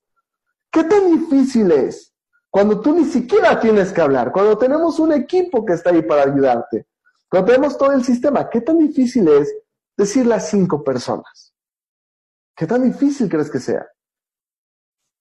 ¿Qué 0.71 0.83
tan 0.85 1.11
difícil 1.11 1.71
es 1.73 2.14
cuando 2.55 2.81
tú 2.81 2.95
ni 2.95 3.05
siquiera 3.07 3.59
tienes 3.59 3.93
que 3.93 4.01
hablar, 4.01 4.31
cuando 4.31 4.57
tenemos 4.57 5.01
un 5.01 5.11
equipo 5.11 5.65
que 5.65 5.73
está 5.73 5.91
ahí 5.91 6.03
para 6.03 6.23
ayudarte, 6.23 6.87
cuando 7.29 7.49
tenemos 7.51 7.77
todo 7.77 7.91
el 7.91 8.05
sistema, 8.05 8.49
¿qué 8.49 8.61
tan 8.61 8.79
difícil 8.79 9.27
es 9.27 9.53
decirle 9.97 10.37
a 10.37 10.39
cinco 10.39 10.85
personas? 10.85 11.53
¿Qué 12.55 12.65
tan 12.65 12.85
difícil 12.85 13.29
crees 13.29 13.51
que 13.51 13.59
sea? 13.59 13.85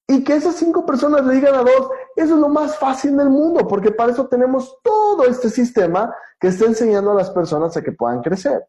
Y 0.07 0.23
que 0.23 0.35
esas 0.35 0.57
cinco 0.57 0.85
personas 0.85 1.25
le 1.25 1.33
digan 1.33 1.55
a 1.55 1.63
dos, 1.63 1.89
eso 2.15 2.35
es 2.35 2.39
lo 2.39 2.49
más 2.49 2.77
fácil 2.77 3.17
del 3.17 3.31
mundo, 3.31 3.67
porque 3.67 3.89
para 3.89 4.11
eso 4.11 4.27
tenemos 4.27 4.77
todo 4.83 5.25
este 5.25 5.49
sistema 5.49 6.15
que 6.39 6.49
está 6.49 6.65
enseñando 6.65 7.13
a 7.13 7.15
las 7.15 7.31
personas 7.31 7.75
a 7.75 7.81
que 7.81 7.93
puedan 7.93 8.21
crecer. 8.21 8.63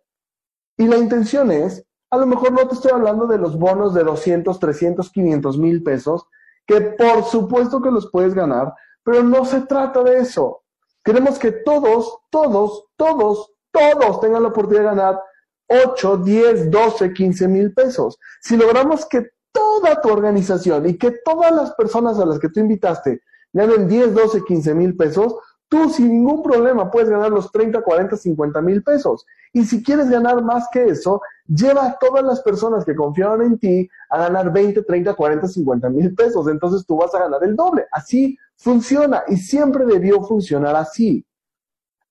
Y 0.78 0.88
la 0.88 0.96
intención 0.96 1.52
es, 1.52 1.84
a 2.08 2.16
lo 2.16 2.24
mejor 2.24 2.52
no 2.52 2.66
te 2.66 2.76
estoy 2.76 2.92
hablando 2.92 3.26
de 3.26 3.36
los 3.36 3.58
bonos 3.58 3.92
de 3.92 4.04
200, 4.04 4.58
300, 4.58 5.10
500 5.10 5.58
mil 5.58 5.82
pesos, 5.82 6.28
que 6.66 6.80
por 6.80 7.24
supuesto 7.24 7.80
que 7.80 7.90
los 7.90 8.10
puedes 8.10 8.34
ganar, 8.34 8.72
pero 9.02 9.22
no 9.22 9.44
se 9.44 9.62
trata 9.62 10.02
de 10.02 10.18
eso. 10.18 10.62
Queremos 11.04 11.38
que 11.38 11.52
todos, 11.52 12.18
todos, 12.30 12.86
todos, 12.96 13.52
todos 13.70 14.20
tengan 14.20 14.42
la 14.42 14.48
oportunidad 14.48 14.82
de 14.82 14.96
ganar 14.96 15.20
8, 15.68 16.16
10, 16.18 16.70
12, 16.70 17.12
15 17.12 17.48
mil 17.48 17.74
pesos. 17.74 18.18
Si 18.40 18.56
logramos 18.56 19.06
que 19.06 19.30
toda 19.52 20.00
tu 20.00 20.08
organización 20.08 20.86
y 20.86 20.96
que 20.96 21.12
todas 21.24 21.52
las 21.52 21.74
personas 21.74 22.18
a 22.18 22.26
las 22.26 22.38
que 22.38 22.48
tú 22.48 22.60
invitaste 22.60 23.20
ganen 23.52 23.86
10, 23.86 24.14
12, 24.14 24.44
15 24.44 24.74
mil 24.74 24.96
pesos, 24.96 25.36
tú 25.68 25.88
sin 25.90 26.08
ningún 26.10 26.42
problema 26.42 26.90
puedes 26.90 27.08
ganar 27.08 27.30
los 27.30 27.52
30, 27.52 27.82
40, 27.82 28.16
50 28.16 28.60
mil 28.62 28.82
pesos. 28.82 29.26
Y 29.52 29.64
si 29.64 29.82
quieres 29.82 30.10
ganar 30.10 30.42
más 30.42 30.68
que 30.72 30.86
eso, 30.86 31.20
lleva 31.46 31.86
a 31.86 31.98
todas 31.98 32.24
las 32.24 32.40
personas 32.40 32.84
que 32.84 32.94
confiaron 32.94 33.42
en 33.42 33.58
ti 33.58 33.88
a 34.10 34.18
ganar 34.18 34.52
20, 34.52 34.82
30, 34.82 35.14
40, 35.14 35.48
50 35.48 35.90
mil 35.90 36.14
pesos. 36.14 36.48
Entonces 36.48 36.86
tú 36.86 36.96
vas 36.96 37.14
a 37.14 37.20
ganar 37.20 37.42
el 37.44 37.56
doble. 37.56 37.86
Así 37.92 38.38
funciona 38.56 39.24
y 39.28 39.36
siempre 39.36 39.84
debió 39.84 40.22
funcionar 40.22 40.76
así. 40.76 41.24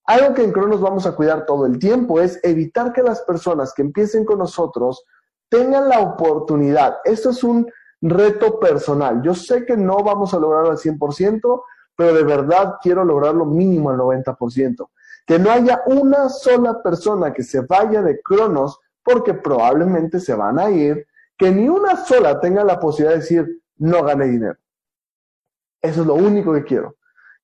Algo 0.06 0.34
que 0.34 0.44
en 0.44 0.52
Cronos 0.52 0.82
vamos 0.82 1.06
a 1.06 1.16
cuidar 1.16 1.46
todo 1.46 1.66
el 1.66 1.80
tiempo 1.80 2.20
es 2.20 2.40
evitar 2.44 2.92
que 2.92 3.02
las 3.02 3.22
personas 3.22 3.74
que 3.74 3.82
empiecen 3.82 4.26
con 4.26 4.40
nosotros 4.40 5.06
tengan 5.50 5.88
la 5.88 6.02
oportunidad. 6.02 6.98
Esto 7.06 7.30
es 7.30 7.44
un 7.44 7.72
reto 8.02 8.60
personal. 8.60 9.22
Yo 9.24 9.34
sé 9.34 9.66
que 9.66 9.78
no 9.78 10.04
vamos 10.04 10.34
a 10.34 10.40
lograrlo 10.40 10.72
al 10.72 10.78
100%, 10.78 11.64
pero 11.96 12.14
de 12.14 12.24
verdad 12.24 12.76
quiero 12.82 13.06
lograrlo 13.06 13.46
mínimo 13.46 13.92
al 13.92 13.98
90%. 13.98 14.90
Que 15.26 15.40
no 15.40 15.50
haya 15.50 15.82
una 15.86 16.28
sola 16.28 16.84
persona 16.84 17.32
que 17.32 17.44
se 17.44 17.62
vaya 17.62 18.02
de 18.02 18.22
Cronos 18.22 18.80
porque 19.04 19.34
probablemente 19.34 20.20
se 20.20 20.34
van 20.34 20.60
a 20.60 20.70
ir, 20.70 21.06
que 21.38 21.52
ni 21.52 21.68
una 21.68 21.98
sola 22.06 22.40
tenga 22.40 22.64
la 22.64 22.80
posibilidad 22.80 23.16
de 23.16 23.22
decir, 23.22 23.62
no 23.78 24.04
gane 24.04 24.28
dinero. 24.28 24.58
Eso 25.82 26.02
es 26.02 26.08
lo 26.08 26.16
único 26.16 26.54
que 26.54 26.64
quiero. 26.64 26.96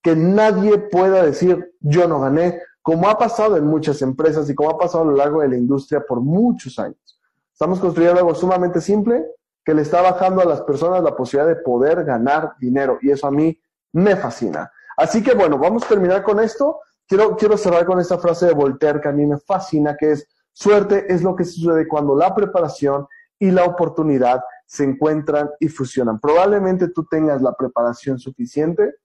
Que 0.02 0.16
nadie 0.16 0.78
pueda 0.78 1.24
decir, 1.24 1.74
yo 1.82 2.08
no 2.08 2.22
gané, 2.22 2.62
como 2.82 3.10
ha 3.10 3.18
pasado 3.18 3.58
en 3.58 3.66
muchas 3.66 4.02
empresas 4.02 4.50
y 4.50 4.56
como 4.56 4.70
ha 4.70 4.78
pasado 4.78 5.04
a 5.04 5.08
lo 5.08 5.16
largo 5.16 5.42
de 5.42 5.50
la 5.50 5.58
industria 5.58 6.02
por 6.02 6.22
muchos 6.22 6.80
años. 6.80 7.20
Estamos 7.52 7.80
construyendo 7.80 8.20
algo 8.20 8.34
sumamente 8.34 8.80
simple 8.80 9.26
que 9.66 9.74
le 9.74 9.82
está 9.82 10.02
bajando 10.02 10.42
a 10.42 10.46
las 10.46 10.62
personas 10.62 11.04
la 11.04 11.16
posibilidad 11.16 11.56
de 11.56 11.62
poder 11.62 12.06
ganar 12.06 12.54
dinero. 12.60 12.98
Y 13.02 13.12
eso 13.12 13.28
a 13.28 13.32
mí 13.32 13.60
me 13.92 14.16
fascina. 14.16 14.72
Así 14.96 15.22
que 15.22 15.34
bueno, 15.34 15.58
vamos 15.58 15.84
a 15.84 15.88
terminar 15.88 16.24
con 16.24 16.40
esto. 16.40 16.80
Quiero, 17.06 17.36
quiero 17.36 17.58
cerrar 17.58 17.86
con 17.86 18.00
esta 18.00 18.18
frase 18.18 18.46
de 18.46 18.54
Voltaire 18.54 19.02
que 19.02 19.10
a 19.10 19.12
mí 19.12 19.26
me 19.26 19.38
fascina, 19.38 19.98
que 19.98 20.12
es, 20.12 20.28
suerte 20.60 21.06
es 21.12 21.24
lo 21.24 21.36
que 21.36 21.46
sucede 21.46 21.88
cuando 21.88 22.16
la 22.16 22.36
preparación 22.36 23.08
y 23.40 23.50
la 23.52 23.64
oportunidad 23.64 24.44
se 24.66 24.84
encuentran 24.84 25.50
y 25.60 25.70
fusionan. 25.70 26.20
Probablemente 26.20 26.90
tú 26.90 27.06
tengas 27.06 27.42
la 27.42 27.54
preparación 27.54 28.20
suficiente 28.20 28.96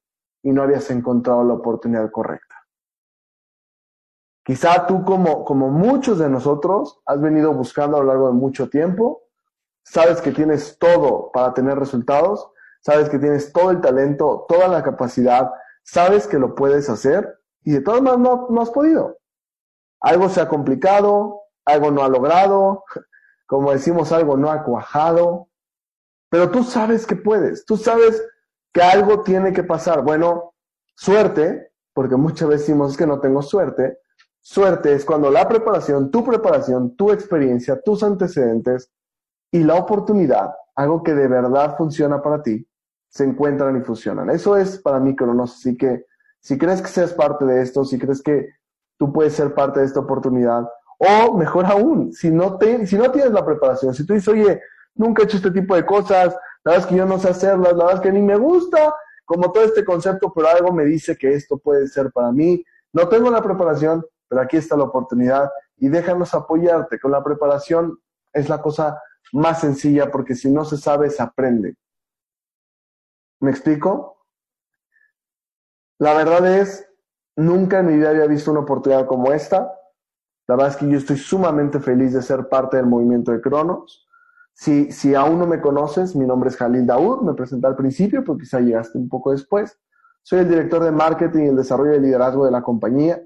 y 0.42 0.50
no 0.50 0.62
habías 0.62 0.90
encontrado 0.90 1.44
la 1.44 1.54
oportunidad 1.54 2.10
correcta. 2.10 2.56
Quizá 4.44 4.86
tú, 4.86 5.04
como, 5.04 5.44
como 5.44 5.70
muchos 5.70 6.18
de 6.18 6.28
nosotros, 6.28 7.00
has 7.06 7.20
venido 7.20 7.54
buscando 7.54 7.96
a 7.96 8.00
lo 8.00 8.06
largo 8.06 8.26
de 8.26 8.34
mucho 8.34 8.68
tiempo, 8.68 9.22
sabes 9.84 10.20
que 10.20 10.32
tienes 10.32 10.76
todo 10.78 11.30
para 11.32 11.54
tener 11.54 11.78
resultados, 11.78 12.50
sabes 12.80 13.08
que 13.08 13.18
tienes 13.18 13.52
todo 13.52 13.70
el 13.70 13.80
talento, 13.80 14.44
toda 14.48 14.66
la 14.68 14.82
capacidad, 14.82 15.50
sabes 15.84 16.26
que 16.26 16.38
lo 16.38 16.54
puedes 16.54 16.90
hacer 16.90 17.38
y 17.62 17.72
de 17.72 17.80
todas 17.80 18.02
maneras 18.02 18.20
no, 18.20 18.48
no 18.50 18.60
has 18.60 18.70
podido. 18.70 19.18
Algo 20.00 20.28
se 20.28 20.42
ha 20.42 20.48
complicado, 20.48 21.43
algo 21.64 21.90
no 21.90 22.04
ha 22.04 22.08
logrado, 22.08 22.84
como 23.46 23.72
decimos, 23.72 24.12
algo 24.12 24.36
no 24.36 24.50
ha 24.50 24.62
cuajado, 24.62 25.48
pero 26.30 26.50
tú 26.50 26.64
sabes 26.64 27.06
que 27.06 27.16
puedes, 27.16 27.64
tú 27.64 27.76
sabes 27.76 28.22
que 28.72 28.82
algo 28.82 29.22
tiene 29.22 29.52
que 29.52 29.62
pasar. 29.62 30.02
Bueno, 30.02 30.54
suerte, 30.96 31.72
porque 31.92 32.16
muchas 32.16 32.48
veces 32.48 32.66
decimos 32.66 32.96
que 32.96 33.06
no 33.06 33.20
tengo 33.20 33.42
suerte, 33.42 33.98
Suerte 34.46 34.92
es 34.92 35.06
cuando 35.06 35.30
la 35.30 35.48
preparación, 35.48 36.10
tu 36.10 36.22
preparación, 36.22 36.94
tu 36.96 37.10
experiencia, 37.10 37.80
tus 37.80 38.02
antecedentes 38.02 38.92
y 39.50 39.64
la 39.64 39.76
oportunidad, 39.76 40.50
algo 40.74 41.02
que 41.02 41.14
de 41.14 41.28
verdad 41.28 41.78
funciona 41.78 42.20
para 42.20 42.42
ti, 42.42 42.68
se 43.08 43.24
encuentran 43.24 43.74
y 43.78 43.80
funcionan. 43.80 44.28
Eso 44.28 44.54
es 44.58 44.78
para 44.78 45.00
mí 45.00 45.16
Cronos. 45.16 45.54
Así 45.54 45.78
que 45.78 46.04
si 46.40 46.58
crees 46.58 46.82
que 46.82 46.88
seas 46.88 47.14
parte 47.14 47.46
de 47.46 47.62
esto, 47.62 47.86
si 47.86 47.98
crees 47.98 48.22
que 48.22 48.50
tú 48.98 49.14
puedes 49.14 49.32
ser 49.32 49.54
parte 49.54 49.80
de 49.80 49.86
esta 49.86 50.00
oportunidad, 50.00 50.68
o 50.98 51.36
mejor 51.36 51.66
aún, 51.66 52.12
si 52.12 52.30
no, 52.30 52.56
te, 52.58 52.86
si 52.86 52.96
no 52.96 53.10
tienes 53.10 53.32
la 53.32 53.44
preparación, 53.44 53.94
si 53.94 54.06
tú 54.06 54.14
dices, 54.14 54.28
oye, 54.28 54.60
nunca 54.94 55.22
he 55.22 55.24
hecho 55.24 55.36
este 55.36 55.50
tipo 55.50 55.74
de 55.74 55.84
cosas, 55.84 56.34
la 56.64 56.72
verdad 56.72 56.80
es 56.80 56.86
que 56.86 56.96
yo 56.96 57.06
no 57.06 57.18
sé 57.18 57.28
hacerlas, 57.28 57.74
la 57.74 57.84
verdad 57.84 57.94
es 57.94 58.00
que 58.00 58.12
ni 58.12 58.22
me 58.22 58.36
gusta, 58.36 58.94
como 59.24 59.52
todo 59.52 59.64
este 59.64 59.84
concepto, 59.84 60.32
pero 60.34 60.48
algo 60.48 60.72
me 60.72 60.84
dice 60.84 61.16
que 61.16 61.32
esto 61.32 61.58
puede 61.58 61.88
ser 61.88 62.10
para 62.12 62.30
mí, 62.30 62.64
no 62.92 63.08
tengo 63.08 63.30
la 63.30 63.42
preparación, 63.42 64.04
pero 64.28 64.42
aquí 64.42 64.56
está 64.56 64.76
la 64.76 64.84
oportunidad 64.84 65.50
y 65.76 65.88
déjanos 65.88 66.34
apoyarte. 66.34 67.00
Con 67.00 67.10
la 67.10 67.22
preparación 67.22 67.98
es 68.32 68.48
la 68.48 68.62
cosa 68.62 69.00
más 69.32 69.60
sencilla 69.60 70.10
porque 70.10 70.34
si 70.34 70.50
no 70.50 70.64
se 70.64 70.76
sabe, 70.76 71.10
se 71.10 71.22
aprende. 71.22 71.74
¿Me 73.40 73.50
explico? 73.50 74.24
La 75.98 76.14
verdad 76.14 76.46
es, 76.46 76.88
nunca 77.36 77.80
en 77.80 77.86
mi 77.86 77.96
vida 77.96 78.10
había 78.10 78.26
visto 78.26 78.50
una 78.50 78.60
oportunidad 78.60 79.06
como 79.06 79.32
esta. 79.32 79.72
La 80.46 80.56
verdad 80.56 80.72
es 80.72 80.76
que 80.76 80.88
yo 80.88 80.98
estoy 80.98 81.16
sumamente 81.16 81.80
feliz 81.80 82.12
de 82.12 82.22
ser 82.22 82.48
parte 82.48 82.76
del 82.76 82.86
movimiento 82.86 83.32
de 83.32 83.40
Cronos. 83.40 84.06
Si, 84.52 84.92
si 84.92 85.14
aún 85.14 85.38
no 85.38 85.46
me 85.46 85.60
conoces, 85.60 86.14
mi 86.14 86.26
nombre 86.26 86.50
es 86.50 86.56
Jalil 86.56 86.86
Daud, 86.86 87.22
me 87.22 87.34
presenté 87.34 87.66
al 87.66 87.76
principio, 87.76 88.22
pero 88.24 88.38
quizá 88.38 88.60
llegaste 88.60 88.98
un 88.98 89.08
poco 89.08 89.32
después. 89.32 89.78
Soy 90.22 90.40
el 90.40 90.48
director 90.48 90.82
de 90.82 90.92
marketing 90.92 91.44
y 91.44 91.48
el 91.48 91.56
desarrollo 91.56 91.92
de 91.92 92.00
liderazgo 92.00 92.44
de 92.44 92.50
la 92.50 92.62
compañía. 92.62 93.22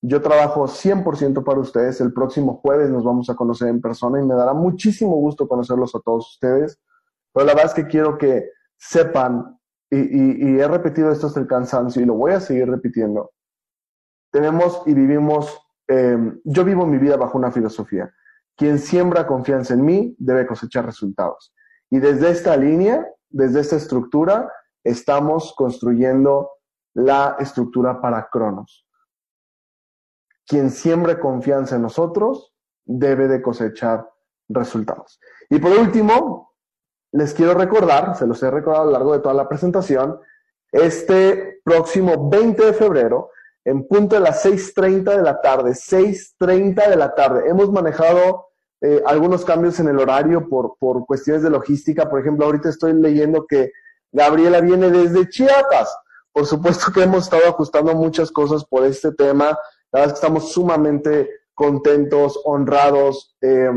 Yo 0.00 0.22
trabajo 0.22 0.68
100% 0.68 1.42
para 1.42 1.58
ustedes. 1.58 2.00
El 2.00 2.12
próximo 2.12 2.60
jueves 2.62 2.90
nos 2.90 3.02
vamos 3.02 3.28
a 3.30 3.34
conocer 3.34 3.68
en 3.68 3.80
persona 3.80 4.20
y 4.20 4.24
me 4.24 4.34
dará 4.34 4.52
muchísimo 4.54 5.16
gusto 5.16 5.48
conocerlos 5.48 5.94
a 5.94 6.00
todos 6.00 6.30
ustedes. 6.34 6.80
Pero 7.32 7.46
la 7.46 7.54
verdad 7.54 7.76
es 7.76 7.84
que 7.84 7.90
quiero 7.90 8.16
que 8.18 8.50
sepan, 8.76 9.58
y, 9.90 10.58
he 10.58 10.68
repetido 10.68 11.10
esto 11.10 11.26
hasta 11.26 11.40
el 11.40 11.46
cansancio 11.46 12.02
y 12.02 12.04
lo 12.04 12.14
voy 12.14 12.32
a 12.32 12.40
seguir 12.40 12.68
repitiendo, 12.70 13.32
tenemos 14.30 14.82
y 14.86 14.94
vivimos, 14.94 15.58
em, 15.88 16.40
yo 16.44 16.64
vivo 16.64 16.86
mi 16.86 16.98
vida 16.98 17.16
bajo 17.16 17.38
una 17.38 17.50
filosofía. 17.50 18.12
Quien 18.56 18.78
siembra 18.78 19.26
confianza 19.26 19.74
en 19.74 19.84
mí 19.84 20.16
debe 20.18 20.46
cosechar 20.46 20.86
resultados. 20.86 21.54
Y 21.90 21.98
desde 21.98 22.30
esta 22.30 22.56
línea, 22.56 23.06
desde 23.28 23.60
esta 23.60 23.76
estructura, 23.76 24.52
estamos 24.84 25.54
construyendo 25.56 26.50
la 26.94 27.36
estructura 27.40 28.00
para 28.00 28.28
Cronos 28.30 28.88
quien 30.48 30.70
siembre 30.70 31.20
confianza 31.20 31.76
en 31.76 31.82
nosotros 31.82 32.54
debe 32.84 33.28
de 33.28 33.42
cosechar 33.42 34.10
resultados. 34.48 35.20
Y 35.50 35.58
por 35.58 35.72
último, 35.72 36.54
les 37.12 37.34
quiero 37.34 37.52
recordar, 37.52 38.16
se 38.16 38.26
los 38.26 38.42
he 38.42 38.50
recordado 38.50 38.84
a 38.84 38.86
lo 38.86 38.92
largo 38.92 39.12
de 39.12 39.20
toda 39.20 39.34
la 39.34 39.48
presentación, 39.48 40.18
este 40.72 41.60
próximo 41.62 42.30
20 42.30 42.64
de 42.64 42.72
febrero, 42.72 43.30
en 43.68 43.86
punto 43.86 44.16
de 44.16 44.22
las 44.22 44.44
6.30 44.44 45.16
de 45.16 45.22
la 45.22 45.40
tarde, 45.40 45.72
6.30 45.72 46.88
de 46.88 46.96
la 46.96 47.14
tarde, 47.14 47.48
hemos 47.48 47.70
manejado 47.70 48.46
eh, 48.80 49.02
algunos 49.06 49.44
cambios 49.44 49.78
en 49.80 49.88
el 49.88 49.98
horario 49.98 50.48
por, 50.48 50.76
por 50.78 51.04
cuestiones 51.06 51.42
de 51.42 51.50
logística. 51.50 52.08
Por 52.08 52.20
ejemplo, 52.20 52.46
ahorita 52.46 52.68
estoy 52.68 52.92
leyendo 52.94 53.46
que 53.46 53.72
Gabriela 54.12 54.60
viene 54.60 54.90
desde 54.90 55.28
Chiapas. 55.28 55.96
Por 56.32 56.46
supuesto 56.46 56.92
que 56.92 57.02
hemos 57.02 57.24
estado 57.24 57.48
ajustando 57.48 57.94
muchas 57.94 58.30
cosas 58.30 58.64
por 58.64 58.84
este 58.84 59.12
tema 59.12 59.58
la 59.92 60.00
verdad 60.00 60.14
es 60.14 60.20
que 60.20 60.26
estamos 60.26 60.52
sumamente 60.52 61.30
contentos, 61.54 62.40
honrados, 62.44 63.36
eh, 63.40 63.70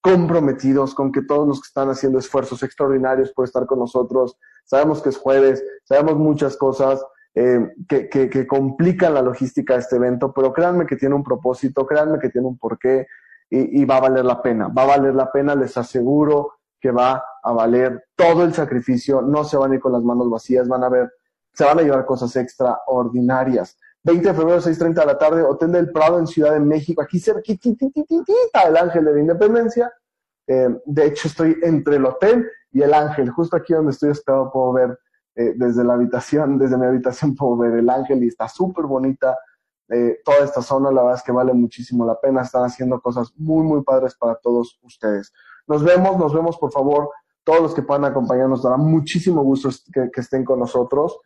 comprometidos 0.00 0.94
con 0.94 1.10
que 1.10 1.22
todos 1.22 1.48
los 1.48 1.60
que 1.60 1.66
están 1.66 1.88
haciendo 1.88 2.18
esfuerzos 2.18 2.62
extraordinarios 2.62 3.32
por 3.32 3.44
estar 3.46 3.66
con 3.66 3.78
nosotros, 3.78 4.36
sabemos 4.64 5.02
que 5.02 5.08
es 5.08 5.16
jueves, 5.16 5.62
sabemos 5.84 6.16
muchas 6.16 6.56
cosas 6.56 7.02
eh, 7.40 7.72
que, 7.88 8.08
que, 8.08 8.46
complican 8.48 9.14
la 9.14 9.22
logística 9.22 9.74
de 9.74 9.78
este 9.78 9.94
evento, 9.94 10.32
pero 10.32 10.52
créanme 10.52 10.86
que 10.86 10.96
tiene 10.96 11.14
un 11.14 11.22
propósito, 11.22 11.86
créanme 11.86 12.18
que 12.18 12.30
tiene 12.30 12.48
un 12.48 12.58
porqué 12.58 13.06
y, 13.48 13.84
va 13.84 13.98
a 13.98 14.00
valer 14.00 14.24
la 14.24 14.42
pena, 14.42 14.66
va 14.66 14.82
a 14.82 14.86
valer 14.86 15.14
la 15.14 15.30
pena, 15.30 15.54
les 15.54 15.76
aseguro 15.76 16.54
que 16.80 16.90
va 16.90 17.22
a 17.40 17.52
valer 17.52 18.08
todo 18.16 18.42
el 18.42 18.52
sacrificio, 18.54 19.22
no 19.22 19.44
se 19.44 19.56
van 19.56 19.70
a 19.70 19.74
ir 19.76 19.80
con 19.80 19.92
las 19.92 20.02
manos 20.02 20.28
vacías, 20.28 20.66
van 20.66 20.82
a 20.82 20.88
ver, 20.88 21.12
se 21.52 21.64
van 21.64 21.78
a 21.78 21.82
llevar 21.82 22.04
cosas 22.04 22.34
extraordinarias. 22.34 23.78
20 24.02 24.28
de 24.30 24.34
febrero, 24.34 24.60
6.30 24.60 24.94
de 24.94 25.06
la 25.06 25.18
tarde, 25.18 25.42
Hotel 25.44 25.70
del 25.70 25.92
Prado 25.92 26.18
en 26.18 26.26
Ciudad 26.26 26.54
de 26.54 26.60
México, 26.60 27.02
aquí 27.02 27.20
cerquitita 27.20 28.62
el 28.66 28.76
Ángel 28.76 29.04
de 29.04 29.12
la 29.12 29.20
Independencia. 29.20 29.92
Eh, 30.48 30.70
de 30.84 31.06
hecho, 31.06 31.28
estoy 31.28 31.56
entre 31.62 31.96
el 31.96 32.04
hotel 32.04 32.50
y 32.72 32.82
el 32.82 32.92
Ángel, 32.92 33.30
justo 33.30 33.56
aquí 33.56 33.74
donde 33.74 33.92
estoy 33.92 34.10
hospedado 34.10 34.50
puedo 34.50 34.72
ver 34.72 34.98
eh, 35.38 35.54
desde 35.56 35.84
la 35.84 35.94
habitación, 35.94 36.58
desde 36.58 36.76
mi 36.76 36.86
habitación 36.86 37.34
puedo 37.36 37.56
ver 37.56 37.74
el 37.74 37.88
Ángel 37.88 38.22
y 38.24 38.28
está 38.28 38.48
súper 38.48 38.86
bonita. 38.86 39.38
Eh, 39.88 40.18
toda 40.24 40.38
esta 40.38 40.60
zona, 40.60 40.90
la 40.90 41.02
verdad 41.02 41.18
es 41.18 41.22
que 41.22 41.32
vale 41.32 41.54
muchísimo 41.54 42.04
la 42.04 42.20
pena, 42.20 42.42
están 42.42 42.64
haciendo 42.64 43.00
cosas 43.00 43.32
muy, 43.36 43.64
muy 43.64 43.82
padres 43.82 44.14
para 44.16 44.34
todos 44.34 44.78
ustedes. 44.82 45.32
Nos 45.66 45.84
vemos, 45.84 46.18
nos 46.18 46.34
vemos 46.34 46.58
por 46.58 46.72
favor, 46.72 47.10
todos 47.44 47.60
los 47.60 47.74
que 47.74 47.82
puedan 47.82 48.04
acompañarnos, 48.04 48.62
dará 48.62 48.76
muchísimo 48.76 49.42
gusto 49.42 49.70
que, 49.92 50.10
estén 50.20 50.44
con 50.44 50.58
nosotros. 50.58 51.20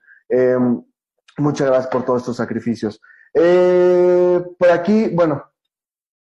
Muchas 1.39 1.67
gracias 1.67 1.91
por 1.91 2.05
todos 2.05 2.21
estos 2.21 2.37
sacrificios. 2.37 3.01
Eh, 3.35 4.45
por 4.59 4.71
aquí, 4.71 5.09
bueno, 5.15 5.45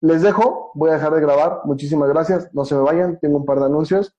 les 0.02 0.22
dejo, 0.22 0.72
voy 0.76 0.92
a 0.92 0.94
dejar 0.94 1.14
de 1.14 1.22
grabar. 1.22 1.62
Muchísimas 1.66 2.10
gracias. 2.10 2.54
No 2.54 2.66
se 2.66 2.76
me 2.76 2.82
vayan, 2.82 3.20
tengo 3.20 3.38
un 3.38 3.46
par 3.46 3.60
de 3.60 3.66
anuncios. 3.66 4.16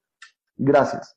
Gracias. 0.57 1.17